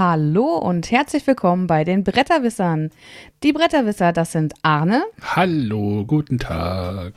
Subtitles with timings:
[0.00, 2.88] Hallo und herzlich willkommen bei den Bretterwissern.
[3.42, 5.02] Die Bretterwisser, das sind Arne.
[5.20, 7.12] Hallo, guten Tag.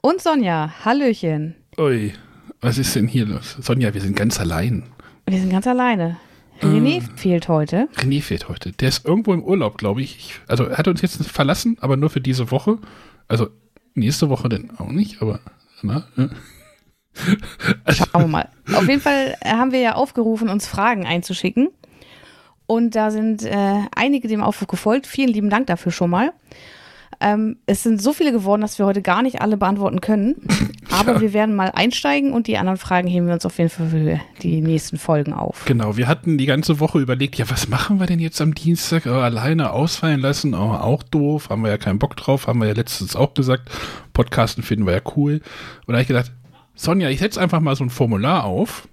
[0.00, 0.74] Und Sonja.
[0.84, 1.54] Hallöchen.
[1.78, 2.12] Ui,
[2.60, 3.58] was ist denn hier los?
[3.60, 4.82] Sonja, wir sind ganz allein.
[5.26, 6.16] Wir sind ganz alleine.
[6.60, 7.88] René äh, fehlt heute.
[7.94, 8.72] René fehlt heute.
[8.72, 10.40] Der ist irgendwo im Urlaub, glaube ich.
[10.48, 12.78] Also er hat uns jetzt verlassen, aber nur für diese Woche.
[13.28, 13.50] Also
[13.94, 15.38] nächste Woche dann auch nicht, aber
[15.82, 16.30] na, ne?
[17.84, 18.06] Also.
[18.06, 18.48] Schauen wir mal.
[18.74, 21.68] Auf jeden Fall haben wir ja aufgerufen, uns Fragen einzuschicken.
[22.66, 25.06] Und da sind äh, einige dem Aufruf gefolgt.
[25.06, 26.32] Vielen lieben Dank dafür schon mal.
[27.20, 30.36] Ähm, es sind so viele geworden, dass wir heute gar nicht alle beantworten können.
[30.90, 31.20] Aber ja.
[31.20, 34.20] wir werden mal einsteigen und die anderen Fragen heben wir uns auf jeden Fall für
[34.42, 35.64] die nächsten Folgen auf.
[35.64, 39.06] Genau, wir hatten die ganze Woche überlegt, ja, was machen wir denn jetzt am Dienstag?
[39.06, 42.68] Oh, alleine ausfallen lassen, oh, auch doof, haben wir ja keinen Bock drauf, haben wir
[42.68, 43.70] ja letztens auch gesagt.
[44.12, 45.40] Podcasten finden wir ja cool.
[45.86, 46.32] Und da habe ich gedacht,
[46.74, 48.88] Sonja, ich setze einfach mal so ein Formular auf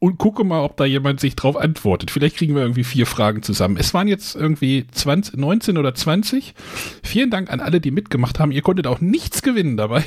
[0.00, 2.10] und gucke mal, ob da jemand sich drauf antwortet.
[2.10, 3.76] Vielleicht kriegen wir irgendwie vier Fragen zusammen.
[3.76, 6.54] Es waren jetzt irgendwie 20, 19 oder 20.
[7.02, 8.50] Vielen Dank an alle, die mitgemacht haben.
[8.50, 10.02] Ihr konntet auch nichts gewinnen dabei.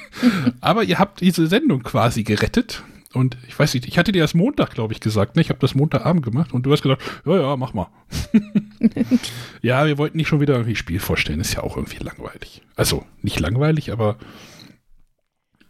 [0.60, 2.84] Aber ihr habt diese Sendung quasi gerettet.
[3.14, 5.34] Und ich weiß nicht, ich hatte dir das Montag, glaube ich, gesagt.
[5.34, 5.42] Ne?
[5.42, 7.88] Ich habe das Montagabend gemacht und du hast gesagt, ja, ja, mach mal.
[9.62, 11.40] ja, wir wollten nicht schon wieder irgendwie Spiel vorstellen.
[11.40, 12.60] Ist ja auch irgendwie langweilig.
[12.76, 14.16] Also nicht langweilig, aber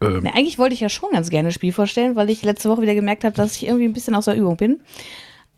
[0.01, 2.69] ähm, Na, eigentlich wollte ich ja schon ganz gerne ein Spiel vorstellen, weil ich letzte
[2.69, 4.81] Woche wieder gemerkt habe, dass ich irgendwie ein bisschen aus der Übung bin.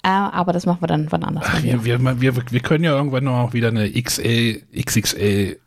[0.04, 1.46] Äh, aber das machen wir dann wann anders.
[1.48, 5.58] Ach, wir, wir, wir, wir, können ja irgendwann noch wieder eine XL, XXL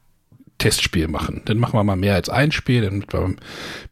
[0.59, 1.43] Testspiel machen.
[1.45, 3.37] Dann machen wir mal mehr als ein Spiel, damit wir ein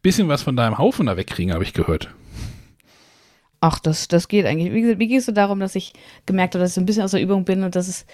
[0.01, 2.09] bisschen was von deinem Haufen da wegkriegen, habe ich gehört.
[3.61, 4.73] Ach, das, das geht eigentlich.
[4.73, 5.93] Wie, wie gehst du darum, dass ich
[6.25, 8.05] gemerkt habe, dass ich ein bisschen aus der Übung bin und dass es,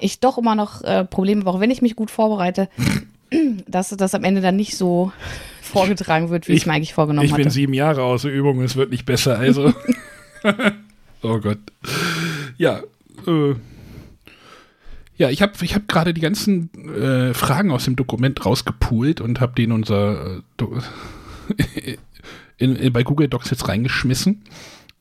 [0.00, 2.68] ich doch immer noch äh, Probleme habe, auch wenn ich mich gut vorbereite,
[3.66, 5.12] dass das am Ende dann nicht so
[5.62, 7.42] vorgetragen wird, wie ich, es mir eigentlich vorgenommen ich hatte.
[7.42, 9.72] Ich bin sieben Jahre aus der Übung, es wird nicht besser, also.
[11.22, 11.58] oh Gott.
[12.56, 12.80] Ja,
[13.26, 13.54] äh,
[15.16, 19.40] ja, ich habe ich hab gerade die ganzen äh, Fragen aus dem Dokument rausgepoolt und
[19.40, 21.96] habe den unser äh,
[22.56, 24.44] in, in, bei Google Docs jetzt reingeschmissen.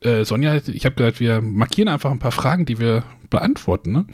[0.02, 3.92] Äh, Sonja, ich habe gesagt, wir markieren einfach ein paar Fragen, die wir beantworten.
[3.92, 4.06] Ne?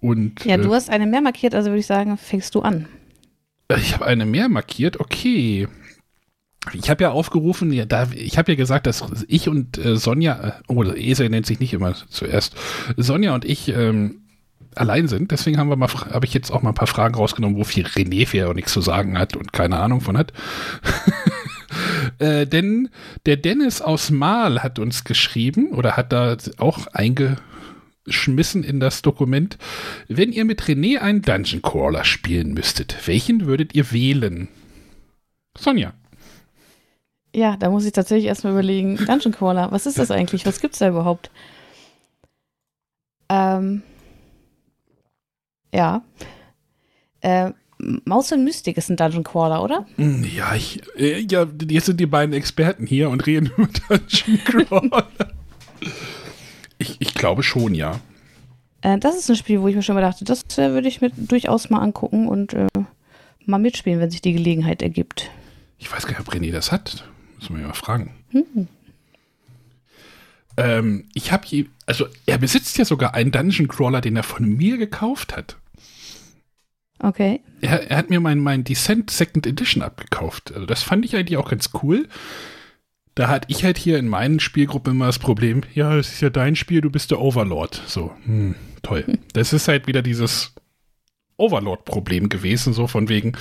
[0.00, 2.86] Und, ja, du äh, hast eine mehr markiert, also würde ich sagen, fängst du an.
[3.76, 5.68] Ich habe eine mehr markiert, okay.
[6.72, 10.48] Ich habe ja aufgerufen, ja, da, ich habe ja gesagt, dass ich und äh, Sonja,
[10.48, 12.56] äh, oh, Esel nennt sich nicht immer zuerst,
[12.96, 14.22] Sonja und ich ähm,
[14.76, 15.30] allein sind.
[15.30, 18.34] Deswegen haben wir habe ich jetzt auch mal ein paar Fragen rausgenommen, wo viel René
[18.36, 20.32] ja auch nichts zu sagen hat und keine Ahnung von hat.
[22.18, 22.88] äh, denn
[23.26, 27.36] der Dennis aus Mal hat uns geschrieben oder hat da auch einge
[28.06, 29.58] geschmissen in das Dokument.
[30.08, 34.48] Wenn ihr mit René einen Dungeon Crawler spielen müsstet, welchen würdet ihr wählen?
[35.58, 35.92] Sonja.
[37.34, 38.96] Ja, da muss ich tatsächlich erstmal überlegen.
[38.96, 40.46] Dungeon Crawler, was ist das eigentlich?
[40.46, 41.30] Was gibt's da überhaupt?
[43.28, 43.82] Ähm.
[45.74, 46.02] Ja.
[47.20, 49.86] Äh, Maus und Mystik ist ein Dungeon Crawler, oder?
[49.96, 54.38] Hm, ja, ich, äh, ja, jetzt sind die beiden Experten hier und reden über Dungeon
[54.44, 55.06] Crawler.
[56.88, 58.00] Ich, ich glaube schon, ja.
[58.82, 61.00] Äh, das ist ein Spiel, wo ich mir schon mal dachte, das äh, würde ich
[61.00, 62.66] mir durchaus mal angucken und äh,
[63.44, 65.30] mal mitspielen, wenn sich die Gelegenheit ergibt.
[65.78, 67.04] Ich weiß gar nicht, ob René das hat.
[67.36, 68.14] Müssen wir mal fragen.
[68.30, 68.68] Hm.
[70.56, 74.48] Ähm, ich habe je, also er besitzt ja sogar einen Dungeon Crawler, den er von
[74.48, 75.56] mir gekauft hat.
[76.98, 77.40] Okay.
[77.60, 80.52] Er, er hat mir meinen mein Descent Second Edition abgekauft.
[80.54, 82.08] Also das fand ich eigentlich auch ganz cool
[83.16, 86.30] da hatte ich halt hier in meinen Spielgruppen immer das Problem, ja, es ist ja
[86.30, 87.82] dein Spiel, du bist der Overlord.
[87.86, 89.04] So, hm, toll.
[89.06, 89.18] Hm.
[89.32, 90.54] Das ist halt wieder dieses
[91.38, 93.32] Overlord-Problem gewesen, so von wegen,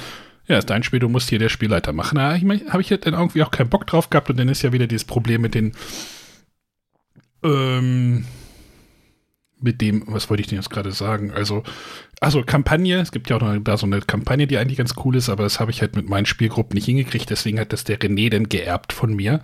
[0.48, 2.16] ja, ist dein Spiel, du musst hier der Spielleiter machen.
[2.16, 4.48] Da ich mein, habe ich halt dann irgendwie auch keinen Bock drauf gehabt und dann
[4.48, 5.74] ist ja wieder dieses Problem mit den,
[7.44, 8.26] ähm,
[9.60, 11.32] mit dem, was wollte ich denn jetzt gerade sagen?
[11.32, 11.64] Also,
[12.20, 15.16] also Kampagne, es gibt ja auch noch da so eine Kampagne, die eigentlich ganz cool
[15.16, 18.00] ist, aber das habe ich halt mit meinen Spielgruppen nicht hingekriegt, deswegen hat das der
[18.00, 19.42] René dann geerbt von mir.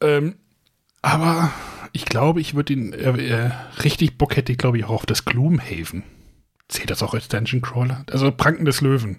[0.00, 0.36] Ähm,
[1.02, 1.52] aber
[1.92, 3.50] ich glaube, ich würde ihn, äh, äh,
[3.82, 6.02] richtig Bock hätte ich glaube ich auch auf das Gloomhaven.
[6.68, 8.04] Zählt das auch als Dungeon Crawler?
[8.10, 9.18] Also Pranken des Löwen.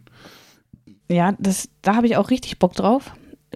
[1.10, 3.12] Ja, das, da habe ich auch richtig Bock drauf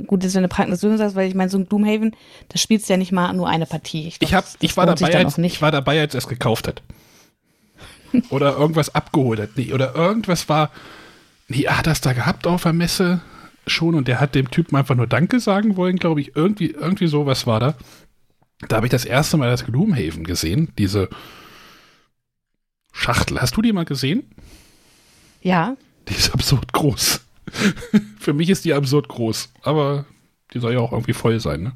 [0.07, 2.15] gut, dass du eine Pranken des Löwen sagst, weil ich meine, so ein Gloomhaven,
[2.49, 4.07] das spielst du ja nicht mal nur eine Partie.
[4.07, 6.67] Ich, glaub, ich, hab, ich, war dabei, als, ich war dabei, als er es gekauft
[6.67, 6.81] hat.
[8.29, 9.49] oder irgendwas abgeholt hat.
[9.55, 10.71] Nee, oder irgendwas war.
[11.47, 13.21] Nee, er hat das da gehabt auf der Messe
[13.67, 16.35] schon und der hat dem Typen einfach nur Danke sagen wollen, glaube ich.
[16.35, 17.75] Irgendwie, irgendwie sowas war da.
[18.67, 21.09] Da habe ich das erste Mal das Gloomhaven gesehen, diese
[22.91, 23.41] Schachtel.
[23.41, 24.23] Hast du die mal gesehen?
[25.41, 25.75] Ja.
[26.07, 27.24] Die ist absurd groß.
[28.19, 30.05] Für mich ist die absurd groß, aber
[30.53, 31.71] die soll ja auch irgendwie voll sein, ne?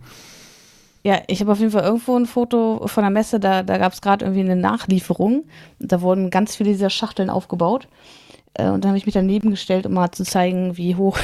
[1.02, 3.94] Ja, ich habe auf jeden Fall irgendwo ein Foto von der Messe, da, da gab
[3.94, 5.46] es gerade irgendwie eine Nachlieferung.
[5.80, 7.88] Da wurden ganz viele dieser Schachteln aufgebaut.
[8.54, 11.18] Äh, und dann habe ich mich daneben gestellt, um mal zu zeigen, wie hoch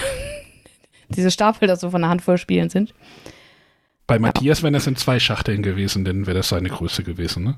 [1.10, 2.94] diese Stapel da so von einer Handvoll Spielen sind.
[4.08, 7.56] Bei Matthias wären das in zwei Schachteln gewesen, dann wäre das seine Größe gewesen, ne?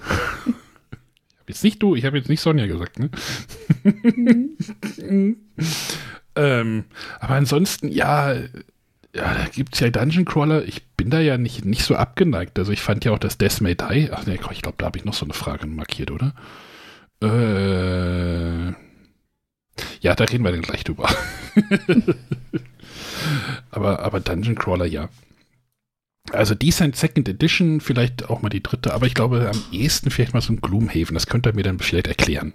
[1.48, 3.10] jetzt nicht du, ich habe jetzt nicht Sonja gesagt, ne?
[4.98, 5.36] Mhm.
[6.34, 6.84] ähm,
[7.20, 8.34] aber ansonsten, ja,
[9.16, 10.64] ja, da gibt es ja Dungeon Crawler.
[10.64, 12.58] Ich bin da ja nicht, nicht so abgeneigt.
[12.58, 14.10] Also ich fand ja auch das Death May Die.
[14.12, 16.34] Ach ne, ich glaube, da habe ich noch so eine Frage markiert, oder?
[17.22, 18.72] Äh,
[20.00, 21.08] ja, da reden wir dann gleich drüber.
[23.70, 25.08] aber, aber Dungeon Crawler, ja.
[26.32, 30.34] Also Descent Second Edition, vielleicht auch mal die dritte, aber ich glaube am ehesten vielleicht
[30.34, 31.14] mal so ein Gloomhaven.
[31.14, 32.52] Das könnt ihr mir dann vielleicht erklären.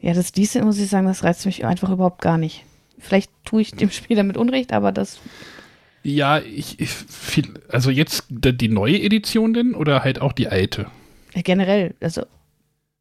[0.00, 2.64] Ja, das Descent muss ich sagen, das reizt mich einfach überhaupt gar nicht.
[2.98, 5.18] Vielleicht tue ich dem Spiel damit Unrecht, aber das.
[6.02, 10.86] Ja, ich, ich viel, also jetzt die neue Edition denn oder halt auch die alte?
[11.34, 12.26] Ja, generell, also.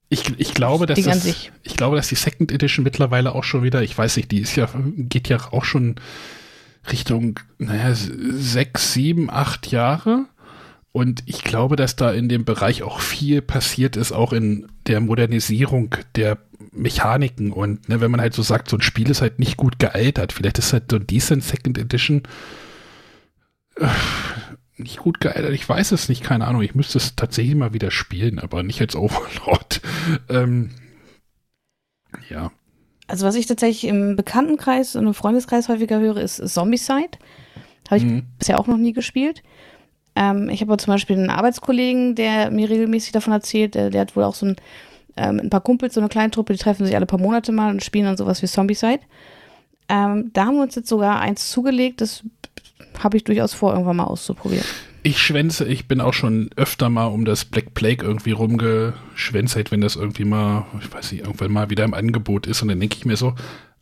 [0.09, 3.81] Ich, ich glaube, dass das, ich glaube, dass die Second Edition mittlerweile auch schon wieder,
[3.81, 5.95] ich weiß nicht, die ist ja, geht ja auch schon
[6.91, 10.25] Richtung, naja, sechs, sieben, acht Jahre.
[10.91, 14.99] Und ich glaube, dass da in dem Bereich auch viel passiert ist, auch in der
[14.99, 16.37] Modernisierung der
[16.71, 17.51] Mechaniken.
[17.51, 20.33] Und ne, wenn man halt so sagt, so ein Spiel ist halt nicht gut gealtert,
[20.33, 22.23] vielleicht ist halt so ein Decent Second Edition
[23.77, 23.87] äh,
[24.77, 25.53] nicht gut gealtert.
[25.53, 26.61] Ich weiß es nicht, keine Ahnung.
[26.61, 29.81] Ich müsste es tatsächlich mal wieder spielen, aber nicht als Overlord.
[30.29, 30.71] ähm,
[32.29, 32.51] ja.
[33.07, 37.17] Also was ich tatsächlich im Bekanntenkreis und im Freundeskreis häufiger höre, ist Zombicide.
[37.89, 38.23] Habe ich mhm.
[38.39, 39.43] bisher auch noch nie gespielt.
[40.15, 44.15] Ähm, ich habe zum Beispiel einen Arbeitskollegen, der mir regelmäßig davon erzählt, der, der hat
[44.15, 44.55] wohl auch so ein,
[45.17, 47.71] ähm, ein paar Kumpels, so eine kleine Truppe, die treffen sich alle paar Monate mal
[47.71, 48.99] und spielen dann sowas wie Zombicide.
[49.89, 52.23] Ähm, da haben wir uns jetzt sogar eins zugelegt, das
[52.99, 54.65] habe ich durchaus vor, irgendwann mal auszuprobieren.
[55.05, 59.81] Ich schwänze, ich bin auch schon öfter mal um das Black Plague irgendwie rumgeschwänzt, wenn
[59.81, 62.61] das irgendwie mal, ich weiß nicht, irgendwann mal wieder im Angebot ist.
[62.61, 63.35] Und dann denke ich mir so,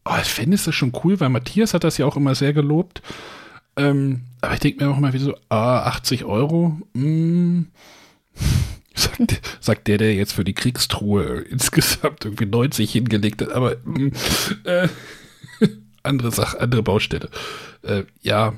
[0.06, 3.04] oh, ich fände es schon cool, weil Matthias hat das ja auch immer sehr gelobt.
[3.76, 7.62] Ähm, aber ich denke mir auch immer wieder so, ah, 80 Euro, mm,
[8.96, 14.12] sagt, sagt, der, der jetzt für die Kriegstruhe insgesamt irgendwie 90 hingelegt hat, aber mm,
[14.64, 14.88] äh,
[16.04, 17.30] andere Sache, andere Baustelle.
[17.84, 18.54] Äh, ja,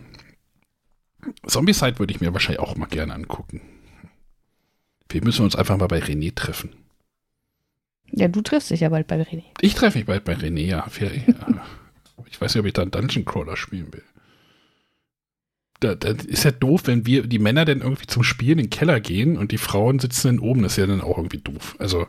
[1.45, 3.61] Zombie-Side würde ich mir wahrscheinlich auch mal gerne angucken.
[5.09, 6.71] Wir müssen uns einfach mal bei René treffen.
[8.11, 9.43] Ja, du triffst dich ja bald bei René.
[9.61, 10.87] Ich treffe mich bald bei René, ja.
[12.29, 14.03] ich weiß nicht, ob ich da einen Dungeon Crawler spielen will.
[15.79, 18.69] Da, da, ist ja doof, wenn wir, die Männer dann irgendwie zum Spielen in den
[18.69, 20.63] Keller gehen und die Frauen sitzen dann oben.
[20.63, 21.75] Das ist ja dann auch irgendwie doof.
[21.79, 22.07] Also,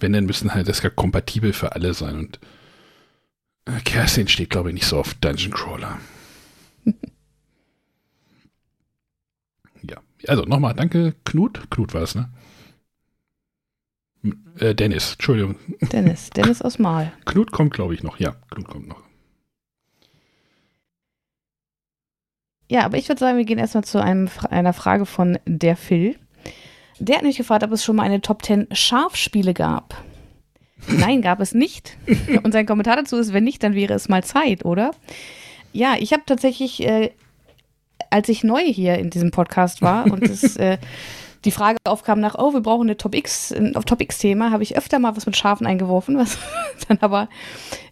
[0.00, 2.16] wenn, dann müssen halt das ja kompatibel für alle sein.
[2.16, 2.40] Und
[3.66, 5.98] äh, Kerstin steht, glaube ich, nicht so auf Dungeon Crawler.
[10.26, 11.70] Also nochmal, danke, Knut.
[11.70, 12.30] Knut war es, ne?
[14.58, 15.56] Äh, Dennis, Entschuldigung.
[15.92, 17.12] Dennis, Dennis aus Mal.
[17.24, 18.18] Knut kommt, glaube ich, noch.
[18.18, 19.02] Ja, Knut kommt noch.
[22.68, 26.16] Ja, aber ich würde sagen, wir gehen erstmal zu einem, einer Frage von der Phil.
[27.00, 30.04] Der hat nämlich gefragt, ob es schon mal eine Top 10 Scharfspiele gab.
[30.86, 31.96] Nein, gab es nicht.
[32.42, 34.92] Und sein Kommentar dazu ist, wenn nicht, dann wäre es mal Zeit, oder?
[35.72, 37.10] Ja, ich habe tatsächlich äh,
[38.10, 40.78] als ich neu hier in diesem Podcast war und es, äh,
[41.44, 44.76] die Frage aufkam nach, oh, wir brauchen eine Top X, ein Top X-Thema, habe ich
[44.76, 46.38] öfter mal was mit Schafen eingeworfen, was
[46.88, 47.28] dann aber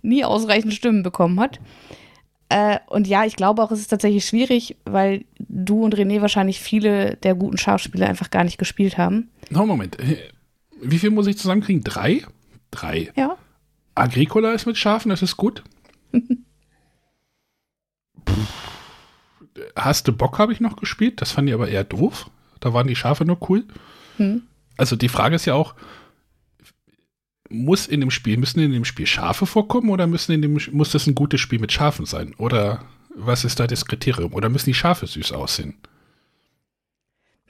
[0.03, 1.61] nie ausreichend Stimmen bekommen hat.
[2.51, 6.61] Äh, und ja, ich glaube auch, es ist tatsächlich schwierig, weil du und René wahrscheinlich
[6.61, 9.31] viele der guten Schafspiele einfach gar nicht gespielt haben.
[9.51, 9.99] No, Moment.
[9.99, 10.17] Äh,
[10.81, 11.85] wie viel muss ich zusammenkriegen?
[11.85, 12.23] Drei?
[12.71, 13.11] Drei.
[13.17, 13.37] Ja.
[13.95, 15.63] Agricola ist mit Schafen, das ist gut.
[19.77, 21.21] Hast du Bock habe ich noch gespielt.
[21.21, 22.31] Das fand ich aber eher doof.
[22.61, 23.65] Da waren die Schafe nur cool.
[24.17, 24.43] Hm.
[24.77, 25.75] Also die Frage ist ja auch,
[27.49, 30.91] muss in dem Spiel, müssen in dem Spiel Schafe vorkommen oder müssen in dem, muss
[30.91, 32.35] das ein gutes Spiel mit Schafen sein?
[32.37, 32.85] Oder
[33.15, 34.35] was ist da das Kriterium?
[34.35, 35.75] Oder müssen die Schafe süß aussehen?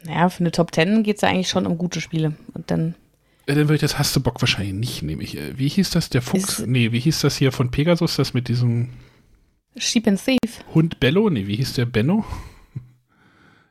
[0.05, 2.37] Naja, für eine Top Ten geht es ja eigentlich schon um gute Spiele.
[2.55, 2.95] Und dann.
[3.49, 5.21] Ja, dann würde ich das Hast du Bock wahrscheinlich nicht nehmen.
[5.21, 6.11] Ich, wie hieß das?
[6.11, 6.61] Der Fuchs?
[6.61, 8.91] Nee, wie hieß das hier von Pegasus, das mit diesem
[9.83, 10.65] Sheep and Thief.
[10.75, 11.31] Hund Bello?
[11.31, 12.25] Nee, wie hieß der Benno?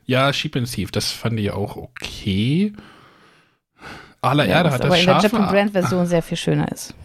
[0.06, 2.74] ja, Sheep and Thief, das fand ich auch okay.
[4.22, 6.96] Aller ja, Erde hat das aber in der Japan Brand Version sehr viel schöner ist.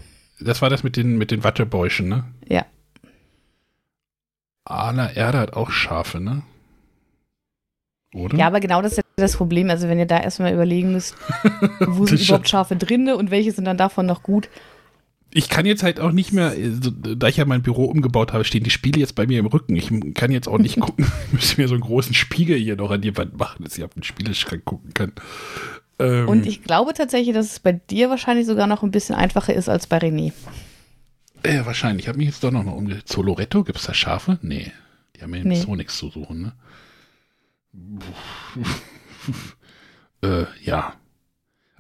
[0.41, 2.25] Das war das mit den, mit den Wattebäuschen, ne?
[2.49, 2.65] Ja.
[4.65, 6.43] Aller Erde hat auch Schafe, ne?
[8.15, 8.37] Oder?
[8.37, 9.71] Ja, aber genau das ist das Problem.
[9.71, 11.17] Also, wenn ihr da erstmal überlegen müsst,
[11.81, 14.49] wo sind überhaupt Schafe drin und welche sind dann davon noch gut,
[15.35, 18.65] ich kann jetzt halt auch nicht mehr, da ich ja mein Büro umgebaut habe, stehen
[18.65, 19.75] die Spiele jetzt bei mir im Rücken.
[19.77, 21.07] Ich kann jetzt auch nicht gucken.
[21.27, 23.85] Ich müsste mir so einen großen Spiegel hier noch an die Wand machen, dass ich
[23.85, 25.13] auf den Spieleschrank gucken kann.
[25.99, 29.55] Ähm, Und ich glaube tatsächlich, dass es bei dir wahrscheinlich sogar noch ein bisschen einfacher
[29.55, 30.33] ist als bei René.
[31.43, 32.05] Äh, wahrscheinlich.
[32.05, 33.09] Ich habe mich jetzt doch noch mal umgedreht.
[33.09, 34.39] Zoloretto, gibt es da Schafe?
[34.43, 34.73] Nee.
[35.17, 35.57] Die haben ja nee.
[35.57, 36.53] so nichts zu suchen, ne?
[40.23, 40.95] äh, ja.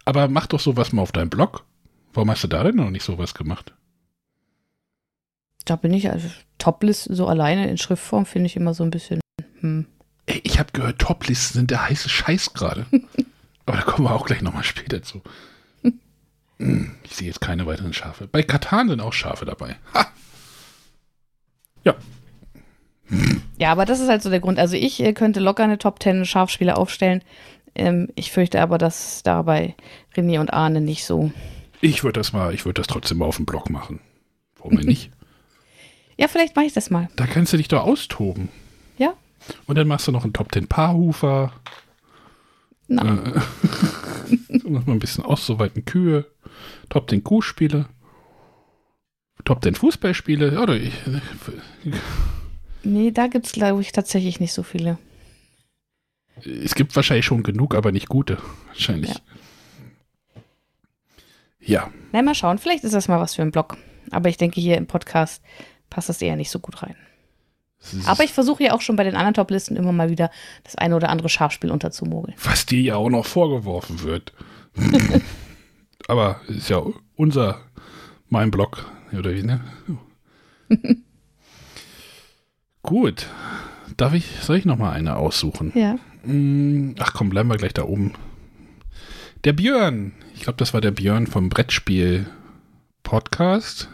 [0.04, 1.64] Aber mach doch sowas mal auf deinem Blog.
[2.12, 3.72] Warum hast du da denn noch nicht sowas gemacht?
[5.64, 6.28] Da bin ich, also
[6.58, 9.20] Toplist so alleine in Schriftform finde ich immer so ein bisschen.
[9.60, 9.86] Hm.
[10.26, 12.86] Ey, ich habe gehört, Toplisten sind der heiße Scheiß gerade.
[13.66, 15.22] Aber da kommen wir auch gleich nochmal später zu.
[16.58, 18.26] Hm, ich sehe jetzt keine weiteren Schafe.
[18.26, 19.76] Bei Katan sind auch Schafe dabei.
[19.94, 20.06] Ha!
[21.84, 21.94] Ja.
[23.58, 24.58] Ja, aber das ist halt so der Grund.
[24.58, 27.22] Also ich äh, könnte locker eine Top 10 Schafspieler aufstellen.
[27.74, 29.74] Ähm, ich fürchte aber, dass dabei
[30.14, 31.32] René und Arne nicht so
[31.82, 34.00] ich würde das mal, ich würde das trotzdem mal auf dem Blog machen.
[34.56, 35.10] Warum denn nicht?
[36.16, 37.08] ja, vielleicht mache ich das mal.
[37.16, 38.48] Da kannst du dich doch austoben.
[38.96, 39.14] Ja.
[39.66, 41.52] Und dann machst du noch einen Top 10 Paarhufer.
[42.86, 43.34] Nein.
[43.34, 46.26] Äh, noch mal ein bisschen auszuweiten Kühe.
[46.88, 47.86] Top 10 Kuhspiele.
[49.44, 50.60] Top 10 Fußballspiele.
[50.60, 50.94] Oder ich,
[52.84, 54.98] nee, da gibt es, glaube ich, tatsächlich nicht so viele.
[56.44, 58.38] Es gibt wahrscheinlich schon genug, aber nicht gute.
[58.68, 59.10] Wahrscheinlich.
[59.10, 59.20] Ja.
[61.64, 61.90] Ja.
[62.12, 62.58] Na, mal schauen.
[62.58, 63.76] Vielleicht ist das mal was für einen Blog.
[64.10, 65.42] Aber ich denke, hier im Podcast
[65.90, 66.96] passt das eher nicht so gut rein.
[68.06, 70.30] Aber ich versuche ja auch schon bei den anderen Top-Listen immer mal wieder
[70.62, 72.36] das eine oder andere Schafspiel unterzumogeln.
[72.44, 74.32] Was dir ja auch noch vorgeworfen wird.
[76.08, 76.82] Aber ist ja
[77.16, 77.60] unser,
[78.28, 79.60] mein Blog, oder wie, ne?
[82.82, 83.26] Gut.
[83.96, 85.72] Darf ich, soll ich noch mal eine aussuchen?
[85.74, 85.96] Ja.
[86.22, 88.14] Hm, ach komm, bleiben wir gleich da oben.
[89.44, 92.26] Der Björn ich glaube, das war der Björn vom Brettspiel
[93.04, 93.88] Podcast.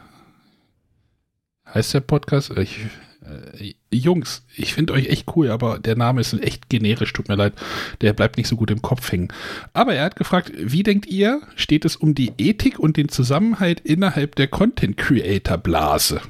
[1.74, 2.56] Heißt der Podcast?
[2.56, 2.78] Ich,
[3.22, 7.34] äh, Jungs, ich finde euch echt cool, aber der Name ist echt generisch, tut mir
[7.34, 7.52] leid.
[8.00, 9.28] Der bleibt nicht so gut im Kopf hängen.
[9.74, 13.80] Aber er hat gefragt, wie denkt ihr, steht es um die Ethik und den Zusammenhalt
[13.80, 16.22] innerhalb der Content Creator Blase?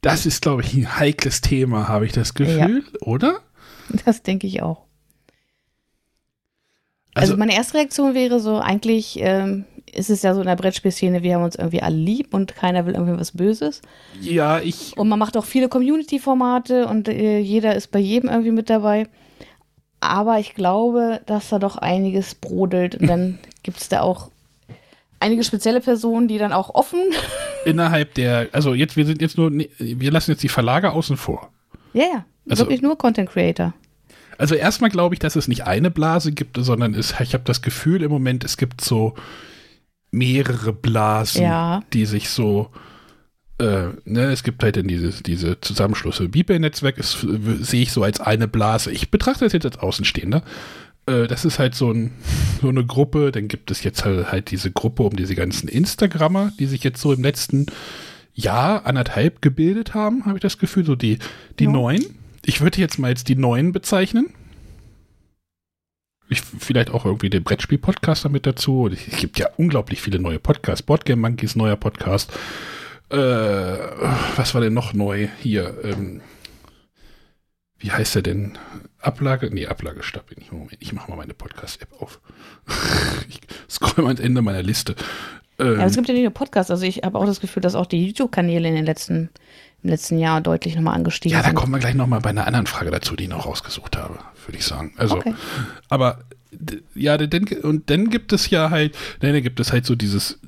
[0.00, 3.00] Das ist, glaube ich, ein heikles Thema, habe ich das Gefühl, ja.
[3.02, 3.40] oder?
[4.04, 4.87] Das denke ich auch.
[7.18, 10.56] Also, also meine erste Reaktion wäre so, eigentlich ähm, ist es ja so in der
[10.56, 13.82] Brettspielszene, wir haben uns irgendwie alle lieb und keiner will irgendwie was Böses.
[14.20, 14.96] Ja, ich.
[14.96, 19.06] Und man macht auch viele Community-Formate und äh, jeder ist bei jedem irgendwie mit dabei.
[20.00, 24.30] Aber ich glaube, dass da doch einiges brodelt und dann gibt es da auch
[25.20, 27.00] einige spezielle Personen, die dann auch offen.
[27.64, 31.50] Innerhalb der, also jetzt, wir sind jetzt nur, wir lassen jetzt die Verlage außen vor.
[31.92, 32.24] Ja, ja.
[32.48, 33.74] Also, wirklich nur Content Creator.
[34.38, 37.60] Also erstmal glaube ich, dass es nicht eine Blase gibt, sondern es, ich habe das
[37.60, 39.14] Gefühl im Moment, es gibt so
[40.10, 41.82] mehrere Blasen, ja.
[41.92, 42.70] die sich so
[43.58, 46.28] äh, ne, es gibt halt dann diese, diese Zusammenschlüsse.
[46.28, 48.92] Bibel-Netzwerk sehe ich so als eine Blase.
[48.92, 50.42] Ich betrachte das jetzt als Außenstehender.
[51.06, 52.12] Äh, das ist halt so, ein,
[52.62, 53.32] so eine Gruppe.
[53.32, 57.00] Dann gibt es jetzt halt, halt diese Gruppe um diese ganzen Instagrammer, die sich jetzt
[57.00, 57.66] so im letzten
[58.32, 60.84] Jahr, anderthalb gebildet haben, habe ich das Gefühl.
[60.84, 61.18] So die,
[61.58, 61.70] die ja.
[61.70, 62.04] neuen
[62.48, 64.30] ich würde jetzt mal jetzt die neuen bezeichnen.
[66.30, 68.88] Ich, vielleicht auch irgendwie den Brettspiel-Podcast damit dazu.
[68.88, 70.82] Es gibt ja unglaublich viele neue Podcasts.
[70.82, 72.32] Boardgame Monkeys, neuer Podcast.
[73.10, 75.76] Äh, was war denn noch neu hier?
[75.84, 76.22] Ähm,
[77.78, 78.56] wie heißt der denn?
[78.98, 79.50] Ablage?
[79.52, 80.50] Nee, Ablagestab bin ich.
[80.50, 82.18] Moment, ich mache mal meine Podcast-App auf.
[83.28, 84.96] ich scroll mal ans Ende meiner Liste.
[85.58, 86.70] Ähm, ja, es gibt ja nicht nur Podcasts.
[86.70, 89.28] Also ich habe auch das Gefühl, dass auch die YouTube-Kanäle in den letzten
[89.82, 92.66] im letzten Jahr deutlich nochmal angestiegen Ja, da kommen wir gleich nochmal bei einer anderen
[92.66, 94.92] Frage dazu, die ich noch rausgesucht habe, würde ich sagen.
[94.96, 95.34] Also, okay.
[95.88, 96.20] aber
[96.94, 100.40] ja, denn, und dann gibt es ja halt, dann gibt es halt so dieses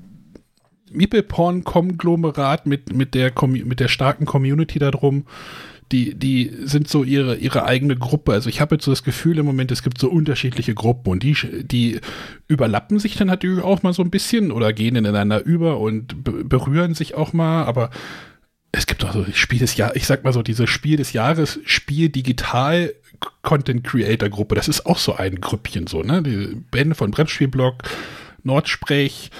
[0.90, 5.26] Meeple-Porn-Konglomerat mit, mit, der, mit der starken Community da drum.
[5.92, 8.32] Die, die sind so ihre, ihre eigene Gruppe.
[8.32, 11.22] Also ich habe jetzt so das Gefühl im Moment, es gibt so unterschiedliche Gruppen und
[11.24, 12.00] die, die
[12.46, 16.94] überlappen sich dann natürlich auch mal so ein bisschen oder gehen ineinander über und berühren
[16.94, 17.90] sich auch mal, aber
[18.72, 21.58] es gibt auch so Spiel des Jahres, ich sag mal so, diese Spiel des Jahres,
[21.64, 22.94] Spiel Digital
[23.42, 26.22] Content Creator Gruppe, das ist auch so ein Grüppchen so, ne?
[26.22, 27.82] Die Bände von Brettspielblog,
[28.42, 29.30] Nordsprech,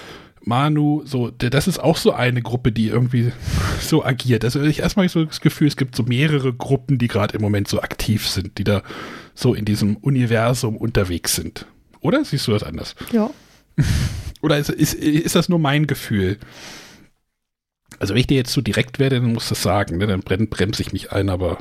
[0.42, 3.32] Manu, so, das ist auch so eine Gruppe, die irgendwie
[3.80, 4.44] so agiert.
[4.44, 7.68] Also ich erstmal so das Gefühl, es gibt so mehrere Gruppen, die gerade im Moment
[7.68, 8.82] so aktiv sind, die da
[9.34, 11.66] so in diesem Universum unterwegs sind.
[12.00, 12.94] Oder siehst du das anders?
[13.12, 13.30] Ja.
[14.42, 16.38] Oder ist, ist, ist das nur mein Gefühl?
[18.00, 20.06] Also wenn ich dir jetzt zu direkt werde, dann musst du das sagen, ne?
[20.06, 21.58] dann bremse ich mich ein, aber.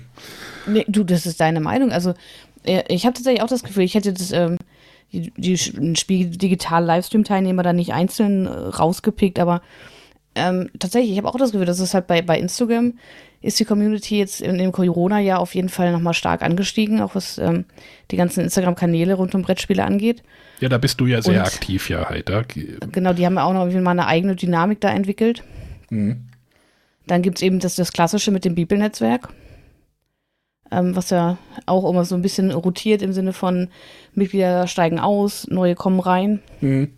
[0.66, 1.92] nee, du, das ist deine Meinung.
[1.92, 2.14] Also
[2.64, 4.58] äh, ich habe tatsächlich auch das Gefühl, ich hätte das, ähm,
[5.12, 9.62] die, die Spiegel Digital Livestream-Teilnehmer da nicht einzeln äh, rausgepickt, aber
[10.34, 12.94] ähm, tatsächlich, ich habe auch das Gefühl, dass es halt bei, bei Instagram
[13.40, 17.38] ist die Community jetzt in dem Corona-Jahr auf jeden Fall nochmal stark angestiegen, auch was
[17.38, 17.66] ähm,
[18.10, 20.24] die ganzen Instagram-Kanäle rund um Brettspiele angeht.
[20.60, 22.30] Ja, da bist du ja sehr Und, aktiv, ja, halt.
[22.92, 25.44] Genau, die haben ja auch noch mal eine eigene Dynamik da entwickelt.
[25.90, 26.28] Mhm.
[27.06, 29.28] Dann gibt es eben das, das Klassische mit dem Bibelnetzwerk,
[30.70, 33.68] ähm, was ja auch immer so ein bisschen rotiert im Sinne von
[34.14, 36.40] Mitglieder steigen aus, neue kommen rein.
[36.60, 36.92] Mhm.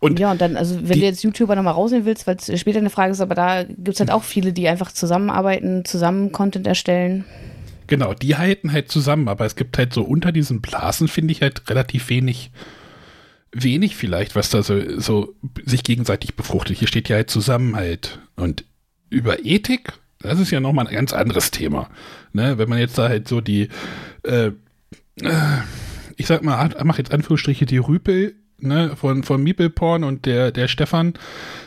[0.00, 2.78] Und ja, und dann, also wenn du jetzt YouTuber nochmal rausnehmen willst, weil es später
[2.78, 6.68] eine Frage ist, aber da gibt es halt auch viele, die einfach zusammenarbeiten, zusammen Content
[6.68, 7.24] erstellen.
[7.88, 11.42] Genau, die halten halt zusammen, aber es gibt halt so unter diesen Blasen, finde ich
[11.42, 12.52] halt relativ wenig,
[13.52, 16.76] wenig vielleicht, was da so, so sich gegenseitig befruchtet.
[16.78, 18.18] Hier steht ja halt Zusammenhalt.
[18.36, 18.64] Und
[19.10, 21.88] über Ethik, das ist ja nochmal ein ganz anderes Thema.
[22.32, 22.58] Ne?
[22.58, 23.68] Wenn man jetzt da halt so die,
[24.24, 24.50] äh,
[25.22, 25.58] äh,
[26.16, 30.68] ich sag mal, mach jetzt Anführungsstriche, die Rüpel ne, von, von Meeple-Porn und der, der
[30.68, 31.14] Stefan,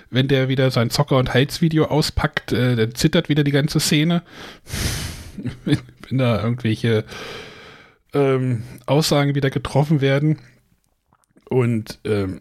[0.09, 4.23] wenn der wieder sein Zocker- und Heizvideo auspackt, äh, dann zittert wieder die ganze Szene.
[5.65, 7.05] wenn da irgendwelche
[8.13, 10.39] ähm, Aussagen wieder getroffen werden.
[11.51, 12.39] Und ähm,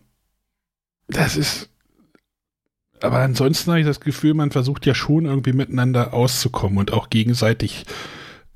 [1.08, 1.68] das ist.
[3.00, 7.10] Aber ansonsten habe ich das Gefühl, man versucht ja schon irgendwie miteinander auszukommen und auch
[7.10, 7.86] gegenseitig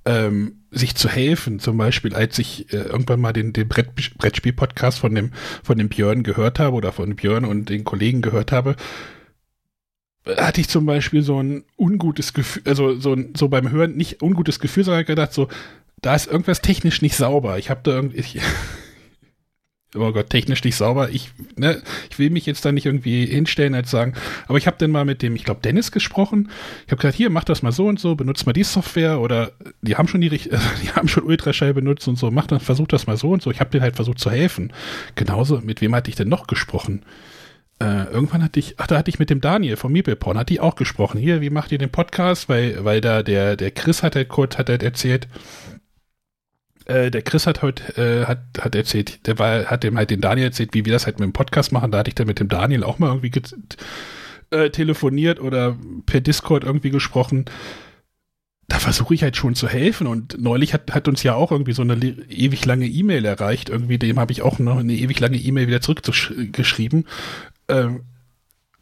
[0.04, 1.58] ähm, sich zu helfen.
[1.58, 5.32] Zum Beispiel, als ich äh, irgendwann mal den, den Brett, Brettspiel-Podcast von dem,
[5.64, 8.76] von dem Björn gehört habe oder von Björn und den Kollegen gehört habe,
[10.24, 14.60] hatte ich zum Beispiel so ein ungutes Gefühl, also so, so beim Hören nicht ungutes
[14.60, 15.48] Gefühl, sondern gedacht, so,
[16.00, 17.58] da ist irgendwas technisch nicht sauber.
[17.58, 18.40] Ich habe da irgendwie,
[19.94, 21.10] oh Gott, technisch nicht sauber.
[21.10, 24.14] Ich, ne, ich will mich jetzt da nicht irgendwie hinstellen als sagen,
[24.46, 26.50] aber ich habe dann mal mit dem, ich glaube, Dennis gesprochen.
[26.86, 29.52] Ich habe gesagt, hier, mach das mal so und so, benutzt mal die Software oder
[29.82, 33.06] die haben schon die, die haben schon Ultraschall benutzt und so, mach das, versuch das
[33.06, 33.50] mal so und so.
[33.50, 34.72] Ich habe denen halt versucht zu helfen.
[35.14, 37.04] Genauso, mit wem hatte ich denn noch gesprochen?
[37.80, 40.60] Äh, irgendwann hatte ich, ach, da hatte ich mit dem Daniel vom Meepleporn, hatte ich
[40.60, 41.18] auch gesprochen.
[41.18, 42.48] Hier, wie macht ihr den Podcast?
[42.48, 45.26] Weil, weil da der, der Chris hat halt kurz, hat halt erzählt,
[46.86, 50.20] äh, der Chris hat heute, äh, hat, hat erzählt, der war, hat dem halt den
[50.20, 51.90] Daniel erzählt, wie wir das halt mit dem Podcast machen.
[51.90, 53.32] Da hatte ich dann mit dem Daniel auch mal irgendwie
[54.50, 57.46] äh, telefoniert oder per Discord irgendwie gesprochen.
[58.68, 61.72] Da versuche ich halt schon zu helfen und neulich hat, hat uns ja auch irgendwie
[61.72, 63.68] so eine ewig lange E-Mail erreicht.
[63.68, 67.06] Irgendwie dem habe ich auch noch eine ewig lange E-Mail wieder zurückgeschrieben.
[67.68, 68.04] Ähm,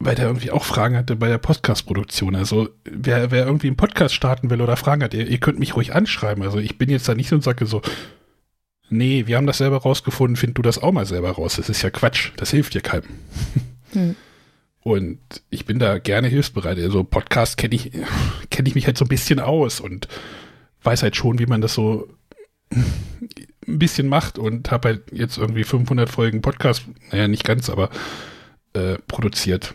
[0.05, 2.35] weil der irgendwie auch Fragen hatte bei der Podcast-Produktion.
[2.35, 5.75] Also wer, wer irgendwie einen Podcast starten will oder Fragen hat, ihr, ihr, könnt mich
[5.75, 6.43] ruhig anschreiben.
[6.43, 7.81] Also ich bin jetzt da nicht so und sage so,
[8.89, 11.55] nee, wir haben das selber rausgefunden, find du das auch mal selber raus.
[11.55, 13.09] Das ist ja Quatsch, das hilft dir keinem.
[13.93, 14.15] Hm.
[14.81, 16.77] Und ich bin da gerne hilfsbereit.
[16.77, 17.91] Also Podcast kenne ich,
[18.49, 20.07] kenne ich mich halt so ein bisschen aus und
[20.83, 22.09] weiß halt schon, wie man das so
[22.71, 27.89] ein bisschen macht und habe halt jetzt irgendwie 500 Folgen Podcast, naja, nicht ganz, aber
[28.73, 29.73] äh, produziert.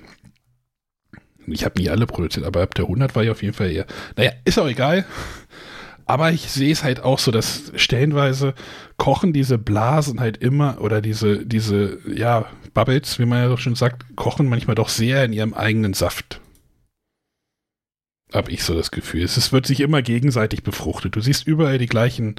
[1.53, 3.87] Ich habe nie alle produziert, aber ab der 100 war ich auf jeden Fall eher.
[4.17, 5.05] Naja, ist auch egal.
[6.07, 8.55] Aber ich sehe es halt auch so, dass stellenweise
[8.97, 13.75] kochen diese Blasen halt immer oder diese, diese, ja, Bubbles, wie man ja doch schon
[13.75, 16.41] sagt, kochen manchmal doch sehr in ihrem eigenen Saft.
[18.33, 19.23] Hab ich so das Gefühl.
[19.23, 21.17] Es wird sich immer gegenseitig befruchtet.
[21.17, 22.37] Du siehst überall die gleichen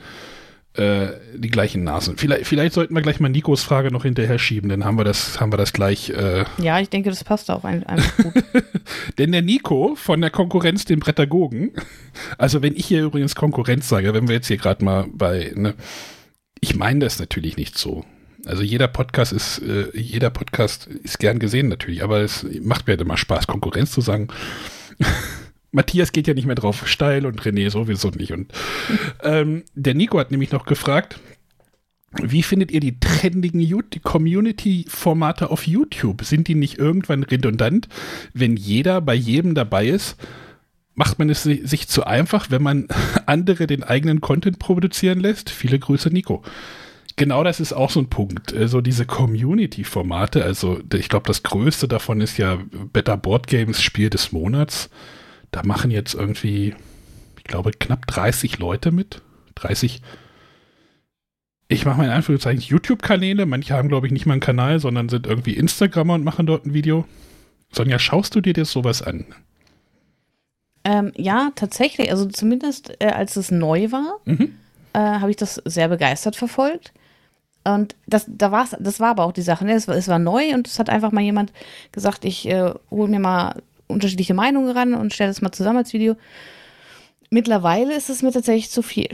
[0.74, 2.18] äh, die gleichen Nasen.
[2.18, 5.40] Vielleicht, vielleicht sollten wir gleich mal Nikos Frage noch hinterher schieben, dann haben wir das,
[5.40, 6.12] haben wir das gleich.
[6.12, 8.44] Äh ja, ich denke, das passt auch ein, einfach gut.
[9.18, 11.72] Denn der Nico von der Konkurrenz, den Prädagogen,
[12.38, 15.74] also wenn ich hier übrigens Konkurrenz sage, wenn wir jetzt hier gerade mal bei, ne,
[16.62, 18.06] ich meine das natürlich nicht so.
[18.46, 22.94] Also jeder Podcast ist, äh, jeder Podcast ist gern gesehen natürlich, aber es macht mir
[22.94, 24.28] halt immer Spaß, Konkurrenz zu sagen.
[25.72, 28.32] Matthias geht ja nicht mehr drauf steil und René sowieso nicht.
[28.32, 28.52] Und
[29.24, 31.20] ähm, der Nico hat nämlich noch gefragt,
[32.12, 33.64] wie findet ihr die trendigen
[34.02, 36.24] Community-Formate auf YouTube?
[36.24, 37.88] Sind die nicht irgendwann redundant,
[38.34, 40.18] wenn jeder bei jedem dabei ist?
[40.96, 42.88] Macht man es sich zu einfach, wenn man
[43.28, 45.50] andere den eigenen Content produzieren lässt?
[45.52, 46.42] Viele Grüße, Nico.
[47.16, 48.54] Genau das ist auch so ein Punkt.
[48.54, 52.60] Also diese Community-Formate, also ich glaube, das größte davon ist ja
[52.92, 54.90] Better Board Games Spiel des Monats
[55.52, 56.76] da machen jetzt irgendwie,
[57.38, 59.22] ich glaube, knapp 30 Leute mit.
[59.56, 60.02] 30.
[61.68, 63.46] Ich mache mal in Anführungszeichen YouTube-Kanäle.
[63.46, 66.66] Manche haben, glaube ich, nicht mal einen Kanal, sondern sind irgendwie Instagrammer und machen dort
[66.66, 67.06] ein Video.
[67.72, 69.26] Sonja, schaust du dir das sowas an?
[70.84, 72.10] Ähm, ja, tatsächlich.
[72.12, 74.56] Also zumindest äh, als es neu war, mhm.
[74.94, 76.94] äh, habe ich das sehr begeistert verfolgt.
[77.64, 79.66] Und das, da war's, das war aber auch die Sache.
[79.66, 79.74] Ne?
[79.74, 81.52] Es, war, es war neu und es hat einfach mal jemand
[81.92, 85.94] gesagt, ich äh, hole mir mal unterschiedliche Meinungen ran und stelle das mal zusammen als
[85.94, 86.16] Video.
[87.30, 89.10] Mittlerweile ist es mir tatsächlich zu viel.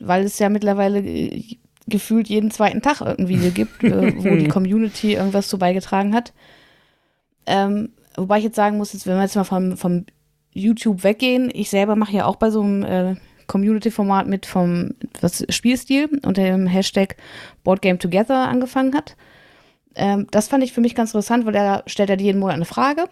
[0.00, 4.48] weil es ja mittlerweile äh, gefühlt jeden zweiten Tag irgendwie Video gibt, äh, wo die
[4.56, 6.32] Community irgendwas zu beigetragen hat.
[7.46, 10.06] Ähm, wobei ich jetzt sagen muss, jetzt, wenn wir jetzt mal vom, vom
[10.52, 15.44] YouTube weggehen, ich selber mache ja auch bei so einem äh, Community-Format mit vom was,
[15.50, 17.16] Spielstil unter dem Hashtag
[17.64, 19.16] Boardgame Together angefangen hat.
[19.94, 22.64] Ähm, das fand ich für mich ganz interessant, weil er stellt ja jeden Monat eine
[22.64, 23.08] Frage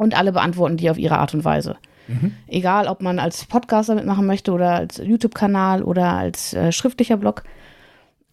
[0.00, 1.76] und alle beantworten die auf ihre Art und Weise.
[2.08, 2.34] Mhm.
[2.48, 7.44] Egal, ob man als Podcaster mitmachen möchte oder als YouTube-Kanal oder als äh, schriftlicher Blog.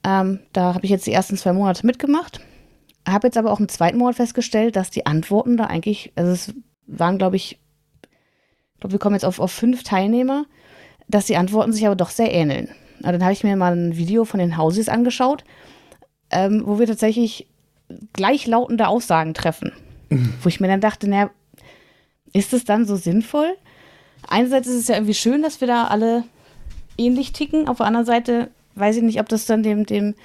[0.05, 2.39] Ähm, da habe ich jetzt die ersten zwei Monate mitgemacht.
[3.05, 6.53] Habe jetzt aber auch im zweiten Monat festgestellt, dass die Antworten da eigentlich, also es
[6.85, 7.59] waren, glaube ich,
[8.75, 10.45] ich glaube, wir kommen jetzt auf, auf fünf Teilnehmer,
[11.09, 12.69] dass die Antworten sich aber doch sehr ähneln.
[12.99, 15.43] Also dann habe ich mir mal ein Video von den Hauses angeschaut,
[16.31, 17.49] ähm, wo wir tatsächlich
[18.13, 19.73] gleichlautende Aussagen treffen.
[20.09, 20.33] Mhm.
[20.41, 21.29] Wo ich mir dann dachte, naja,
[22.33, 23.55] ist es dann so sinnvoll?
[24.27, 26.23] Einerseits ist es ja irgendwie schön, dass wir da alle
[26.97, 27.67] ähnlich ticken.
[27.67, 30.15] Auf der anderen Seite weiß ich nicht, ob das dann dem, dem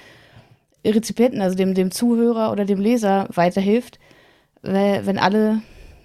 [0.85, 3.99] Rezipienten, also dem, dem Zuhörer oder dem Leser weiterhilft,
[4.61, 5.61] wenn alle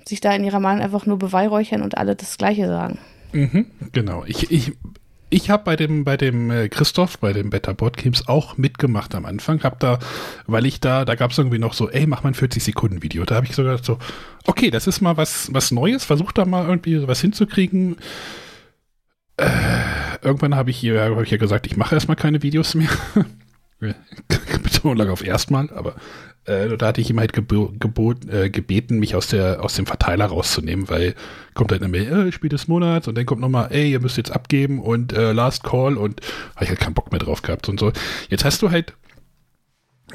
[0.07, 2.99] sich da in ihrer Meinung einfach nur beweihräuchern und alle das Gleiche sagen.
[3.33, 4.25] Mhm, genau.
[4.27, 4.73] Ich, ich,
[5.31, 9.15] ich habe bei dem, bei dem äh, Christoph, bei dem Better Board Games auch mitgemacht
[9.15, 9.63] am Anfang.
[9.63, 9.99] Hab da,
[10.47, 13.25] weil ich da, da gab es irgendwie noch so, ey, mach mal ein 40-Sekunden-Video.
[13.25, 13.99] Da habe ich so gedacht, so,
[14.47, 17.97] okay, das ist mal was, was Neues, versuch da mal irgendwie was hinzukriegen.
[19.37, 19.47] Äh,
[20.23, 22.91] irgendwann habe ich, hier, hab ich ja gesagt, ich mache erstmal keine Videos mehr.
[24.63, 25.95] Betonung auf erstmal, aber
[26.49, 30.27] äh, da hatte ich ihm halt gebot, äh, gebeten, mich aus, der, aus dem Verteiler
[30.27, 31.15] rauszunehmen, weil
[31.55, 34.17] kommt halt eine Mail, äh, Spiel des Monats und dann kommt nochmal, ey, ihr müsst
[34.17, 36.21] jetzt abgeben und äh, Last Call und
[36.55, 37.93] habe ich halt keinen Bock mehr drauf gehabt und so.
[38.29, 38.95] Jetzt hast du halt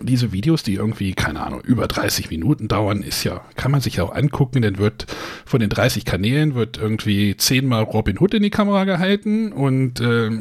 [0.01, 3.97] diese Videos, die irgendwie, keine Ahnung, über 30 Minuten dauern, ist ja, kann man sich
[3.97, 5.05] ja auch angucken, dann wird
[5.45, 10.31] von den 30 Kanälen wird irgendwie zehnmal Robin Hood in die Kamera gehalten und äh,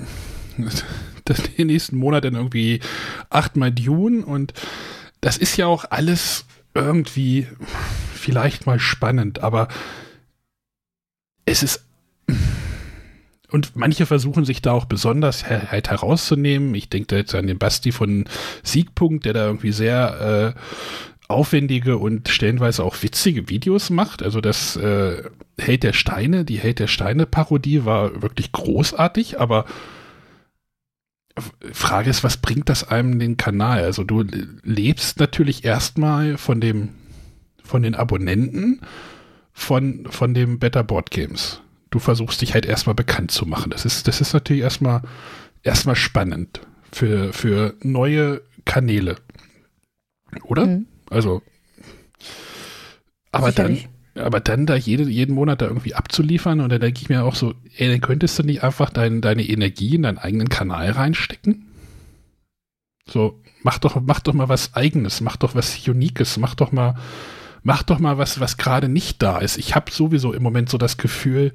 [1.58, 2.80] den nächsten Monat dann irgendwie
[3.30, 4.54] achtmal Dune und
[5.22, 7.46] das ist ja auch alles irgendwie
[8.14, 9.68] vielleicht mal spannend, aber
[11.46, 11.86] es ist
[13.50, 16.74] und manche versuchen sich da auch besonders halt herauszunehmen.
[16.74, 18.24] Ich denke da jetzt an den Basti von
[18.62, 20.60] Siegpunkt, der da irgendwie sehr äh,
[21.28, 24.22] aufwendige und stellenweise auch witzige Videos macht.
[24.22, 25.22] Also das äh,
[25.58, 29.66] Held der Steine, die Held der Steine Parodie war wirklich großartig, aber
[31.72, 33.84] Frage ist, was bringt das einem den Kanal?
[33.84, 34.24] Also du
[34.62, 36.90] lebst natürlich erstmal von dem,
[37.62, 38.80] von den Abonnenten
[39.52, 41.60] von, von dem Better Board Games.
[41.90, 43.70] Du versuchst dich halt erstmal bekannt zu machen.
[43.70, 45.02] Das ist, das ist natürlich erstmal,
[45.62, 49.16] erstmal spannend für, für neue Kanäle.
[50.44, 50.66] Oder?
[50.66, 50.86] Mhm.
[51.10, 51.42] Also,
[53.30, 53.84] aber Sicherlich.
[53.84, 53.92] dann,
[54.22, 57.34] aber dann da jede, jeden Monat da irgendwie abzuliefern und dann denke ich mir auch
[57.34, 61.66] so, ey, dann könntest du nicht einfach dein, deine Energie in deinen eigenen Kanal reinstecken?
[63.06, 66.96] So, mach doch, mach doch mal was Eigenes, mach doch was Uniques, mach doch mal,
[67.62, 69.58] mach doch mal was, was gerade nicht da ist.
[69.58, 71.52] Ich habe sowieso im Moment so das Gefühl,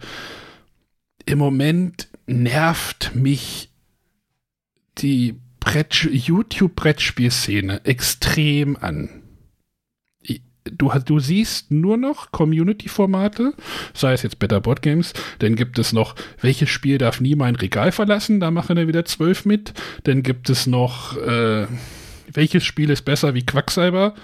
[1.26, 3.70] im Moment nervt mich
[4.98, 9.17] die YouTube-Brettspielszene extrem an
[10.72, 13.54] du, du siehst nur noch Community-Formate,
[13.94, 17.56] sei es jetzt Better Board Games, dann gibt es noch, welches Spiel darf nie mein
[17.56, 21.68] Regal verlassen, da machen dann wieder zwölf mit, dann gibt es noch, äh,
[22.32, 24.16] welches Spiel ist besser wie Quacksalber,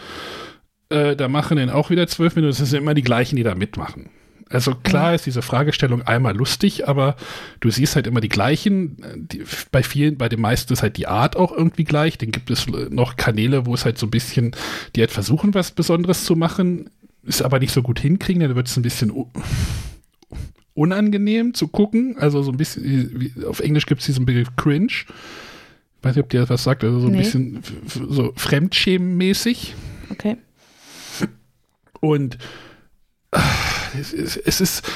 [0.89, 3.43] äh, da machen dann auch wieder zwölf mit, und es sind immer die gleichen, die
[3.43, 4.09] da mitmachen.
[4.53, 7.15] Also klar ist diese Fragestellung einmal lustig, aber
[7.59, 8.97] du siehst halt immer die gleichen.
[9.15, 12.19] Die, bei vielen, bei den meisten ist halt die Art auch irgendwie gleich.
[12.19, 14.55] Dann gibt es noch Kanäle, wo es halt so ein bisschen,
[14.95, 16.91] die halt versuchen, was Besonderes zu machen,
[17.23, 18.41] ist aber nicht so gut hinkriegen.
[18.41, 19.11] Dann wird es ein bisschen
[20.75, 22.17] unangenehm zu gucken.
[22.19, 24.85] Also so ein bisschen, auf Englisch gibt es diesen Begriff Cringe.
[24.85, 25.05] Ich
[26.03, 26.83] weiß nicht, ob dir das was sagt.
[26.83, 27.19] Also so ein nee.
[27.19, 29.73] bisschen so Fremdschämen-mäßig.
[30.11, 30.37] Okay.
[32.01, 32.37] Und
[33.99, 34.91] es, es, es ist,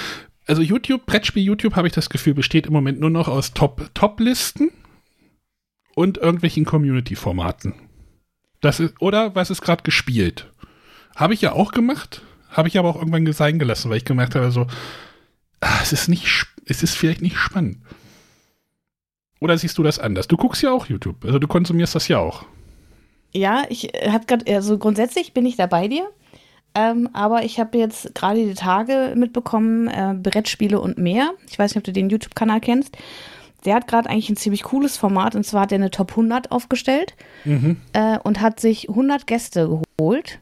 [0.46, 4.72] also YouTube, Brettspiel YouTube, habe ich das Gefühl, besteht im Moment nur noch aus Top-Top-Listen
[5.96, 7.74] und irgendwelchen Community-Formaten.
[8.62, 10.52] Das ist, oder was ist gerade gespielt?
[11.16, 14.36] Habe ich ja auch gemacht, habe ich aber auch irgendwann sein gelassen, weil ich gemerkt
[14.36, 14.68] habe, so,
[15.60, 17.78] ach, es ist nicht, es ist vielleicht nicht spannend.
[19.40, 20.28] Oder siehst du das anders?
[20.28, 22.46] Du guckst ja auch YouTube, also du konsumierst das ja auch.
[23.34, 26.08] Ja, ich äh, habe gerade, also grundsätzlich bin ich da bei dir.
[26.78, 31.32] Ähm, aber ich habe jetzt gerade die Tage mitbekommen, äh, Brettspiele und mehr.
[31.50, 32.96] Ich weiß nicht, ob du den YouTube-Kanal kennst.
[33.66, 36.52] Der hat gerade eigentlich ein ziemlich cooles Format und zwar hat er eine Top 100
[36.52, 37.78] aufgestellt mhm.
[37.94, 40.40] äh, und hat sich 100 Gäste geholt,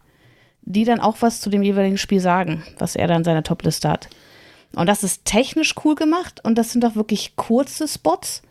[0.63, 3.87] die dann auch was zu dem jeweiligen Spiel sagen, was er dann in seiner Top-Liste
[3.87, 4.09] hat.
[4.75, 8.41] Und das ist technisch cool gemacht und das sind auch wirklich kurze Spots.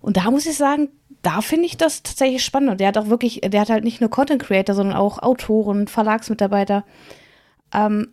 [0.00, 0.88] Und da muss ich sagen,
[1.26, 2.70] da finde ich das tatsächlich spannend.
[2.70, 5.88] Und der hat auch wirklich, der hat halt nicht nur Content Creator, sondern auch Autoren,
[5.88, 6.84] Verlagsmitarbeiter.
[7.74, 8.12] Ähm,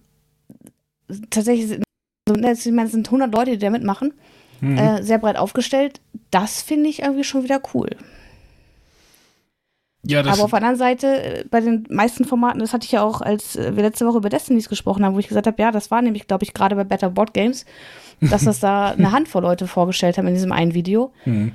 [1.29, 1.79] tatsächlich,
[2.27, 4.15] also, ne, ich meine, es sind 100 Leute, die da mitmachen.
[4.61, 4.77] Mhm.
[4.79, 6.01] Äh, sehr breit aufgestellt.
[6.31, 7.89] Das finde ich irgendwie schon wieder cool.
[10.01, 13.03] Ja, Aber auf der anderen Seite, äh, bei den meisten Formaten, das hatte ich ja
[13.03, 15.91] auch, als wir letzte Woche über Destinies gesprochen haben, wo ich gesagt habe, ja, das
[15.91, 17.65] war nämlich, glaube ich, gerade bei Better Board Games,
[18.21, 21.13] dass das da eine Handvoll Leute vorgestellt haben in diesem einen Video.
[21.25, 21.51] Mhm.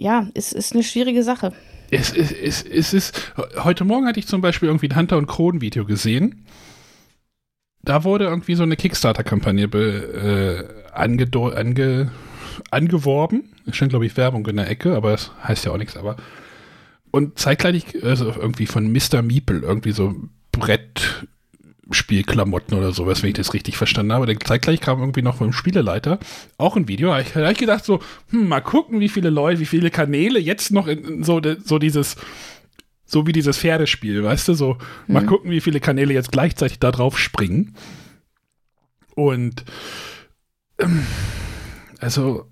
[0.00, 1.52] Ja, es ist eine schwierige Sache.
[1.90, 5.26] Es, es, es, es ist, heute Morgen hatte ich zum Beispiel irgendwie ein Hunter- und
[5.26, 6.46] Kronen-Video gesehen.
[7.82, 12.12] Da wurde irgendwie so eine Kickstarter-Kampagne äh, ange, ange,
[12.70, 13.52] angeworben.
[13.66, 15.98] Es stand, glaube ich, Werbung in der Ecke, aber das heißt ja auch nichts.
[15.98, 16.16] Aber
[17.10, 19.20] und zeitgleich, also irgendwie von Mr.
[19.20, 20.14] Meeple, irgendwie so
[20.50, 21.26] Brett,
[21.92, 24.26] Spielklamotten oder sowas, wenn ich das richtig verstanden habe.
[24.26, 26.18] Dann zeitgleich kam irgendwie noch vom Spieleleiter
[26.58, 27.08] auch ein Video.
[27.08, 28.00] Da habe ich gedacht so,
[28.30, 32.16] hm, mal gucken, wie viele Leute, wie viele Kanäle jetzt noch in, so, so dieses,
[33.04, 34.74] so wie dieses Pferdespiel, weißt du, so,
[35.06, 35.14] mhm.
[35.14, 37.74] mal gucken, wie viele Kanäle jetzt gleichzeitig da drauf springen.
[39.16, 39.64] Und,
[40.78, 41.04] ähm,
[41.98, 42.46] also,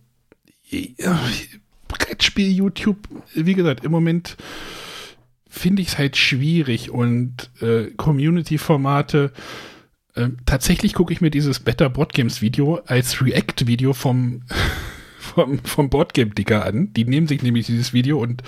[0.69, 1.19] ja,
[1.87, 2.99] Brettspiel YouTube,
[3.35, 4.37] wie gesagt, im Moment
[5.49, 9.33] finde ich es halt schwierig und äh, Community-Formate.
[10.15, 14.43] Äh, tatsächlich gucke ich mir dieses Better Board Games Video als React-Video vom,
[15.19, 16.93] vom, vom Boardgame Digger an.
[16.93, 18.43] Die nehmen sich nämlich dieses Video und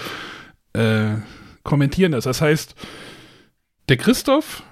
[0.75, 1.15] äh,
[1.63, 2.25] kommentieren das.
[2.25, 2.75] Das heißt,
[3.89, 4.63] der Christoph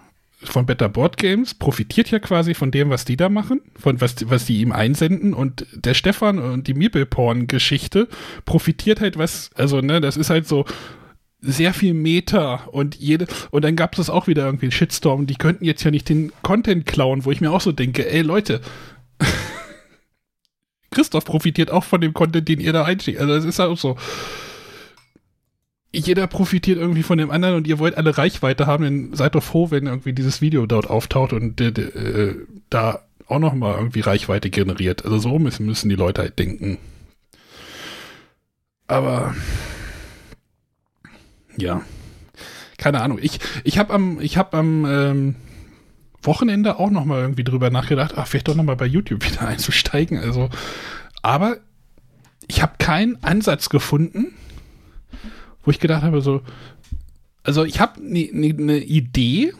[0.43, 4.15] von Better Board Games profitiert ja quasi von dem, was die da machen, von was,
[4.31, 8.07] was die ihm einsenden und der Stefan und die Meeple-Porn-Geschichte
[8.45, 10.65] profitiert halt was, also ne, das ist halt so,
[11.41, 15.37] sehr viel Meta und jede und dann gab es auch wieder irgendwie einen Shitstorm, die
[15.37, 18.61] könnten jetzt ja nicht den Content klauen, wo ich mir auch so denke, ey Leute,
[20.91, 23.21] Christoph profitiert auch von dem Content, den ihr da einschickt.
[23.21, 23.97] Also es ist auch so.
[25.91, 29.43] Jeder profitiert irgendwie von dem anderen und ihr wollt alle Reichweite haben, dann seid doch
[29.43, 34.51] froh, wenn irgendwie dieses Video dort auftaucht und äh, äh, da auch nochmal irgendwie Reichweite
[34.51, 35.05] generiert.
[35.05, 36.77] Also so müssen, müssen die Leute halt denken.
[38.87, 39.35] Aber
[41.59, 41.83] ja.
[42.79, 43.19] Keine Ahnung.
[43.21, 45.35] Ich, ich habe am, ich hab am ähm,
[46.23, 49.47] Wochenende auch noch mal irgendwie drüber nachgedacht, ach, vielleicht doch noch mal bei YouTube wieder
[49.47, 50.19] einzusteigen.
[50.19, 50.49] Also,
[51.23, 51.59] aber
[52.47, 54.33] ich habe keinen Ansatz gefunden,
[55.65, 56.43] wo ich gedacht habe, so,
[57.43, 59.53] also ich habe eine ne, ne Idee,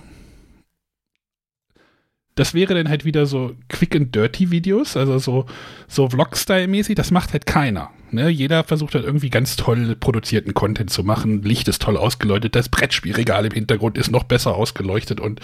[2.39, 5.47] das wäre dann halt wieder so Quick and Dirty Videos, also so,
[5.89, 6.95] so Vlog-Style-mäßig.
[6.95, 7.91] Das macht halt keiner.
[8.13, 8.29] Ne?
[8.29, 11.43] Jeder versucht halt irgendwie ganz toll produzierten Content zu machen.
[11.43, 15.41] Licht ist toll ausgeleuchtet, das Brettspielregal im Hintergrund ist noch besser ausgeleuchtet und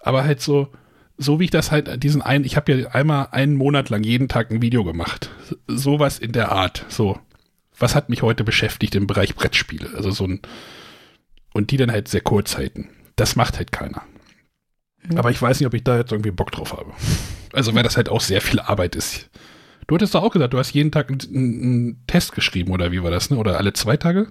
[0.00, 0.68] aber halt so,
[1.16, 4.28] so wie ich das halt diesen einen, ich habe ja einmal einen Monat lang jeden
[4.28, 5.30] Tag ein Video gemacht.
[5.66, 6.86] Sowas in der Art.
[6.88, 7.18] So,
[7.78, 9.90] was hat mich heute beschäftigt im Bereich Brettspiele?
[9.96, 10.40] Also so ein,
[11.52, 12.88] und die dann halt sehr kurz halten.
[13.16, 14.02] Das macht halt keiner.
[15.16, 16.92] Aber ich weiß nicht, ob ich da jetzt irgendwie Bock drauf habe.
[17.52, 19.30] Also, weil das halt auch sehr viel Arbeit ist.
[19.88, 23.02] Du hattest doch auch gesagt, du hast jeden Tag einen, einen Test geschrieben, oder wie
[23.02, 23.38] war das, ne?
[23.38, 24.28] Oder alle zwei Tage?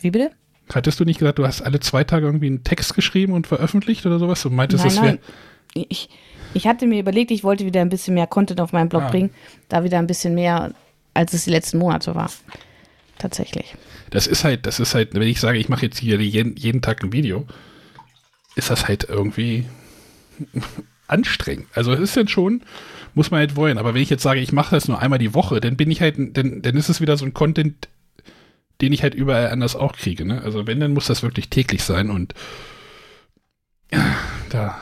[0.00, 0.30] Wie bitte?
[0.72, 4.06] Hattest du nicht gesagt, du hast alle zwei Tage irgendwie einen Text geschrieben und veröffentlicht
[4.06, 4.42] oder sowas?
[4.42, 5.18] Du meintest, nein, das wäre.
[5.74, 6.08] Ich,
[6.54, 9.10] ich hatte mir überlegt, ich wollte wieder ein bisschen mehr Content auf meinen Blog ah.
[9.10, 9.30] bringen.
[9.68, 10.72] Da wieder ein bisschen mehr,
[11.12, 12.30] als es die letzten Monate war.
[13.18, 13.74] Tatsächlich.
[14.08, 16.80] Das ist halt, das ist halt, wenn ich sage, ich mache jetzt hier jeden, jeden
[16.80, 17.46] Tag ein Video,
[18.56, 19.66] ist das halt irgendwie
[21.08, 21.66] anstrengend.
[21.74, 22.62] Also es ist dann schon,
[23.14, 23.78] muss man halt wollen.
[23.78, 26.00] Aber wenn ich jetzt sage, ich mache das nur einmal die Woche, dann bin ich
[26.00, 27.88] halt, dann, dann ist es wieder so ein Content,
[28.80, 30.24] den ich halt überall anders auch kriege.
[30.24, 30.42] Ne?
[30.42, 32.34] Also wenn, dann muss das wirklich täglich sein und
[33.92, 34.04] ja,
[34.50, 34.78] da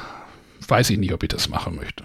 [0.66, 2.04] weiß ich nicht, ob ich das machen möchte.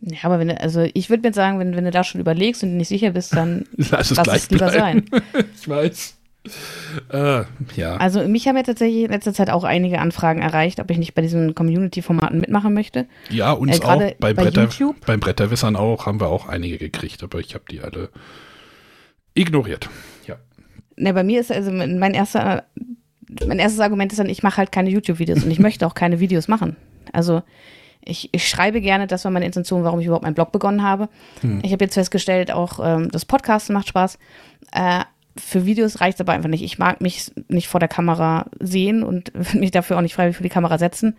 [0.00, 2.62] Ja, aber wenn du, also ich würde mir sagen, wenn, wenn du da schon überlegst
[2.64, 5.08] und nicht sicher bist, dann lass es, lass es lieber sein.
[5.54, 6.18] ich weiß.
[7.10, 7.44] Äh,
[7.76, 7.96] ja.
[7.98, 11.14] Also mich haben ja tatsächlich in letzter Zeit auch einige Anfragen erreicht, ob ich nicht
[11.14, 13.06] bei diesen Community-Formaten mitmachen möchte.
[13.30, 13.98] Ja, uns äh, auch.
[13.98, 14.96] Bei, bei Bretter, YouTube.
[15.06, 18.08] Beim Bretterwissern auch, haben wir auch einige gekriegt, aber ich habe die alle
[19.34, 19.88] ignoriert.
[20.26, 20.36] Ja.
[20.96, 22.64] Ne, bei mir ist also mein erster,
[23.46, 26.18] mein erstes Argument ist dann, ich mache halt keine YouTube-Videos und ich möchte auch keine
[26.18, 26.76] Videos machen.
[27.12, 27.42] Also
[28.04, 31.08] ich, ich, schreibe gerne, das war meine Intention, warum ich überhaupt meinen Blog begonnen habe.
[31.40, 31.60] Hm.
[31.62, 34.18] Ich habe jetzt festgestellt, auch ähm, das Podcasten macht Spaß.
[34.72, 35.04] Äh,
[35.36, 36.62] für Videos reicht es aber einfach nicht.
[36.62, 40.42] Ich mag mich nicht vor der Kamera sehen und mich dafür auch nicht freiwillig für
[40.42, 41.16] die Kamera setzen.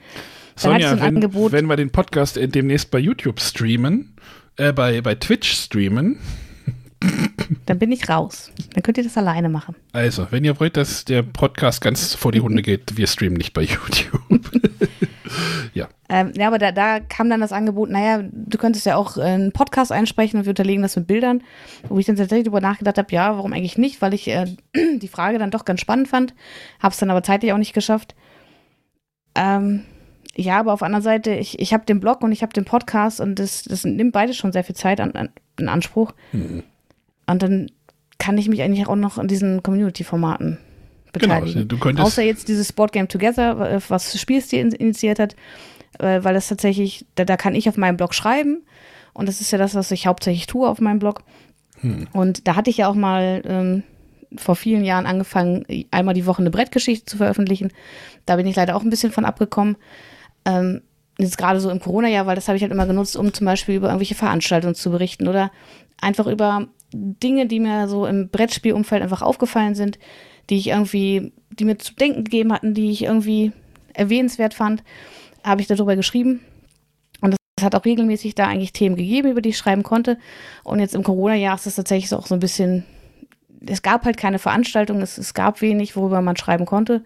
[0.61, 4.15] Dann Sonja, so wenn, Angebot, wenn wir den Podcast demnächst bei YouTube streamen,
[4.57, 6.19] äh, bei, bei Twitch streamen,
[7.65, 8.51] dann bin ich raus.
[8.73, 9.75] Dann könnt ihr das alleine machen.
[9.91, 13.53] Also, wenn ihr wollt, dass der Podcast ganz vor die Hunde geht, wir streamen nicht
[13.53, 14.21] bei YouTube.
[15.73, 15.87] ja.
[16.09, 19.21] Ähm, ja, aber da, da kam dann das Angebot, naja, du könntest ja auch äh,
[19.21, 21.43] einen Podcast einsprechen und wir unterlegen das mit Bildern.
[21.89, 24.45] Wo ich dann tatsächlich darüber nachgedacht habe, ja, warum eigentlich nicht, weil ich äh,
[24.97, 26.33] die Frage dann doch ganz spannend fand,
[26.79, 28.15] habe es dann aber zeitlich auch nicht geschafft.
[29.35, 29.83] Ähm,
[30.35, 32.65] ja, aber auf der anderen Seite, ich, ich habe den Blog und ich habe den
[32.65, 36.13] Podcast und das, das nimmt beides schon sehr viel Zeit an, an, in Anspruch.
[36.31, 36.63] Mhm.
[37.27, 37.71] Und dann
[38.17, 40.57] kann ich mich eigentlich auch noch an diesen Community-Formaten
[41.11, 41.53] beteiligen.
[41.53, 45.35] Genau, du könntest Außer jetzt dieses Board Game Together, was Spielstil initiiert hat,
[45.99, 48.63] äh, weil das tatsächlich, da, da kann ich auf meinem Blog schreiben
[49.13, 51.23] und das ist ja das, was ich hauptsächlich tue auf meinem Blog.
[51.81, 52.07] Hm.
[52.13, 53.83] Und da hatte ich ja auch mal ähm,
[54.37, 57.71] vor vielen Jahren angefangen, einmal die Woche eine Brettgeschichte zu veröffentlichen.
[58.25, 59.77] Da bin ich leider auch ein bisschen von abgekommen.
[60.45, 60.81] Ähm,
[61.19, 63.75] jetzt gerade so im Corona-Jahr, weil das habe ich halt immer genutzt, um zum Beispiel
[63.75, 65.51] über irgendwelche Veranstaltungen zu berichten oder
[66.01, 69.99] einfach über Dinge, die mir so im Brettspielumfeld einfach aufgefallen sind,
[70.49, 73.51] die ich irgendwie, die mir zu denken gegeben hatten, die ich irgendwie
[73.93, 74.83] erwähnenswert fand,
[75.43, 76.41] habe ich darüber geschrieben.
[77.21, 80.17] Und es hat auch regelmäßig da eigentlich Themen gegeben, über die ich schreiben konnte.
[80.63, 82.83] Und jetzt im Corona-Jahr ist es tatsächlich auch so ein bisschen,
[83.65, 87.03] es gab halt keine Veranstaltung, es, es gab wenig, worüber man schreiben konnte.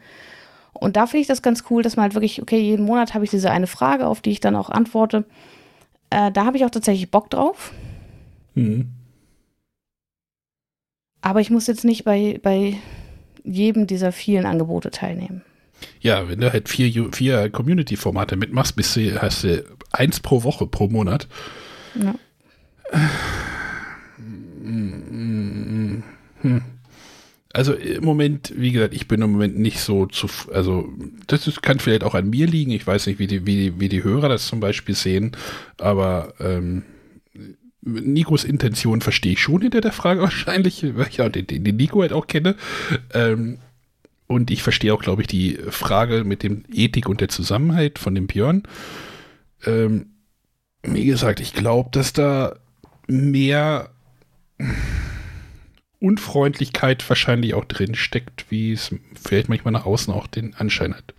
[0.73, 3.25] Und da finde ich das ganz cool, dass man halt wirklich, okay, jeden Monat habe
[3.25, 5.25] ich diese eine Frage, auf die ich dann auch antworte.
[6.09, 7.73] Äh, da habe ich auch tatsächlich Bock drauf.
[8.53, 8.89] Mhm.
[11.21, 12.77] Aber ich muss jetzt nicht bei, bei
[13.43, 15.41] jedem dieser vielen Angebote teilnehmen.
[15.99, 20.67] Ja, wenn du halt vier, vier Community-Formate mitmachst, bist du, hast du eins pro Woche
[20.67, 21.27] pro Monat.
[21.95, 22.15] Ja.
[27.53, 30.89] Also im Moment, wie gesagt, ich bin im Moment nicht so zu, also
[31.25, 32.71] das ist, kann vielleicht auch an mir liegen.
[32.71, 35.31] Ich weiß nicht, wie die, wie wie die Hörer das zum Beispiel sehen,
[35.79, 36.83] aber ähm,
[37.87, 42.01] Nikos Intention verstehe ich schon hinter der Frage wahrscheinlich, weil ich ja den, den Nico
[42.01, 42.55] halt auch kenne.
[43.13, 43.59] Ähm,
[44.27, 48.13] und ich verstehe auch, glaube ich, die Frage mit dem Ethik und der Zusammenhalt von
[48.13, 48.63] dem Björn.
[49.65, 50.07] Ähm,
[50.83, 52.57] wie gesagt, ich glaube, dass da
[53.07, 53.89] mehr
[55.99, 61.13] Unfreundlichkeit wahrscheinlich auch drin steckt, wie es vielleicht manchmal nach außen auch den Anschein hat.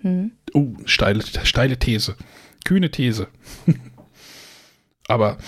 [0.00, 0.32] Hm.
[0.52, 2.16] Oh, steile, steile These.
[2.64, 3.28] Kühne These.
[5.08, 5.38] Aber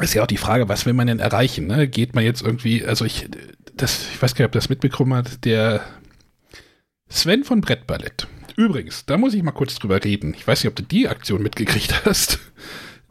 [0.00, 1.66] ist ja auch die Frage, was will man denn erreichen?
[1.66, 1.88] Ne?
[1.88, 3.28] Geht man jetzt irgendwie, also ich,
[3.74, 5.82] das, ich weiß gar nicht, ob das mitbekommen hat, der
[7.08, 8.26] Sven von Brettballett.
[8.56, 10.34] Übrigens, da muss ich mal kurz drüber reden.
[10.34, 12.38] Ich weiß nicht, ob du die Aktion mitgekriegt hast.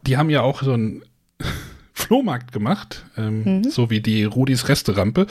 [0.06, 1.04] Die haben ja auch so einen
[1.94, 3.64] Flohmarkt gemacht, ähm, mhm.
[3.64, 5.28] so wie die Rudis Resterampe.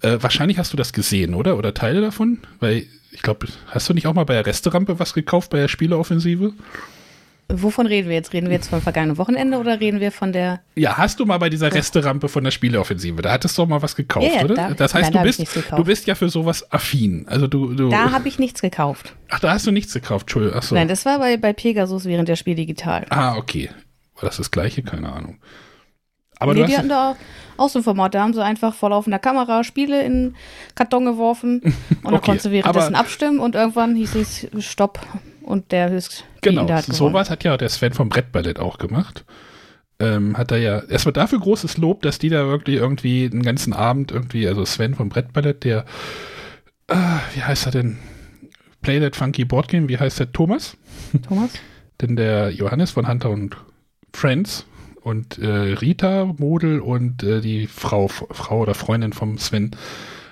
[0.00, 1.56] Äh, wahrscheinlich hast du das gesehen, oder?
[1.56, 2.38] Oder Teile davon?
[2.60, 5.68] Weil ich glaube, hast du nicht auch mal bei der Resterampe was gekauft, bei der
[5.68, 6.52] Spieleoffensive?
[7.48, 8.32] Wovon reden wir jetzt?
[8.32, 10.60] Reden wir jetzt vom vergangenen Wochenende oder reden wir von der.
[10.76, 13.20] Ja, hast du mal bei dieser Resterampe von der Spieleoffensive?
[13.20, 14.54] Da hattest du doch mal was gekauft, ja, oder?
[14.54, 17.26] Da, das heißt, nein, du, bist, du bist ja für sowas affin.
[17.28, 19.14] Also du, du da habe ich nichts gekauft.
[19.28, 20.58] Ach, da hast du nichts gekauft, Entschuldigung.
[20.58, 20.74] Achso.
[20.74, 23.04] Nein, das war bei, bei Pegasus während der Spiel digital.
[23.10, 23.68] Ah, okay.
[24.14, 24.82] War das das gleiche?
[24.82, 25.38] Keine Ahnung.
[26.38, 27.16] Aber nee, die hatten da
[27.56, 28.14] auch so ein Format.
[28.14, 30.34] Da haben sie einfach vor laufender Kamera Spiele in
[30.74, 35.00] Karton geworfen und okay, dann konntest du währenddessen abstimmen und irgendwann hieß es Stopp
[35.44, 39.24] und der höchst Genau, sowas hat ja der Sven vom Brettballett auch gemacht.
[40.00, 43.72] Ähm, hat er ja erstmal dafür großes Lob, dass die da wirklich irgendwie den ganzen
[43.72, 45.84] Abend irgendwie, also Sven vom Brettballett, der,
[46.88, 46.96] äh,
[47.34, 47.98] wie heißt er denn?
[48.82, 50.32] Play That Funky Board Game, wie heißt der?
[50.32, 50.76] Thomas?
[51.26, 51.52] Thomas?
[52.00, 53.56] Denn der Johannes von Hunter und
[54.12, 54.66] Friends
[55.00, 59.70] und äh, Rita Model und äh, die Frau, Frau oder Freundin vom Sven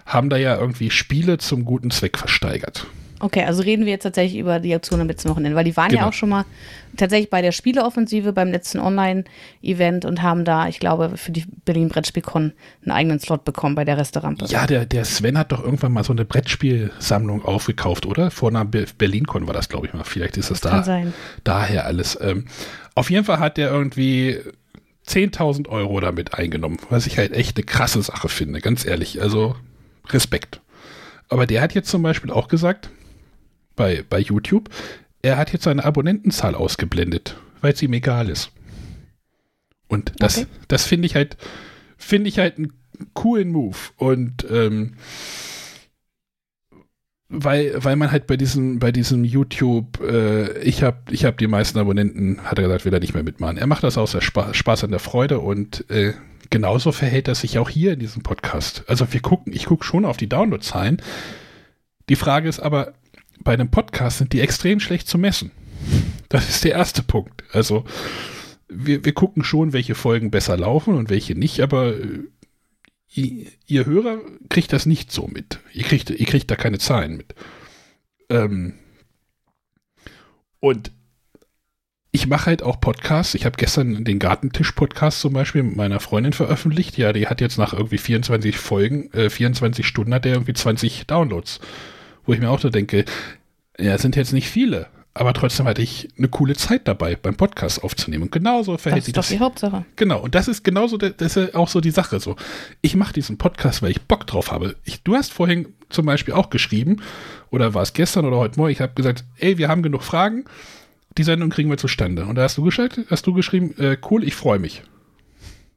[0.07, 2.87] haben da ja irgendwie Spiele zum guten Zweck versteigert.
[3.23, 5.91] Okay, also reden wir jetzt tatsächlich über die Aktion am letzten Wochenende, weil die waren
[5.91, 6.03] genau.
[6.03, 6.45] ja auch schon mal
[6.97, 11.89] tatsächlich bei der Spieleoffensive beim letzten Online-Event und haben da, ich glaube, für die Berlin
[11.89, 14.51] Brettspielcon einen eigenen Slot bekommen bei der Restaurant.
[14.51, 18.33] Ja, der, der Sven hat doch irgendwann mal so eine Brettspielsammlung aufgekauft, oder?
[18.33, 20.03] Vor einer Berlin-Con war das, glaube ich mal.
[20.03, 21.15] Vielleicht ist das, das da sein.
[21.45, 22.19] daher alles.
[22.21, 22.47] Ähm,
[22.97, 24.41] auf jeden Fall hat der irgendwie
[25.07, 29.23] 10.000 Euro damit eingenommen, was ich halt echt eine krasse Sache finde, ganz ehrlich.
[29.23, 29.55] Also
[30.09, 30.61] Respekt.
[31.29, 32.91] Aber der hat jetzt zum Beispiel auch gesagt,
[33.77, 34.69] bei, bei YouTube.
[35.23, 38.51] Er hat jetzt seine Abonnentenzahl ausgeblendet, weil es ihm egal ist.
[39.89, 40.47] Und das, okay.
[40.69, 41.37] das finde ich halt,
[41.97, 42.73] finde ich halt einen
[43.15, 43.77] coolen Move.
[43.97, 44.95] Und ähm,
[47.29, 51.47] weil, weil man halt bei diesem, bei diesem YouTube, äh, ich habe ich hab die
[51.47, 53.57] meisten Abonnenten, hat er gesagt, will er nicht mehr mitmachen.
[53.57, 56.13] Er macht das aus der Spaß, Spaß an der Freude und äh,
[56.51, 58.85] genauso verhält er sich auch hier in diesem Podcast.
[58.87, 61.01] Also wir gucken, ich gucke schon auf die Downloadzahlen.
[62.11, 62.93] Die Frage ist aber,
[63.45, 65.51] bei einem Podcast sind die extrem schlecht zu messen.
[66.29, 67.45] Das ist der erste Punkt.
[67.53, 67.85] Also
[68.69, 72.21] wir, wir gucken schon, welche Folgen besser laufen und welche nicht, aber äh,
[73.09, 75.61] ihr, ihr, Hörer kriegt das nicht so mit.
[75.73, 77.35] Ihr kriegt, ihr kriegt da keine Zahlen mit.
[78.31, 78.75] Ähm,
[80.61, 80.93] Und
[82.13, 83.35] ich mache halt auch Podcasts.
[83.35, 86.99] Ich habe gestern den Gartentisch-Podcast zum Beispiel mit meiner Freundin veröffentlicht.
[86.99, 91.07] Ja, die hat jetzt nach irgendwie 24 Folgen, äh, 24 Stunden hat der irgendwie 20
[91.07, 91.61] Downloads.
[92.25, 93.05] Wo ich mir auch so denke,
[93.79, 97.85] ja, sind jetzt nicht viele, aber trotzdem hatte ich eine coole Zeit dabei, beim Podcast
[97.85, 98.25] aufzunehmen.
[98.25, 99.27] Und genauso verhält sich das.
[99.27, 99.85] Das ist doch die Hauptsache.
[99.97, 102.19] Genau, und das ist genauso, das ist auch so die Sache.
[102.19, 102.37] So,
[102.81, 104.77] ich mache diesen Podcast, weil ich Bock drauf habe.
[104.85, 107.03] Ich, du hast vorhin zum Beispiel auch geschrieben,
[107.51, 110.47] oder war es gestern oder heute Morgen, ich habe gesagt, ey, wir haben genug Fragen,
[111.19, 112.25] die Sendung kriegen wir zustande.
[112.25, 114.83] Und da hast du, geschrieben, hast du geschrieben, äh, cool, ich freue mich.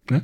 [0.10, 0.24] Ne?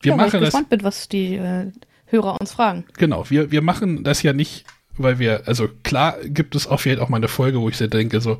[0.00, 0.40] Wir ja, machen weil ich das.
[0.40, 1.70] gespannt bin, was die äh,
[2.06, 2.84] Hörer uns fragen.
[2.96, 4.64] Genau, wir, wir machen das ja nicht,
[4.98, 7.86] weil wir, also klar gibt es auch vielleicht auch mal eine Folge, wo ich so
[7.86, 8.38] denke, so,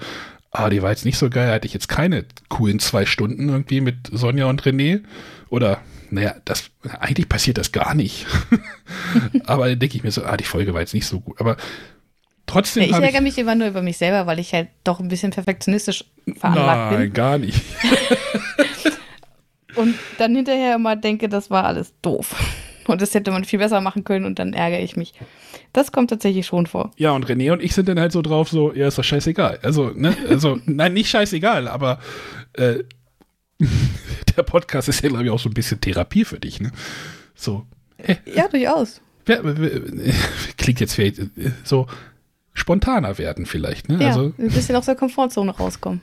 [0.50, 3.80] ah, die war jetzt nicht so geil, hatte ich jetzt keine coolen zwei Stunden irgendwie
[3.80, 5.02] mit Sonja und René.
[5.50, 5.80] Oder,
[6.11, 8.26] naja, das, eigentlich passiert das gar nicht.
[9.44, 11.40] Aber dann denke ich mir so, ah, die Folge war jetzt nicht so gut.
[11.40, 11.56] Aber
[12.46, 12.82] trotzdem.
[12.82, 15.30] Ja, ich ärgere mich immer nur über mich selber, weil ich halt doch ein bisschen
[15.30, 16.04] perfektionistisch
[16.36, 17.12] veranlagt Nein, bin.
[17.12, 17.62] gar nicht.
[19.74, 22.34] Und dann hinterher immer denke, das war alles doof.
[22.89, 25.12] Und das hätte man viel besser machen können und dann ärgere ich mich.
[25.72, 26.91] Das kommt tatsächlich schon vor.
[26.97, 29.61] Ja, und René und ich sind dann halt so drauf, so, ja, ist doch scheißegal.
[29.62, 32.01] Also, ne, also, nein, nicht scheißegal, aber
[32.55, 32.84] äh,
[34.36, 36.72] der Podcast ist ja, glaube ich, auch so ein bisschen Therapie für dich, ne?
[37.34, 37.66] So.
[37.99, 39.01] Äh, Ja, durchaus.
[39.26, 39.43] wer-
[40.57, 41.26] klingt jetzt vielleicht äh,
[41.64, 41.86] so
[42.55, 43.99] spontaner werden vielleicht, ne?
[44.01, 46.01] Ja, Also, ein bisschen aus der Komfortzone rauskommen.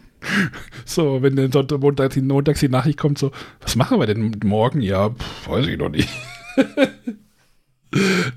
[0.86, 3.32] so, wenn dann Sonntag, Montag, die- montags die Nachricht kommt, so,
[3.62, 4.82] was machen wir denn morgen?
[4.82, 6.10] Ja, pf, weiß ich noch nicht.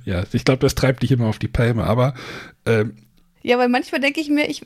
[0.05, 2.15] Ja, ich glaube, das treibt dich immer auf die Palme, aber
[2.67, 2.97] ähm,
[3.43, 4.63] Ja, weil manchmal denke ich mir, ich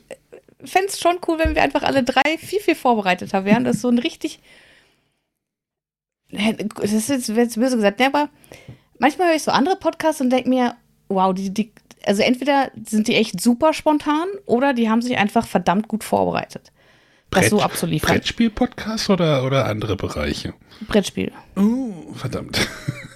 [0.63, 3.63] fände es schon cool, wenn wir einfach alle drei viel, viel vorbereiteter wären.
[3.63, 4.39] Das ist so ein richtig.
[6.31, 8.29] Das ist jetzt, jetzt böse gesagt, ne, aber
[8.97, 10.75] manchmal höre ich so andere Podcasts und denke mir,
[11.09, 11.71] wow, die, die,
[12.05, 16.71] also entweder sind die echt super spontan oder die haben sich einfach verdammt gut vorbereitet.
[17.29, 18.15] Das so Brett- abzuliefern.
[18.15, 20.53] Brettspiel-Podcast oder, oder andere Bereiche?
[20.87, 21.31] Brettspiel.
[21.55, 22.67] Oh, verdammt.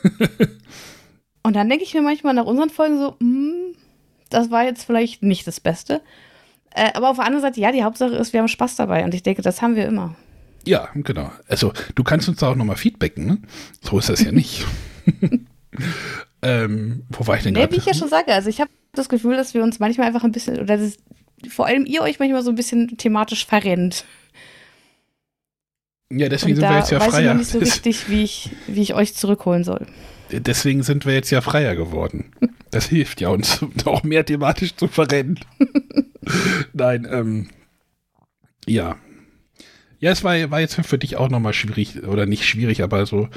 [1.43, 3.75] Und dann denke ich mir manchmal nach unseren Folgen so, hm,
[4.29, 6.01] das war jetzt vielleicht nicht das Beste.
[6.71, 9.03] Äh, aber auf der anderen Seite, ja, die Hauptsache ist, wir haben Spaß dabei.
[9.03, 10.15] Und ich denke, das haben wir immer.
[10.65, 11.31] Ja, genau.
[11.47, 13.37] Also, du kannst uns da auch nochmal feedbacken, ne?
[13.81, 14.65] So ist das ja nicht.
[16.41, 17.73] ähm, wo war ich denn Nee, gerade?
[17.73, 20.23] wie ich ja schon sage, also ich habe das Gefühl, dass wir uns manchmal einfach
[20.23, 20.97] ein bisschen, oder das,
[21.49, 24.05] vor allem ihr euch manchmal so ein bisschen thematisch verrennt.
[26.11, 27.33] Ja, deswegen Und sind wir jetzt ja weiß ich freier.
[27.33, 29.85] noch nicht so richtig, wie ich, wie ich euch zurückholen soll.
[30.31, 32.31] Deswegen sind wir jetzt ja freier geworden.
[32.71, 35.39] Das hilft ja uns auch mehr thematisch zu verrennen.
[36.73, 37.49] Nein, ähm,
[38.65, 38.97] ja.
[39.99, 43.29] Ja, es war, war jetzt für dich auch nochmal schwierig, oder nicht schwierig, aber so,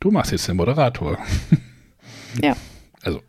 [0.00, 1.18] du machst jetzt den Moderator.
[2.40, 2.56] Ja.
[3.02, 3.22] Also,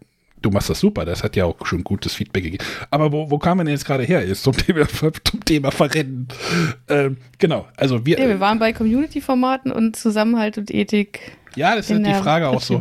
[0.45, 2.63] du machst das super, das hat ja auch schon gutes Feedback gegeben.
[2.91, 4.25] Aber wo, wo kam man denn jetzt gerade her?
[4.25, 6.27] Jetzt zum Thema, zum Thema Verrennen.
[6.87, 11.37] Ähm, genau, also wir, Ja, wir waren bei Community-Formaten und Zusammenhalt und Ethik.
[11.55, 12.79] ja, das ist die Frage auch so.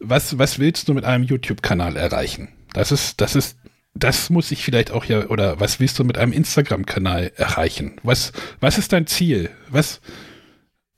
[0.00, 2.48] Was, was willst du mit einem YouTube-Kanal erreichen?
[2.74, 3.56] Das ist, das ist,
[3.94, 7.96] das muss ich vielleicht auch ja, oder was willst du mit einem Instagram-Kanal erreichen?
[8.02, 9.50] Was, was ist dein Ziel?
[9.70, 10.00] Was,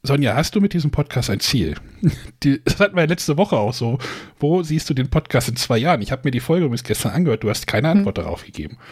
[0.03, 1.75] Sonja, hast du mit diesem Podcast ein Ziel?
[2.43, 3.99] Die, das hatten wir ja letzte Woche auch so.
[4.39, 6.01] Wo siehst du den Podcast in zwei Jahren?
[6.01, 8.79] Ich habe mir die Folge übrigens gestern angehört, du hast keine Antwort darauf gegeben.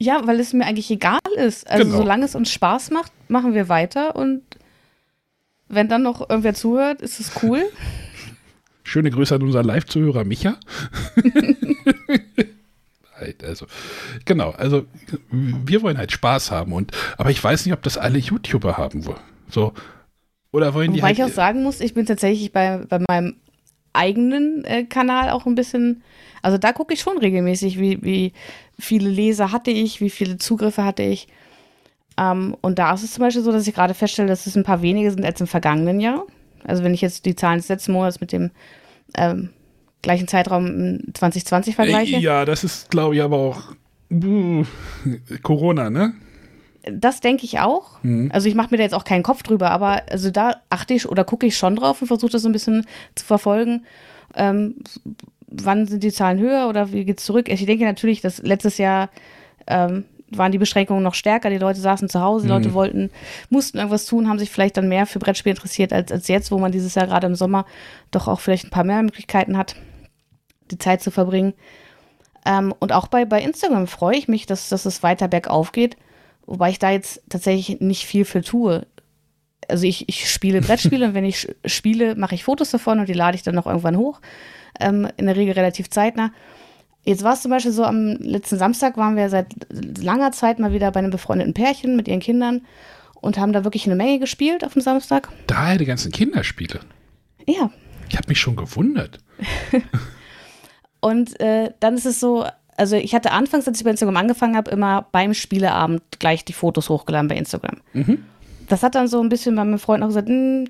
[0.00, 1.68] Ja, weil es mir eigentlich egal ist.
[1.68, 1.96] Also Genau.
[1.98, 4.42] solange es uns Spaß macht, machen wir weiter und
[5.68, 7.64] wenn dann noch irgendwer zuhört, ist es cool.
[8.84, 10.56] Schöne Grüße an unseren Live-Zuhörer Micha.
[13.28, 13.66] Halt, also,
[14.24, 14.86] genau, also
[15.30, 19.06] wir wollen halt Spaß haben und aber ich weiß nicht, ob das alle YouTuber haben
[19.06, 19.20] wollen.
[19.48, 19.72] So.
[20.50, 23.36] Oder wollen die Wobei ich halt, auch sagen muss, ich bin tatsächlich bei, bei meinem
[23.92, 26.02] eigenen äh, Kanal auch ein bisschen,
[26.40, 28.32] also da gucke ich schon regelmäßig, wie, wie
[28.78, 31.28] viele Leser hatte ich, wie viele Zugriffe hatte ich.
[32.16, 34.64] Ähm, und da ist es zum Beispiel so, dass ich gerade feststelle, dass es ein
[34.64, 36.24] paar weniger sind als im vergangenen Jahr.
[36.64, 38.50] Also wenn ich jetzt die Zahlen des letzten Monats mit dem
[39.16, 39.50] ähm,
[40.02, 42.18] gleichen Zeitraum in 2020 vergleiche.
[42.18, 43.62] Ja, das ist, glaube ich, aber auch
[44.12, 44.64] uh,
[45.42, 46.14] Corona, ne?
[46.90, 48.02] Das denke ich auch.
[48.02, 48.30] Mhm.
[48.32, 51.08] Also ich mache mir da jetzt auch keinen Kopf drüber, aber also da achte ich
[51.08, 53.84] oder gucke ich schon drauf und versuche das so ein bisschen zu verfolgen.
[54.34, 54.76] Ähm,
[55.48, 57.48] wann sind die Zahlen höher oder wie geht's zurück?
[57.48, 59.10] Ich denke natürlich, dass letztes Jahr
[59.66, 61.50] ähm, waren die Beschränkungen noch stärker.
[61.50, 63.10] Die Leute saßen zu Hause, die Leute wollten,
[63.50, 66.58] mussten irgendwas tun, haben sich vielleicht dann mehr für Brettspiel interessiert als, als jetzt, wo
[66.58, 67.64] man dieses Jahr gerade im Sommer
[68.10, 69.76] doch auch vielleicht ein paar mehr Möglichkeiten hat,
[70.70, 71.54] die Zeit zu verbringen.
[72.44, 75.96] Ähm, und auch bei, bei Instagram freue ich mich, dass, dass es weiter bergauf geht.
[76.46, 78.86] Wobei ich da jetzt tatsächlich nicht viel für tue.
[79.68, 83.14] Also ich, ich spiele Brettspiele und wenn ich spiele, mache ich Fotos davon und die
[83.14, 84.20] lade ich dann noch irgendwann hoch.
[84.80, 86.32] Ähm, in der Regel relativ zeitnah.
[87.04, 90.72] Jetzt war es zum Beispiel so, am letzten Samstag waren wir seit langer Zeit mal
[90.72, 92.62] wieder bei einem befreundeten Pärchen mit ihren Kindern
[93.20, 95.28] und haben da wirklich eine Menge gespielt auf dem Samstag.
[95.46, 96.80] Daher die ganzen Kinderspiele.
[97.46, 97.70] Ja.
[98.08, 99.18] Ich habe mich schon gewundert.
[101.00, 102.46] und äh, dann ist es so,
[102.76, 106.52] also ich hatte anfangs, als ich bei Instagram angefangen habe, immer beim Spieleabend gleich die
[106.52, 107.78] Fotos hochgeladen bei Instagram.
[107.92, 108.24] Mhm.
[108.68, 110.66] Das hat dann so ein bisschen bei meinen Freunden auch gesagt, hm,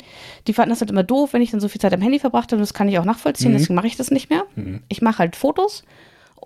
[0.47, 2.53] die fanden das halt immer doof, wenn ich dann so viel Zeit am Handy verbracht
[2.53, 2.61] habe.
[2.61, 3.57] Das kann ich auch nachvollziehen, mhm.
[3.57, 4.45] deswegen mache ich das nicht mehr.
[4.55, 4.83] Mhm.
[4.89, 5.85] Ich mache halt Fotos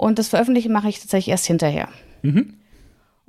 [0.02, 1.88] und das Veröffentlichen mache ich tatsächlich erst hinterher.
[2.22, 2.54] Mhm.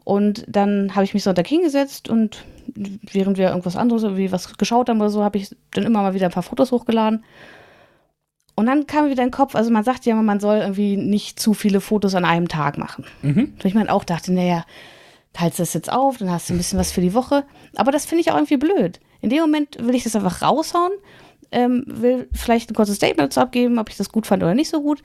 [0.04, 2.46] Und dann habe ich mich Sonntag hingesetzt und
[2.76, 6.16] während wir irgendwas anderes, wie was geschaut haben oder so, habe ich dann immer mal
[6.16, 7.24] wieder ein paar Fotos hochgeladen.
[8.56, 10.58] Und dann kam mir wieder in den Kopf, also man sagt ja immer, man soll
[10.58, 13.06] irgendwie nicht zu viele Fotos an einem Tag machen.
[13.22, 13.54] Mhm.
[13.54, 14.66] Und ich meine auch dachte, naja,
[15.32, 17.46] teilst das jetzt auf, dann hast du ein bisschen was für die Woche.
[17.76, 19.00] Aber das finde ich auch irgendwie blöd.
[19.22, 20.94] In dem Moment will ich das einfach raushauen,
[21.52, 24.72] ähm, will vielleicht ein kurzes Statement dazu abgeben, ob ich das gut fand oder nicht
[24.72, 25.04] so gut.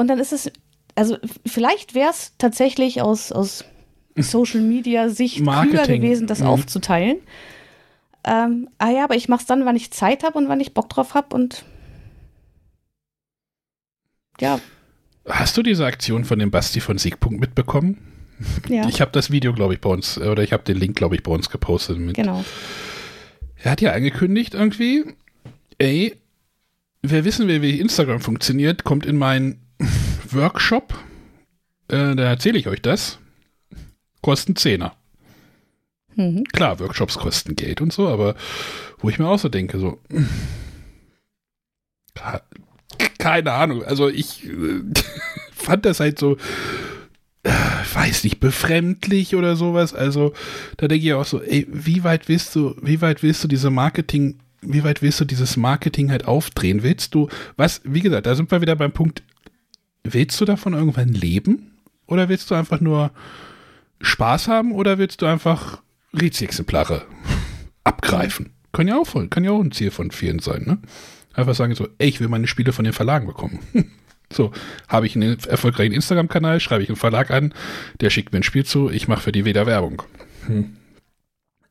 [0.00, 0.50] Und dann ist es,
[0.94, 3.66] also vielleicht wäre es tatsächlich aus, aus
[4.16, 6.46] Social Media Sicht klüger gewesen, das mhm.
[6.46, 7.18] aufzuteilen.
[8.24, 10.72] Ähm, ah ja, aber ich mache es dann, wann ich Zeit habe und wann ich
[10.72, 11.64] Bock drauf habe und
[14.40, 14.58] ja.
[15.28, 17.98] Hast du diese Aktion von dem Basti von Siegpunkt mitbekommen?
[18.70, 18.88] Ja.
[18.88, 21.22] Ich habe das Video, glaube ich, bei uns, oder ich habe den Link, glaube ich,
[21.22, 21.98] bei uns gepostet.
[21.98, 22.16] Mit.
[22.16, 22.42] Genau.
[23.56, 25.04] Er hat ja angekündigt irgendwie,
[25.76, 26.16] ey,
[27.02, 29.60] wer wissen will, wie Instagram funktioniert, kommt in meinen
[30.32, 30.94] Workshop.
[31.88, 33.18] Äh, da erzähle ich euch das.
[34.22, 34.96] Kosten Zehner.
[36.16, 36.44] Mhm.
[36.52, 38.34] Klar, Workshops kosten Geld und so, aber
[38.98, 39.98] wo ich mir auch so denke, so,
[43.18, 43.84] keine Ahnung.
[43.84, 44.82] Also ich äh,
[45.52, 46.36] fand das halt so,
[47.42, 47.50] äh,
[47.94, 49.94] weiß nicht, befremdlich oder sowas.
[49.94, 50.32] Also
[50.76, 53.70] da denke ich auch so, ey, wie weit willst du, wie weit willst du diese
[53.70, 56.82] Marketing, wie weit willst du dieses Marketing halt aufdrehen?
[56.82, 59.22] Willst du, was, wie gesagt, da sind wir wieder beim Punkt,
[60.04, 61.78] willst du davon irgendwann leben?
[62.06, 63.12] Oder willst du einfach nur
[64.00, 65.82] Spaß haben oder willst du einfach
[66.18, 67.02] Rizi-Exemplare
[67.84, 68.50] abgreifen?
[68.72, 70.78] Kann ja auch kann ja auch ein Ziel von vielen sein, ne?
[71.34, 73.60] Einfach sagen so, ey, ich will meine Spiele von den Verlagen bekommen.
[74.32, 74.52] so,
[74.88, 77.54] habe ich einen erfolgreichen Instagram-Kanal, schreibe ich einen Verlag an,
[78.00, 80.02] der schickt mir ein Spiel zu, ich mache für die wieder Werbung.
[80.46, 80.76] Hm.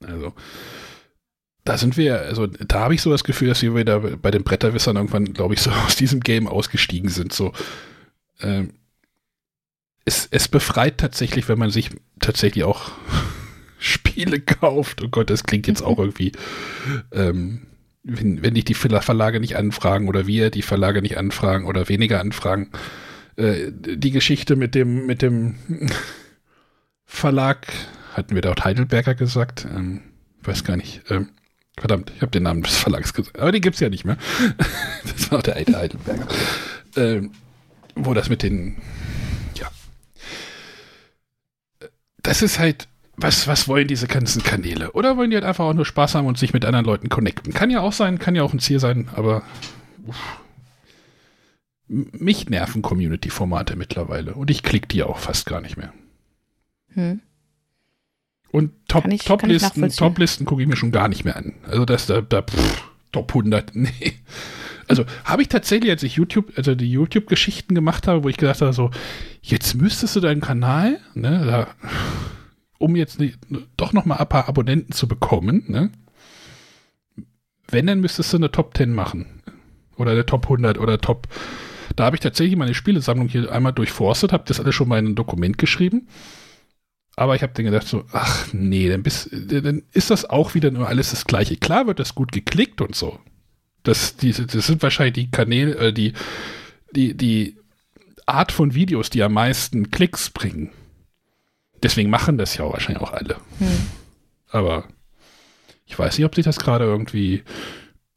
[0.05, 0.33] Also,
[1.65, 4.43] da sind wir, also da habe ich so das Gefühl, dass wir wieder bei den
[4.43, 7.33] Bretterwissern irgendwann, glaube ich, so aus diesem Game ausgestiegen sind.
[7.33, 7.53] So,
[8.41, 8.73] ähm,
[10.05, 12.91] es, es befreit tatsächlich, wenn man sich tatsächlich auch
[13.79, 15.01] Spiele kauft.
[15.03, 16.31] Oh Gott, das klingt jetzt auch irgendwie
[17.11, 17.67] ähm,
[18.03, 22.19] wenn, wenn dich die Verlage nicht anfragen oder wir die Verlage nicht anfragen oder weniger
[22.19, 22.69] anfragen,
[23.35, 25.55] äh, die Geschichte mit dem, mit dem
[27.05, 27.67] Verlag,
[28.13, 29.67] hatten wir dort Heidelberger gesagt?
[29.73, 30.01] Ähm,
[30.43, 31.01] weiß gar nicht.
[31.09, 31.29] Ähm,
[31.77, 33.39] verdammt, ich habe den Namen des Verlags gesagt.
[33.39, 34.17] Aber den gibt es ja nicht mehr.
[35.03, 36.27] das war der alte Heidelberger.
[36.95, 37.31] Ähm,
[37.95, 38.77] wo das mit den,
[39.55, 39.69] ja.
[42.21, 42.87] Das ist halt
[43.21, 44.91] was, was wollen diese ganzen Kanäle?
[44.93, 47.53] Oder wollen die halt einfach auch nur Spaß haben und sich mit anderen Leuten connecten?
[47.53, 49.43] Kann ja auch sein, kann ja auch ein Ziel sein, aber
[50.07, 50.39] uff.
[51.87, 55.93] mich nerven Community-Formate mittlerweile und ich klicke die auch fast gar nicht mehr.
[56.93, 57.21] Hm.
[58.51, 61.53] Und Top-Listen Top Top gucke ich mir schon gar nicht mehr an.
[61.63, 64.13] Also das da, da pff, Top 100, nee.
[64.89, 68.61] Also habe ich tatsächlich, als ich YouTube, also die YouTube-Geschichten gemacht habe, wo ich gedacht
[68.61, 68.91] habe, so,
[69.41, 71.67] jetzt müsstest du deinen Kanal, ne, da
[72.79, 73.37] um jetzt nicht,
[73.77, 75.91] doch noch mal ein paar Abonnenten zu bekommen, ne?
[77.67, 79.41] wenn, dann müsstest du eine Top 10 machen.
[79.95, 81.27] Oder eine Top 100 oder Top.
[81.95, 85.07] Da habe ich tatsächlich meine Spielesammlung hier einmal durchforstet, habe das alles schon mal in
[85.07, 86.07] ein Dokument geschrieben.
[87.15, 90.71] Aber ich habe dann gedacht so, ach nee, dann, bist, dann ist das auch wieder
[90.71, 91.57] nur alles das Gleiche.
[91.57, 93.19] Klar wird das gut geklickt und so.
[93.83, 96.13] Das, die, das sind wahrscheinlich die Kanäle, äh, die,
[96.91, 97.57] die, die
[98.25, 100.71] Art von Videos, die am meisten Klicks bringen.
[101.81, 103.37] Deswegen machen das ja wahrscheinlich auch alle.
[103.59, 103.87] Hm.
[104.51, 104.85] Aber
[105.85, 107.43] ich weiß nicht, ob sich das gerade irgendwie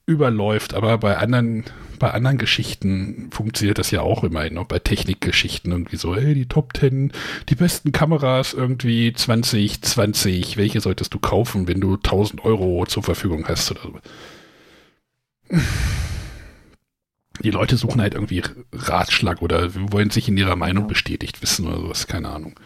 [0.05, 1.65] überläuft, aber bei anderen,
[1.99, 6.47] bei anderen Geschichten funktioniert das ja auch immerhin, auch bei Technikgeschichten irgendwie so, hey, die
[6.47, 7.13] Top 10,
[7.49, 13.47] die besten Kameras irgendwie 2020, welche solltest du kaufen, wenn du 1000 Euro zur Verfügung
[13.47, 13.99] hast oder so.
[17.43, 18.43] Die Leute suchen halt irgendwie
[18.73, 22.59] Ratschlag oder wollen sich in ihrer Meinung bestätigt wissen oder sowas, keine Ahnung.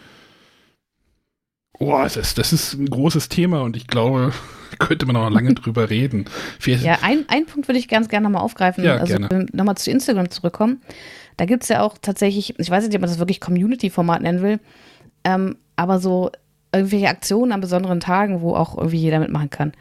[1.79, 4.33] Oh, das ist, das ist ein großes Thema und ich glaube,
[4.79, 6.25] könnte man noch lange drüber reden.
[6.59, 8.83] Vielleicht ja, ein, ein Punkt würde ich ganz gerne nochmal aufgreifen.
[8.83, 9.17] Ja, also
[9.53, 10.81] nochmal zu Instagram zurückkommen.
[11.37, 14.41] Da gibt es ja auch tatsächlich, ich weiß nicht, ob man das wirklich Community-Format nennen
[14.41, 14.59] will,
[15.23, 16.31] ähm, aber so
[16.73, 19.73] irgendwelche Aktionen an besonderen Tagen, wo auch irgendwie jeder mitmachen kann.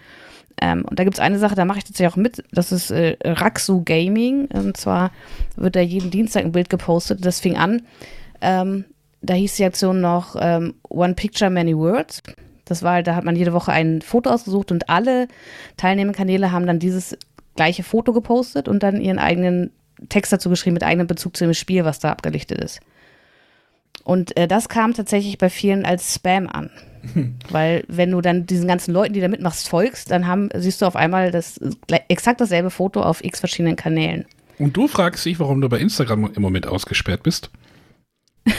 [0.60, 2.42] Ähm, und da gibt es eine Sache, da mache ich tatsächlich auch mit.
[2.52, 4.46] Das ist äh, Raxu Gaming.
[4.46, 5.10] Und zwar
[5.56, 7.24] wird da jeden Dienstag ein Bild gepostet.
[7.24, 7.82] Das fing an.
[8.40, 8.84] Ähm,
[9.22, 12.22] da hieß die Aktion noch ähm, One Picture, Many Words.
[12.64, 15.28] Das war, da hat man jede Woche ein Foto ausgesucht und alle
[15.76, 17.16] teilnehmenden Kanäle haben dann dieses
[17.54, 19.70] gleiche Foto gepostet und dann ihren eigenen
[20.08, 22.80] Text dazu geschrieben mit eigenem Bezug zu dem Spiel, was da abgelichtet ist.
[24.04, 26.70] Und äh, das kam tatsächlich bei vielen als Spam an.
[27.50, 30.86] Weil wenn du dann diesen ganzen Leuten, die da mitmachst, folgst, dann haben, siehst du
[30.86, 31.60] auf einmal das
[32.08, 34.24] exakt dasselbe Foto auf x verschiedenen Kanälen.
[34.58, 37.50] Und du fragst dich, warum du bei Instagram im Moment ausgesperrt bist?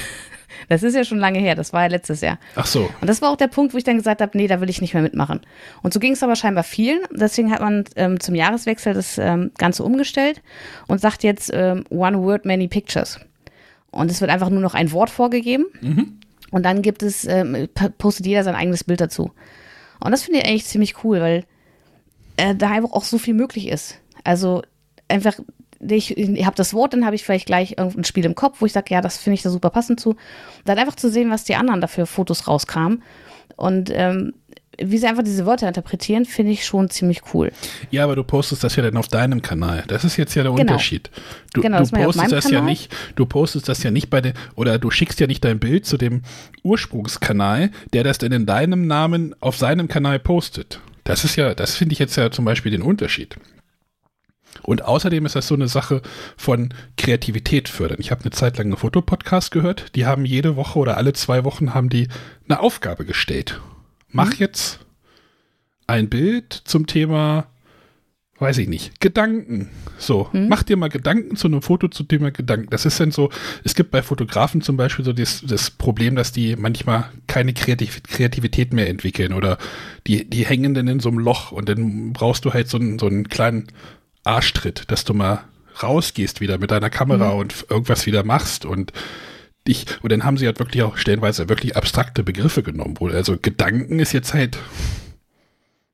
[0.70, 2.40] Das ist ja schon lange her, das war ja letztes Jahr.
[2.56, 2.90] Ach so.
[3.00, 4.82] Und das war auch der Punkt, wo ich dann gesagt habe, nee, da will ich
[4.82, 5.40] nicht mehr mitmachen.
[5.82, 7.00] Und so ging es aber scheinbar vielen.
[7.12, 10.42] Deswegen hat man ähm, zum Jahreswechsel das ähm, Ganze umgestellt
[10.88, 13.20] und sagt jetzt ähm, One Word, Many Pictures.
[13.92, 15.68] Und es wird einfach nur noch ein Wort vorgegeben.
[15.80, 16.20] Mhm.
[16.52, 17.68] Und dann gibt es, ähm,
[17.98, 19.32] postet jeder sein eigenes Bild dazu.
[20.00, 21.46] Und das finde ich eigentlich ziemlich cool, weil
[22.38, 24.00] äh, da einfach auch so viel möglich ist.
[24.24, 24.62] Also
[25.08, 25.40] einfach,
[25.80, 28.66] ich, ich habe das Wort, dann habe ich vielleicht gleich irgendein Spiel im Kopf, wo
[28.66, 30.12] ich sage, ja, das finde ich da super passend zu.
[30.12, 30.18] Und
[30.66, 33.04] dann einfach zu sehen, was die anderen dafür Fotos rauskamen.
[33.56, 34.34] Und ähm,
[34.80, 37.52] wie sie einfach diese Wörter interpretieren, finde ich schon ziemlich cool.
[37.90, 39.84] Ja, aber du postest das ja dann auf deinem Kanal.
[39.88, 40.62] Das ist jetzt ja der genau.
[40.62, 41.10] Unterschied.
[41.54, 42.60] Du, genau, du postest das Kanal.
[42.60, 45.60] ja nicht, du postest das ja nicht bei der, oder du schickst ja nicht dein
[45.60, 46.22] Bild zu dem
[46.64, 50.80] Ursprungskanal, der das dann in deinem Namen auf seinem Kanal postet.
[51.04, 53.38] Das ist ja, das finde ich jetzt ja zum Beispiel den Unterschied.
[54.64, 56.02] Und außerdem ist das so eine Sache
[56.36, 57.98] von Kreativität fördern.
[58.00, 59.96] Ich habe eine Zeit lang einen Fotopodcast gehört.
[59.96, 62.08] Die haben jede Woche oder alle zwei Wochen haben die
[62.48, 63.62] eine Aufgabe gestellt
[64.10, 64.38] mach mhm.
[64.40, 64.80] jetzt
[65.88, 67.48] ein Bild zum Thema,
[68.40, 69.70] weiß ich nicht, Gedanken.
[69.98, 70.48] So, mhm.
[70.48, 72.70] mach dir mal Gedanken zu einem Foto zum Thema Gedanken.
[72.70, 73.30] Das ist dann so,
[73.64, 78.04] es gibt bei Fotografen zum Beispiel so das, das Problem, dass die manchmal keine Kreativ
[78.04, 79.58] Kreativität mehr entwickeln oder
[80.06, 83.00] die, die hängen dann in so einem Loch und dann brauchst du halt so einen,
[83.00, 83.68] so einen kleinen
[84.24, 85.46] Arschtritt, dass du mal
[85.82, 87.40] rausgehst wieder mit deiner Kamera mhm.
[87.40, 88.92] und irgendwas wieder machst und
[89.68, 92.96] dich, und dann haben sie halt wirklich auch stellenweise wirklich abstrakte Begriffe genommen.
[93.00, 94.58] Wo, also Gedanken ist jetzt halt,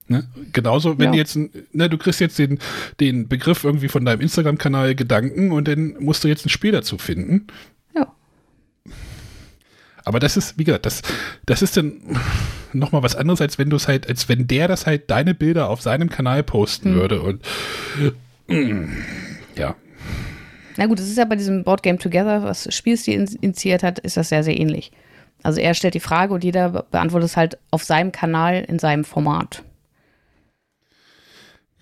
[0.08, 0.28] ne?
[0.52, 1.20] genauso, wenn ja.
[1.20, 2.60] jetzt, ne, du kriegst jetzt den,
[3.00, 6.98] den Begriff irgendwie von deinem Instagram-Kanal Gedanken und dann musst du jetzt ein Spiel dazu
[6.98, 7.48] finden.
[7.96, 8.14] Ja.
[10.06, 11.02] Aber das ist, wie gesagt, das,
[11.46, 12.02] das ist dann
[12.74, 15.70] nochmal was anderes, als wenn du es halt, als wenn der das halt deine Bilder
[15.70, 16.96] auf seinem Kanal posten hm.
[16.96, 17.42] würde und
[19.56, 19.76] ja.
[20.78, 24.18] Na gut, das ist ja bei diesem Board Game Together, was Spielstil initiiert hat, ist
[24.18, 24.92] das sehr, sehr ähnlich.
[25.44, 29.04] Also er stellt die Frage und jeder beantwortet es halt auf seinem Kanal in seinem
[29.04, 29.64] Format.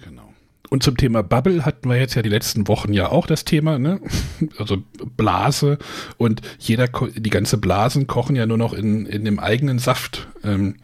[0.03, 0.33] Genau.
[0.69, 3.77] Und zum Thema Bubble hatten wir jetzt ja die letzten Wochen ja auch das Thema,
[3.77, 3.99] ne?
[4.57, 4.77] Also
[5.15, 5.77] Blase
[6.17, 10.27] und jeder, die ganze Blasen kochen ja nur noch in, in dem eigenen Saft.
[10.43, 10.77] Ähm,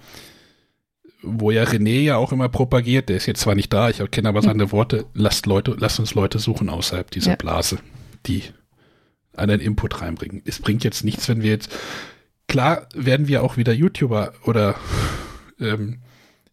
[1.23, 4.29] wo ja René ja auch immer propagiert, der ist jetzt zwar nicht da, ich kenne
[4.29, 7.35] aber seine Worte, lasst Leute, lasst uns Leute suchen außerhalb dieser ja.
[7.35, 7.79] Blase
[8.27, 8.43] die
[9.33, 10.41] einen Input reinbringen.
[10.45, 11.71] Es bringt jetzt nichts, wenn wir jetzt,
[12.47, 14.75] klar werden wir auch wieder YouTuber oder
[15.59, 15.99] ähm,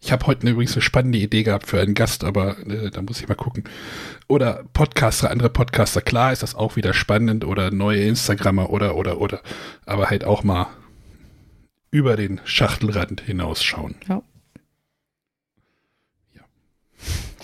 [0.01, 3.21] ich habe heute übrigens eine spannende Idee gehabt für einen Gast, aber äh, da muss
[3.23, 3.65] ich mal gucken.
[4.29, 9.19] Oder Podcaster, andere Podcaster, klar ist das auch wieder spannend oder neue Instagrammer oder, oder,
[9.19, 9.41] oder.
[9.87, 10.67] Aber halt auch mal
[11.91, 13.95] über den Schachtelrand hinausschauen.
[14.07, 14.23] Ja.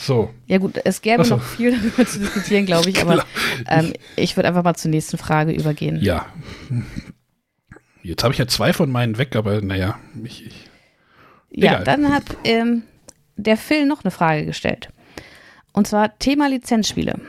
[0.00, 0.30] So.
[0.46, 1.36] Ja gut, es gäbe so.
[1.36, 3.24] noch viel darüber zu diskutieren, glaube ich, aber
[3.68, 5.98] ähm, ich würde einfach mal zur nächsten Frage übergehen.
[6.00, 6.26] Ja.
[8.02, 9.98] Jetzt habe ich ja zwei von meinen weg, aber naja.
[10.24, 10.68] Ich, ich,
[11.50, 12.82] ja, dann hat ähm,
[13.36, 14.88] der Phil noch eine Frage gestellt.
[15.74, 17.20] Und zwar Thema Lizenzspiele.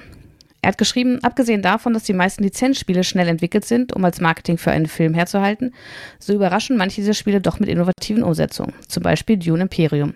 [0.61, 4.57] Er hat geschrieben, abgesehen davon, dass die meisten Lizenzspiele schnell entwickelt sind, um als Marketing
[4.57, 5.73] für einen Film herzuhalten,
[6.19, 8.73] so überraschen manche dieser Spiele doch mit innovativen Umsetzungen.
[8.87, 10.13] Zum Beispiel Dune Imperium.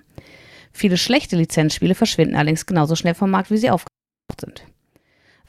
[0.78, 4.66] Viele schlechte Lizenzspiele verschwinden allerdings genauso schnell vom Markt, wie sie aufgetaucht sind.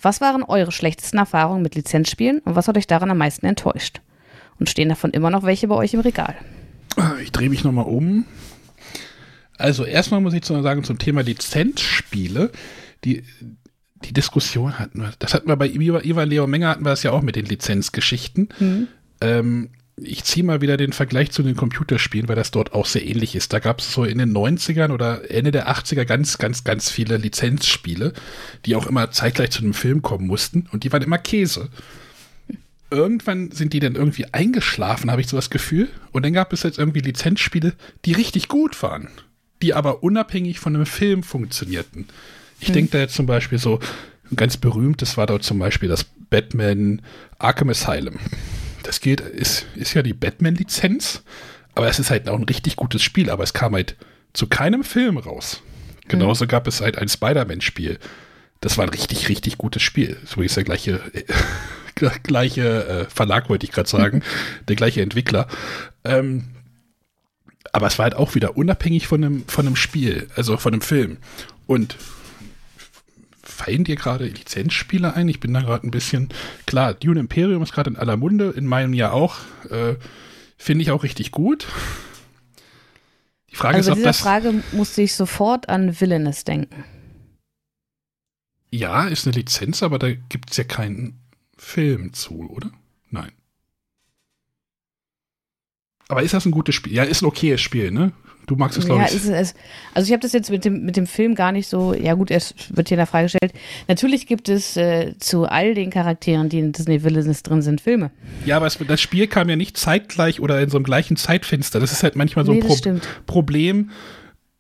[0.00, 4.00] Was waren eure schlechtesten Erfahrungen mit Lizenzspielen und was hat euch daran am meisten enttäuscht?
[4.60, 6.36] Und stehen davon immer noch welche bei euch im Regal?
[7.24, 8.24] Ich drehe mich nochmal um.
[9.58, 12.52] Also erstmal muss ich sagen, zum Thema Lizenzspiele,
[13.02, 13.24] die,
[14.04, 17.10] die Diskussion hatten wir, das hatten wir bei Ivan Leo Menger, hatten wir das ja
[17.10, 18.50] auch mit den Lizenzgeschichten.
[18.60, 18.88] Mhm.
[19.20, 23.06] Ähm, ich ziehe mal wieder den Vergleich zu den Computerspielen, weil das dort auch sehr
[23.06, 23.52] ähnlich ist.
[23.52, 27.16] Da gab es so in den 90ern oder Ende der 80er ganz, ganz, ganz viele
[27.16, 28.12] Lizenzspiele,
[28.66, 31.70] die auch immer zeitgleich zu einem Film kommen mussten und die waren immer Käse.
[32.90, 35.88] Irgendwann sind die dann irgendwie eingeschlafen, habe ich so das Gefühl.
[36.12, 37.72] Und dann gab es jetzt irgendwie Lizenzspiele,
[38.04, 39.08] die richtig gut waren,
[39.62, 42.06] die aber unabhängig von einem Film funktionierten.
[42.60, 42.74] Ich hm.
[42.74, 43.80] denke da jetzt zum Beispiel so,
[44.34, 47.00] ganz berühmt, das war dort zum Beispiel das Batman
[47.38, 48.18] Arkham Asylum
[48.86, 51.22] das geht, ist, ist ja die Batman-Lizenz,
[51.74, 53.96] aber es ist halt auch ein richtig gutes Spiel, aber es kam halt
[54.32, 55.62] zu keinem Film raus.
[56.08, 56.48] Genauso mhm.
[56.48, 57.98] gab es halt ein Spider-Man-Spiel.
[58.60, 60.16] Das war ein richtig, richtig gutes Spiel.
[60.24, 61.24] So ist der gleiche, äh,
[62.22, 64.22] gleiche äh, Verlag, wollte ich gerade sagen.
[64.68, 65.48] der gleiche Entwickler.
[66.04, 66.44] Ähm,
[67.72, 70.82] aber es war halt auch wieder unabhängig von einem, von einem Spiel, also von einem
[70.82, 71.18] Film.
[71.66, 71.96] Und
[73.56, 75.28] fallen dir gerade Lizenzspiele ein?
[75.28, 76.28] Ich bin da gerade ein bisschen,
[76.66, 79.38] klar, Dune Imperium ist gerade in aller Munde, in meinem Jahr auch.
[79.70, 79.96] Äh,
[80.56, 81.66] Finde ich auch richtig gut.
[83.50, 84.20] Die Frage also ist, ob dieser das.
[84.20, 86.84] Frage musste ich sofort an Villainous denken.
[88.70, 91.18] Ja, ist eine Lizenz, aber da gibt es ja keinen
[91.56, 92.70] Film zu, oder?
[93.10, 93.32] Nein.
[96.08, 96.92] Aber ist das ein gutes Spiel?
[96.92, 98.12] Ja, ist ein okayes Spiel, ne?
[98.46, 99.14] Du magst es, glaube ja, ich.
[99.14, 99.54] Ist es,
[99.92, 102.30] also ich habe das jetzt mit dem, mit dem Film gar nicht so, ja gut,
[102.30, 103.52] es wird hier in der Frage gestellt.
[103.88, 108.12] Natürlich gibt es äh, zu all den Charakteren, die in Disney Villains drin sind, Filme.
[108.44, 111.80] Ja, aber es, das Spiel kam ja nicht zeitgleich oder in so einem gleichen Zeitfenster.
[111.80, 112.76] Das ist halt manchmal so ein nee, Pro
[113.26, 113.90] Problem,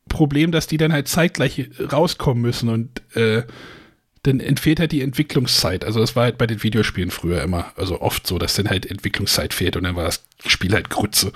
[0.08, 3.42] Problem, dass die dann halt zeitgleich rauskommen müssen und äh,
[4.26, 5.84] dann entfehlt halt die Entwicklungszeit.
[5.84, 8.90] Also das war halt bei den Videospielen früher immer, also oft so, dass dann halt
[8.90, 11.32] Entwicklungszeit fehlt und dann war das Spiel halt Grütze.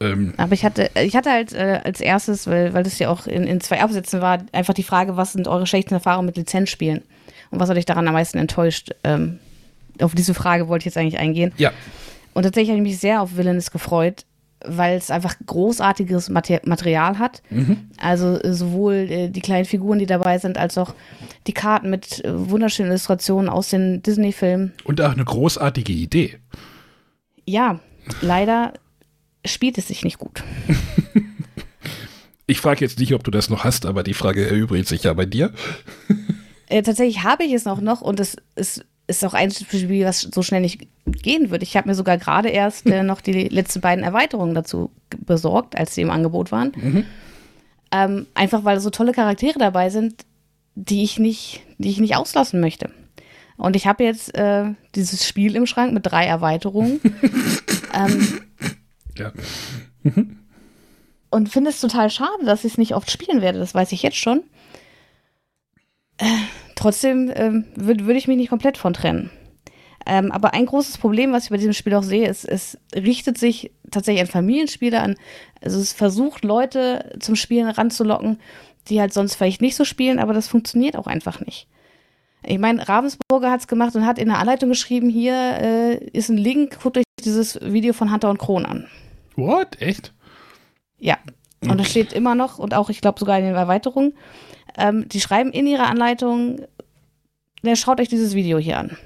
[0.00, 3.26] Ähm Aber ich hatte, ich hatte halt äh, als erstes, weil, weil das ja auch
[3.26, 7.02] in, in zwei Absätzen war, einfach die Frage, was sind eure schlechten Erfahrungen mit Lizenzspielen?
[7.50, 8.90] Und was hat euch daran am meisten enttäuscht?
[9.04, 9.38] Ähm,
[10.00, 11.52] auf diese Frage wollte ich jetzt eigentlich eingehen.
[11.56, 11.72] Ja.
[12.32, 14.24] Und tatsächlich habe ich mich sehr auf Villainous gefreut,
[14.64, 17.42] weil es einfach großartiges Material hat.
[17.50, 17.90] Mhm.
[17.98, 20.94] Also äh, sowohl äh, die kleinen Figuren, die dabei sind, als auch
[21.46, 24.72] die Karten mit äh, wunderschönen Illustrationen aus den Disney-Filmen.
[24.84, 26.38] Und auch eine großartige Idee.
[27.46, 27.80] Ja,
[28.20, 28.74] leider
[29.44, 30.42] spielt es sich nicht gut.
[32.46, 35.12] ich frage jetzt nicht, ob du das noch hast, aber die Frage erübrigt sich ja
[35.14, 35.52] bei dir.
[36.68, 40.42] tatsächlich habe ich es auch noch und es ist ist auch ein Spiel, was so
[40.42, 41.64] schnell nicht gehen würde.
[41.64, 45.94] Ich habe mir sogar gerade erst äh, noch die letzten beiden Erweiterungen dazu besorgt, als
[45.94, 46.72] sie im Angebot waren.
[46.76, 47.04] Mhm.
[47.92, 50.24] Ähm, einfach weil so tolle Charaktere dabei sind,
[50.74, 52.90] die ich nicht, die ich nicht auslassen möchte.
[53.56, 57.00] Und ich habe jetzt äh, dieses Spiel im Schrank mit drei Erweiterungen.
[57.94, 58.40] ähm,
[59.18, 59.32] ja.
[60.02, 60.38] Mhm.
[61.30, 63.58] Und finde es total schade, dass ich es nicht oft spielen werde.
[63.58, 64.42] Das weiß ich jetzt schon.
[66.20, 66.26] Äh,
[66.76, 69.30] trotzdem ähm, würde würd ich mich nicht komplett von trennen.
[70.06, 73.36] Ähm, aber ein großes Problem, was ich bei diesem Spiel auch sehe, ist, es richtet
[73.36, 75.16] sich tatsächlich an Familienspieler an.
[75.62, 78.38] Also es versucht, Leute zum Spielen ranzulocken,
[78.88, 81.68] die halt sonst vielleicht nicht so spielen, aber das funktioniert auch einfach nicht.
[82.42, 86.30] Ich meine, Ravensburger hat es gemacht und hat in der Anleitung geschrieben, hier äh, ist
[86.30, 88.86] ein Link, guckt euch dieses Video von Hunter und Kron an.
[89.36, 89.80] What?
[89.80, 90.14] Echt?
[90.98, 91.18] Ja.
[91.62, 94.14] Und das steht immer noch und auch, ich glaube, sogar in den Erweiterungen.
[94.76, 96.60] Ähm, die schreiben in ihrer Anleitung,
[97.62, 98.96] der schaut euch dieses Video hier an.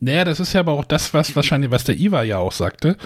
[0.00, 2.96] Naja, das ist ja aber auch das, was wahrscheinlich, was der Iva ja auch sagte.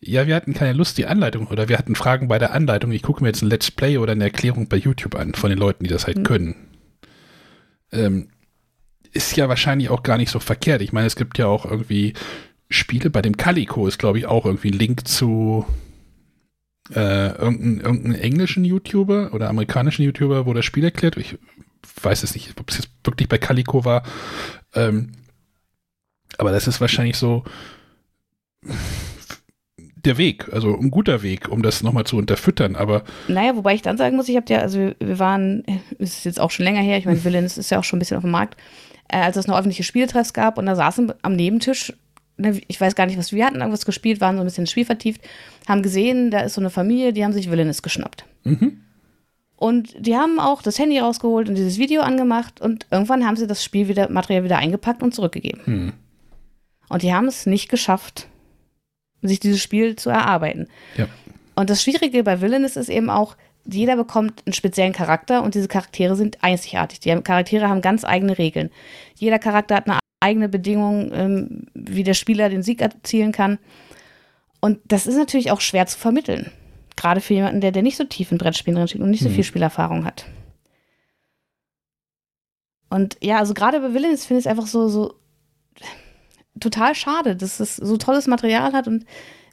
[0.00, 2.92] Ja, wir hatten keine Lust, die Anleitung, oder wir hatten Fragen bei der Anleitung.
[2.92, 5.58] Ich gucke mir jetzt ein Let's Play oder eine Erklärung bei YouTube an, von den
[5.58, 6.22] Leuten, die das halt mhm.
[6.24, 6.54] können.
[7.92, 8.28] Ähm,
[9.12, 10.82] ist ja wahrscheinlich auch gar nicht so verkehrt.
[10.82, 12.12] Ich meine, es gibt ja auch irgendwie
[12.68, 15.64] Spiele, bei dem Calico ist, glaube ich, auch irgendwie ein Link zu
[16.92, 21.16] äh, irgendeinen irgendein englischen YouTuber oder amerikanischen YouTuber, wo das Spiel erklärt.
[21.16, 21.38] Ich
[22.02, 24.02] weiß es nicht, ob es jetzt wirklich bei Calico war.
[24.74, 25.12] Ähm,
[26.38, 27.44] aber das ist wahrscheinlich so
[30.04, 33.04] der Weg, also ein guter Weg, um das nochmal zu unterfüttern, aber.
[33.28, 35.64] Naja, wobei ich dann sagen muss, ich habe ja, also wir waren,
[35.98, 38.00] es ist jetzt auch schon länger her, ich meine, Villains ist ja auch schon ein
[38.00, 38.60] bisschen auf dem Markt,
[39.08, 42.03] äh, als es noch öffentliche Spieltreffs gab und da saßen am Nebentisch Ne,
[42.36, 44.84] ich weiß gar nicht, was wir hatten, irgendwas gespielt, waren so ein bisschen ins Spiel
[44.84, 45.20] vertieft,
[45.68, 48.24] haben gesehen, da ist so eine Familie, die haben sich Villainous geschnappt.
[48.44, 48.80] Mhm.
[49.56, 53.46] Und die haben auch das Handy rausgeholt und dieses Video angemacht und irgendwann haben sie
[53.46, 55.60] das Spiel wieder, Material wieder eingepackt und zurückgegeben.
[55.64, 55.92] Mhm.
[56.88, 58.28] Und die haben es nicht geschafft,
[59.22, 60.68] sich dieses Spiel zu erarbeiten.
[60.96, 61.06] Ja.
[61.54, 65.68] Und das Schwierige bei Villainous ist eben auch, jeder bekommt einen speziellen Charakter und diese
[65.68, 67.00] Charaktere sind einzigartig.
[67.00, 68.70] Die Charaktere haben ganz eigene Regeln.
[69.14, 73.58] Jeder Charakter hat eine eigene Bedingungen, ähm, wie der Spieler den Sieg erzielen kann.
[74.60, 76.50] Und das ist natürlich auch schwer zu vermitteln.
[76.96, 79.28] Gerade für jemanden, der, der nicht so tief in Brettspielen drin steht und nicht so
[79.28, 79.34] mhm.
[79.34, 80.24] viel Spielerfahrung hat.
[82.88, 85.14] Und ja, also gerade bei Villains finde ich es einfach so, so
[86.60, 89.04] total schade, dass es so tolles Material hat und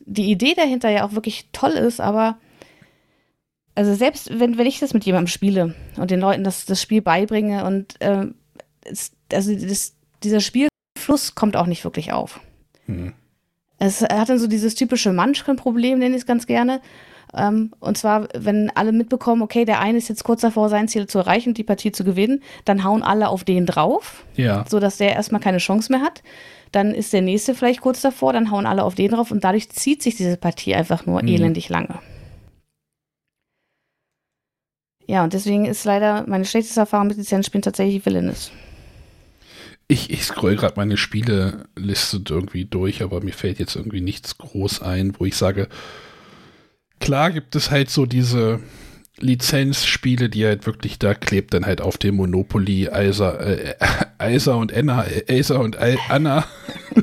[0.06, 2.38] die Idee dahinter ja auch wirklich toll ist, aber
[3.76, 7.02] also selbst wenn, wenn ich das mit jemandem spiele und den Leuten das, das Spiel
[7.02, 8.28] beibringe und äh,
[8.84, 12.40] es, also das, dieser Spielfluss kommt auch nicht wirklich auf.
[12.88, 13.14] Mhm.
[13.80, 16.82] Es hat dann so dieses typische Munchkin-Problem, nenne ich es ganz gerne.
[17.34, 21.08] Ähm, und zwar, wenn alle mitbekommen, okay, der eine ist jetzt kurz davor, sein Ziel
[21.08, 24.66] zu erreichen und die Partie zu gewinnen, dann hauen alle auf den drauf, ja.
[24.68, 26.22] sodass der erstmal keine Chance mehr hat.
[26.72, 29.70] Dann ist der nächste vielleicht kurz davor, dann hauen alle auf den drauf und dadurch
[29.70, 31.30] zieht sich diese Partie einfach nur mhm.
[31.30, 32.00] elendig lange.
[35.08, 38.52] Ja, und deswegen ist leider meine schlechteste Erfahrung mit Lizenzspielen tatsächlich Villainous.
[39.92, 44.82] Ich, ich scroll gerade meine Spieleliste irgendwie durch, aber mir fällt jetzt irgendwie nichts groß
[44.82, 45.68] ein, wo ich sage,
[47.02, 48.62] klar gibt es halt so diese
[49.20, 53.76] Lizenzspiele, die halt wirklich, da klebt dann halt auf dem Monopoly Isa, äh,
[54.34, 56.46] Isa und Anna, äh, Isa und Anna.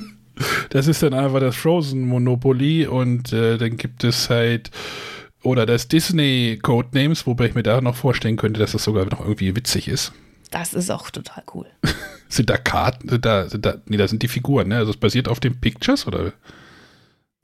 [0.71, 4.71] das ist dann einfach das Frozen Monopoly und äh, dann gibt es halt
[5.43, 9.21] oder das Disney Codenames, wobei ich mir da noch vorstellen könnte, dass das sogar noch
[9.21, 10.15] irgendwie witzig ist.
[10.51, 11.67] Das ist auch total cool.
[12.29, 14.77] sind da Karten, sind da, sind da, nee, da sind die Figuren, ne?
[14.77, 16.33] Also es basiert auf den Pictures oder?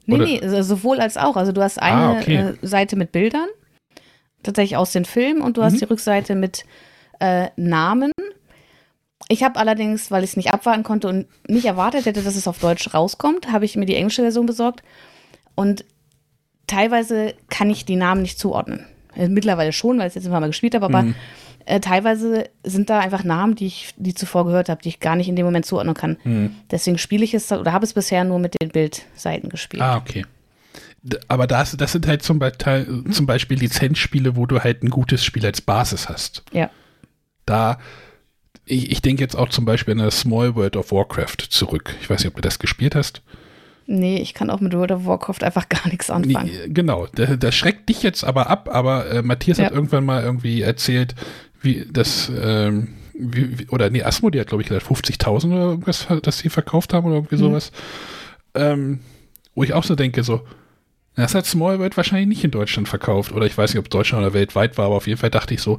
[0.07, 0.25] Nee, oder?
[0.25, 1.37] nee, also sowohl als auch.
[1.37, 2.37] Also du hast eine ah, okay.
[2.37, 3.49] äh, Seite mit Bildern,
[4.43, 5.67] tatsächlich aus den Filmen, und du mhm.
[5.67, 6.65] hast die Rückseite mit
[7.21, 8.13] äh, Namen.
[9.29, 12.47] Ich habe allerdings, weil ich es nicht abwarten konnte und nicht erwartet hätte, dass es
[12.47, 14.83] auf Deutsch rauskommt, habe ich mir die englische Version besorgt.
[15.55, 15.85] Und
[16.67, 18.85] teilweise kann ich die Namen nicht zuordnen.
[19.17, 21.15] Also mittlerweile schon, weil ich es jetzt ein paar Mal gespielt habe, aber mhm.
[21.67, 25.17] Äh, teilweise sind da einfach Namen, die ich die zuvor gehört habe, die ich gar
[25.17, 26.17] nicht in dem Moment zuordnen kann.
[26.25, 26.55] Mhm.
[26.71, 29.83] Deswegen spiele ich es oder habe es bisher nur mit den Bildseiten gespielt.
[29.83, 30.25] Ah, okay.
[31.29, 35.25] Aber das, das sind halt zum Beispiel, zum Beispiel Lizenzspiele, wo du halt ein gutes
[35.25, 36.43] Spiel als Basis hast.
[36.53, 36.71] Ja.
[37.45, 37.79] Da,
[38.65, 41.95] ich, ich denke jetzt auch zum Beispiel an das Small World of Warcraft zurück.
[42.01, 43.23] Ich weiß nicht, ob du das gespielt hast.
[43.87, 46.47] Nee, ich kann auch mit World of Warcraft einfach gar nichts anfangen.
[46.47, 49.67] Nee, genau, das, schreckt dich jetzt aber ab, aber äh, Matthias ja.
[49.67, 51.15] hat irgendwann mal irgendwie erzählt,
[51.65, 56.39] wie das, ähm, wie, oder nee, Asmodee hat, glaube ich, gesagt, 50.000 oder irgendwas, das
[56.39, 57.41] sie verkauft haben oder irgendwie mhm.
[57.41, 57.73] sowas.
[58.55, 59.01] Ähm,
[59.55, 60.43] wo ich auch so denke, so,
[61.17, 63.33] das hat Small World wahrscheinlich nicht in Deutschland verkauft.
[63.33, 65.63] Oder ich weiß nicht, ob Deutschland oder weltweit war, aber auf jeden Fall dachte ich
[65.63, 65.79] so,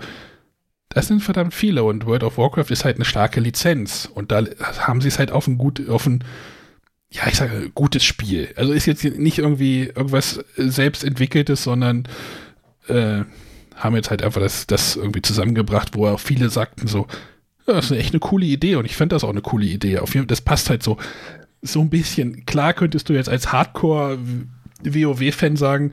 [0.90, 4.10] das sind verdammt viele und World of Warcraft ist halt eine starke Lizenz.
[4.14, 4.46] Und da
[4.80, 6.24] haben sie es halt auf ein gut, auf ein
[7.10, 8.50] ja, ich sage, gutes Spiel.
[8.56, 12.08] Also ist jetzt nicht irgendwie irgendwas selbst entwickeltes, sondern
[12.88, 13.22] äh,
[13.76, 17.08] haben jetzt halt einfach das, das irgendwie zusammengebracht, wo auch viele sagten so,
[17.68, 20.00] ja, das ist echt eine coole Idee und ich fände das auch eine coole Idee.
[20.00, 20.98] Auf jeden Fall, das passt halt so,
[21.62, 22.46] so ein bisschen.
[22.46, 25.92] Klar könntest du jetzt als Hardcore-WoW-Fan sagen,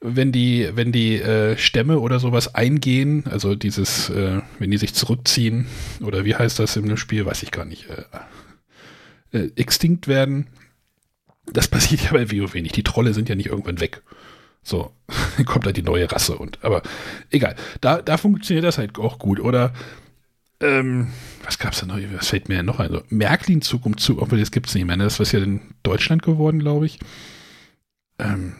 [0.00, 4.94] wenn die, wenn die äh, Stämme oder sowas eingehen, also dieses, äh, wenn die sich
[4.94, 5.66] zurückziehen,
[6.02, 10.48] oder wie heißt das im Spiel, weiß ich gar nicht, äh, äh, extinkt werden.
[11.52, 12.76] Das passiert ja bei WoW nicht.
[12.76, 14.02] Die Trolle sind ja nicht irgendwann weg.
[14.62, 14.92] So,
[15.46, 16.82] kommt da die neue Rasse und, aber
[17.30, 17.56] egal.
[17.80, 19.40] Da, da funktioniert das halt auch gut.
[19.40, 19.72] Oder,
[20.60, 21.08] ähm,
[21.44, 21.98] was gab's da noch?
[22.14, 22.92] Was fällt mir noch ein?
[22.92, 24.96] So, Märklin-Zug um Zug, obwohl das gibt's nicht mehr.
[24.96, 25.04] Ne?
[25.04, 27.00] Das ist ja in Deutschland geworden, glaube ich.
[28.18, 28.54] Ähm,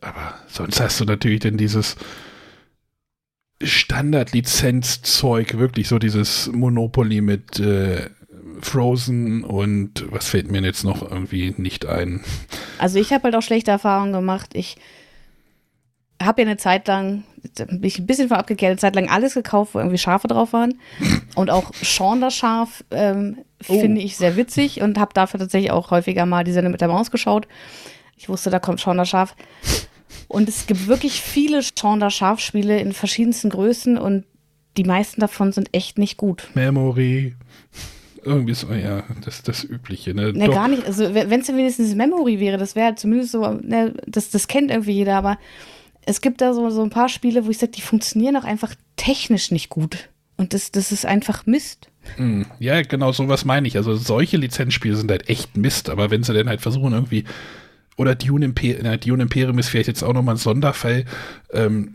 [0.00, 1.96] aber sonst hast du natürlich dann dieses
[3.62, 8.10] Standard-Lizenz-Zeug, wirklich so dieses Monopoly mit äh,
[8.60, 12.22] Frozen und was fällt mir jetzt noch irgendwie nicht ein?
[12.78, 14.50] Also ich habe halt auch schlechte Erfahrungen gemacht.
[14.54, 14.76] Ich
[16.22, 17.24] habe ja eine Zeit lang,
[17.56, 20.52] bin ich ein bisschen von abgekehrt, eine Zeit lang alles gekauft, wo irgendwie Schafe drauf
[20.52, 20.80] waren.
[21.34, 23.38] Und auch Sean das Schaf ähm,
[23.68, 23.80] oh.
[23.80, 26.88] finde ich sehr witzig und habe dafür tatsächlich auch häufiger mal die Sendung mit der
[26.88, 27.48] Maus geschaut.
[28.16, 29.34] Ich wusste, da kommt Sean das Schaf.
[30.28, 34.24] Und es gibt wirklich viele Sean das Schaf-Spiele in verschiedensten Größen und
[34.76, 36.48] die meisten davon sind echt nicht gut.
[36.54, 37.34] Memory.
[38.24, 40.14] Irgendwie so, ja, das das Übliche.
[40.14, 40.32] Ne?
[40.32, 40.86] Ne, gar nicht.
[40.86, 44.92] Also, wenn es wenigstens Memory wäre, das wäre zumindest so, ne, das, das kennt irgendwie
[44.92, 45.38] jeder, aber
[46.06, 48.74] es gibt da so, so ein paar Spiele, wo ich sage, die funktionieren auch einfach
[48.96, 50.08] technisch nicht gut.
[50.36, 51.88] Und das, das ist einfach Mist.
[52.16, 53.76] Hm, ja, genau, sowas meine ich.
[53.76, 57.24] Also solche Lizenzspiele sind halt echt Mist, aber wenn sie dann halt versuchen, irgendwie
[57.96, 61.04] oder Dune, Imper na, Dune Imperium ist vielleicht jetzt auch nochmal ein Sonderfall,
[61.52, 61.94] ähm,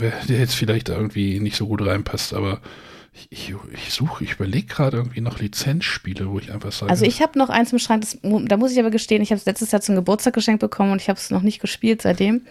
[0.00, 2.60] der, der jetzt vielleicht irgendwie nicht so gut reinpasst, aber
[3.30, 6.90] ich, ich suche, ich überlege gerade irgendwie noch Lizenzspiele, wo ich einfach sage.
[6.90, 9.38] Also ich habe noch eins im Schrank, das, da muss ich aber gestehen, ich habe
[9.38, 12.42] es letztes Jahr zum Geburtstag geschenkt bekommen und ich habe es noch nicht gespielt seitdem.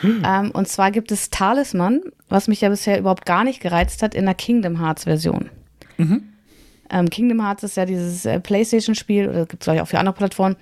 [0.00, 0.22] Hm.
[0.26, 4.14] Ähm, und zwar gibt es Talisman, was mich ja bisher überhaupt gar nicht gereizt hat,
[4.14, 5.50] in der Kingdom Hearts Version.
[5.96, 6.24] Mhm.
[6.90, 9.98] Ähm, Kingdom Hearts ist ja dieses äh, Playstation-Spiel, oder gibt es glaube ich auch für
[9.98, 10.56] andere Plattformen,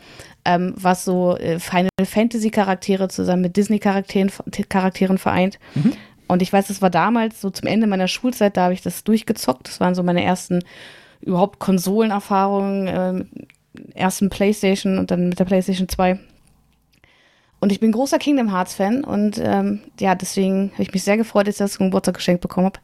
[0.44, 4.30] ähm, was so äh, Final Fantasy Charaktere zusammen mit Disney Charakteren,
[4.68, 5.58] Charakteren vereint.
[5.74, 5.92] Mhm.
[6.28, 9.04] Und ich weiß, das war damals so zum Ende meiner Schulzeit, da habe ich das
[9.04, 9.68] durchgezockt.
[9.68, 10.64] Das waren so meine ersten
[11.20, 13.24] überhaupt Konsolenerfahrungen, äh,
[13.94, 16.18] ersten Playstation und dann mit der Playstation 2.
[17.60, 21.16] Und ich bin großer Kingdom Hearts Fan und ähm, ja, deswegen habe ich mich sehr
[21.16, 22.80] gefreut, dass ich das Geburtstag geschenkt bekommen habe.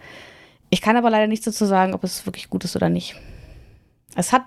[0.71, 3.17] Ich kann aber leider nichts dazu sagen, ob es wirklich gut ist oder nicht.
[4.15, 4.43] Es hat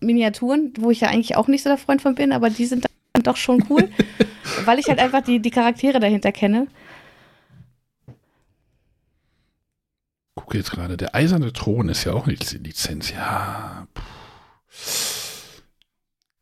[0.00, 2.86] Miniaturen, wo ich ja eigentlich auch nicht so der Freund von bin, aber die sind
[3.14, 3.88] dann doch schon cool,
[4.64, 6.68] weil ich halt einfach die, die Charaktere dahinter kenne.
[10.36, 13.10] Gucke jetzt gerade, der eiserne Thron ist ja auch eine Lizenz.
[13.10, 13.88] Ja.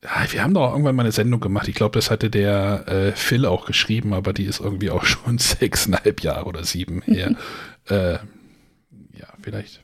[0.03, 1.67] Ja, wir haben doch irgendwann mal eine Sendung gemacht.
[1.67, 5.39] Ich glaube, das hatte der äh, Phil auch geschrieben, aber die ist irgendwie auch schon
[5.39, 7.35] sechseinhalb Jahre oder sieben her.
[7.89, 9.83] äh, ja, vielleicht.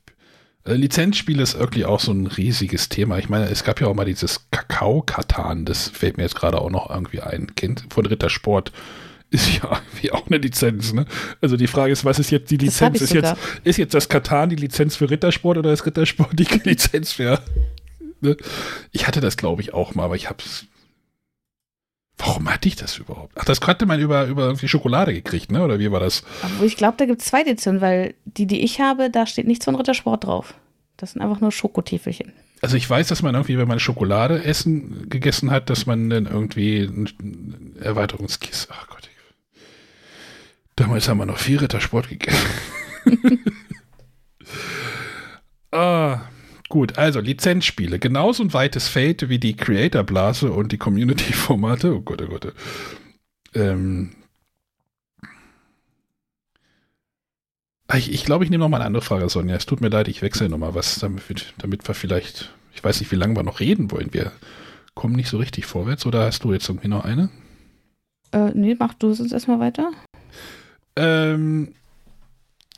[0.65, 3.19] Äh, Lizenzspiele ist irgendwie auch so ein riesiges Thema.
[3.19, 6.71] Ich meine, es gab ja auch mal dieses Kakao-Katan, das fällt mir jetzt gerade auch
[6.71, 7.55] noch irgendwie ein.
[7.55, 8.73] Kind von Rittersport
[9.31, 11.07] ist ja wie auch eine Lizenz, ne?
[11.41, 13.01] Also die Frage ist, was ist jetzt die Lizenz?
[13.01, 17.13] Ist jetzt, ist jetzt das Katan die Lizenz für Rittersport oder ist Rittersport die Lizenz
[17.13, 17.41] für
[18.21, 18.37] Ne?
[18.93, 20.67] Ich hatte das, glaube ich, auch mal, aber ich habe es.
[22.19, 23.33] Warum hatte ich das überhaupt?
[23.37, 25.63] Ach, das hatte man über, über irgendwie Schokolade gekriegt, ne?
[25.63, 26.23] Oder wie war das?
[26.43, 29.47] Aber ich glaube, da gibt es zwei Editionen, weil die, die ich habe, da steht
[29.47, 30.55] nichts von Rittersport drauf.
[30.99, 32.35] Das sind einfach nur Schokotäfelchen.
[32.61, 36.27] Also ich weiß, dass man irgendwie, wenn man Schokolade essen gegessen hat, dass man dann
[36.27, 38.69] irgendwie ein Erweiterungskiss.
[38.71, 39.00] Ach Gott.
[40.81, 42.49] Damals haben wir noch viel Rittersport gegessen.
[45.73, 46.23] ah.
[46.71, 47.99] Gut, also Lizenzspiele.
[47.99, 51.95] Genauso ein weites Feld wie die Creator-Blase und die Community-Formate.
[51.95, 52.55] Oh Gott, oh Gott.
[53.55, 54.13] Ähm
[57.89, 59.57] ah, ich, ich glaube, ich nehme noch mal eine andere Frage, Sonja.
[59.57, 63.01] Es tut mir leid, ich wechsle noch mal was, damit, damit wir vielleicht, ich weiß
[63.01, 64.15] nicht, wie lange wir noch reden wollen.
[64.15, 64.33] Wir
[64.95, 66.07] kommen nicht so richtig vorwärts.
[66.07, 67.29] Oder hast du jetzt irgendwie noch eine?
[68.33, 69.91] Äh, nee, mach du es erstmal weiter.
[70.97, 71.75] Ähm,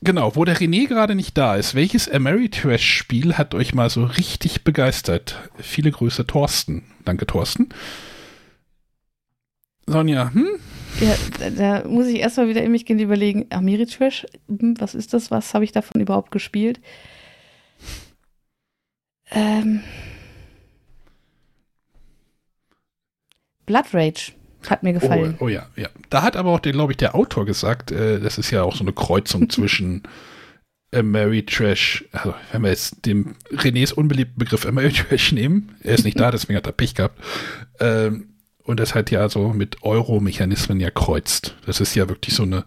[0.05, 4.65] Genau, wo der René gerade nicht da ist, welches Ameritrash-Spiel hat euch mal so richtig
[4.65, 5.49] begeistert?
[5.59, 6.83] Viele Grüße, Thorsten.
[7.05, 7.69] Danke, Thorsten.
[9.87, 10.49] Sonja, hm?
[11.01, 11.51] Ja, da,
[11.83, 15.31] da muss ich erstmal wieder in mich gehen überlegen, Ameritrash, hm, was ist das?
[15.31, 16.81] Was habe ich davon überhaupt gespielt?
[19.31, 19.85] Ähm.
[23.67, 24.33] Blood Rage.
[24.69, 25.37] Hat mir gefallen.
[25.39, 25.89] Oh, oh ja, ja.
[26.11, 28.85] Da hat aber auch, glaube ich, der Autor gesagt, äh, das ist ja auch so
[28.85, 30.03] eine Kreuzung zwischen
[30.95, 36.31] Ameritrash, also wenn wir jetzt den Renés unbeliebten Begriff Ameritrash nehmen, er ist nicht da,
[36.33, 37.19] deswegen hat er Pech gehabt,
[37.81, 38.29] ähm,
[38.65, 41.57] und das hat ja so mit Euro-Mechanismen ja kreuzt.
[41.67, 42.65] Das ist ja wirklich so eine,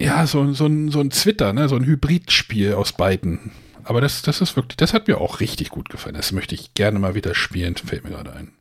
[0.00, 1.68] ja, so, so, ein, so ein Twitter, ne?
[1.68, 3.52] so ein Hybridspiel aus beiden.
[3.84, 6.14] Aber das, das ist wirklich, das hat mir auch richtig gut gefallen.
[6.14, 8.52] Das möchte ich gerne mal wieder spielen, fällt mir gerade ein.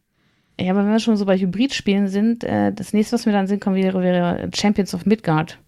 [0.59, 3.47] Ja, aber wenn wir schon so bei Hybridspielen sind, äh, das nächste, was mir dann
[3.47, 5.59] Sinn kommt, wäre, wäre Champions of Midgard.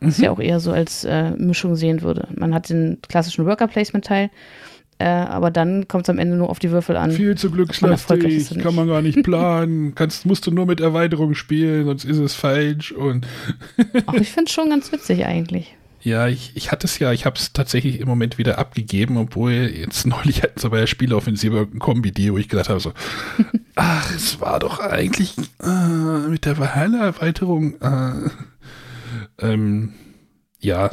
[0.00, 0.22] Was mhm.
[0.22, 2.28] ich ja auch eher so als äh, Mischung sehen würde.
[2.34, 4.30] Man hat den klassischen Worker-Placement-Teil,
[4.98, 7.10] äh, aber dann kommt es am Ende nur auf die Würfel an.
[7.10, 9.94] Viel zu glückslastig, kann man gar nicht planen.
[9.94, 12.92] Kannst, musst du nur mit Erweiterung spielen, sonst ist es falsch.
[12.92, 13.26] Und
[14.06, 15.74] Ach, ich finde es schon ganz witzig eigentlich.
[16.02, 19.52] Ja, ich, ich hatte es ja, ich habe es tatsächlich im Moment wieder abgegeben, obwohl
[19.52, 22.92] jetzt neulich hatten sie bei der Spieleoffensive ein Kombi-D, wo ich gedacht habe, so,
[23.74, 28.30] ach, es war doch eigentlich äh, mit der Valhalla-Erweiterung, äh,
[29.40, 29.92] ähm,
[30.58, 30.90] ja,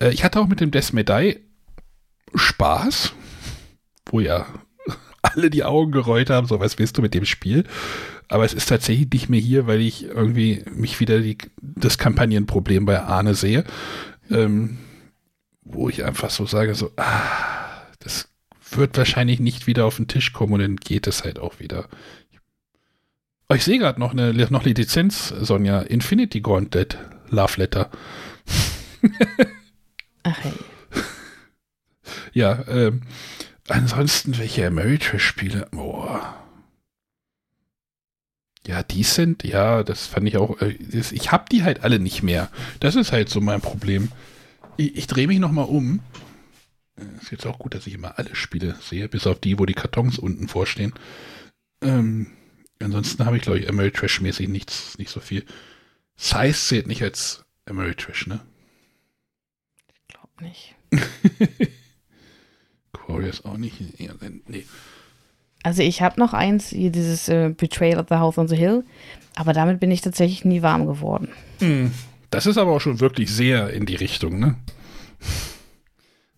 [0.00, 1.40] äh, ich hatte auch mit dem Death Medai
[2.34, 3.12] Spaß,
[4.06, 4.46] wo ja
[5.22, 7.64] alle die Augen gerollt haben, so, was willst du mit dem Spiel?
[8.28, 12.84] Aber es ist tatsächlich nicht mehr hier, weil ich irgendwie mich wieder die, das Kampagnenproblem
[12.84, 13.64] bei Arne sehe
[14.30, 14.78] ähm,
[15.62, 18.28] wo ich einfach so sage, so, ah, das
[18.70, 21.88] wird wahrscheinlich nicht wieder auf den Tisch kommen und dann geht es halt auch wieder.
[23.48, 25.80] Oh, ich sehe gerade noch eine, noch eine Lizenz, Sonja.
[25.80, 26.98] Infinity Gauntlet,
[27.30, 27.90] Love Letter.
[30.22, 30.52] Ach hey.
[32.32, 33.02] Ja, ähm,
[33.68, 35.66] ansonsten welche Ameritrash-Spiele?
[35.72, 36.39] Boah.
[38.70, 40.60] Ja, Decent, ja, das fand ich auch.
[40.60, 42.52] Äh, ich habe die halt alle nicht mehr.
[42.78, 44.12] Das ist halt so mein Problem.
[44.76, 45.98] Ich, ich drehe mich nochmal um.
[46.96, 49.66] Äh, ist jetzt auch gut, dass ich immer alle Spiele sehe, bis auf die, wo
[49.66, 50.92] die Kartons unten vorstehen.
[51.82, 52.28] Ähm,
[52.80, 55.44] ansonsten habe ich, glaube ich, Ameritrash-mäßig nichts, nicht so viel.
[56.16, 58.38] Size zählt nicht als Ameritrash, ne?
[59.92, 60.76] Ich glaube nicht.
[62.92, 63.98] Quarriors auch nicht.
[64.48, 64.64] Nee.
[65.62, 68.84] Also ich habe noch eins, hier dieses äh, Betrayal of the House on the Hill,
[69.36, 71.28] aber damit bin ich tatsächlich nie warm geworden.
[71.60, 71.88] Mm,
[72.30, 74.56] das ist aber auch schon wirklich sehr in die Richtung, ne?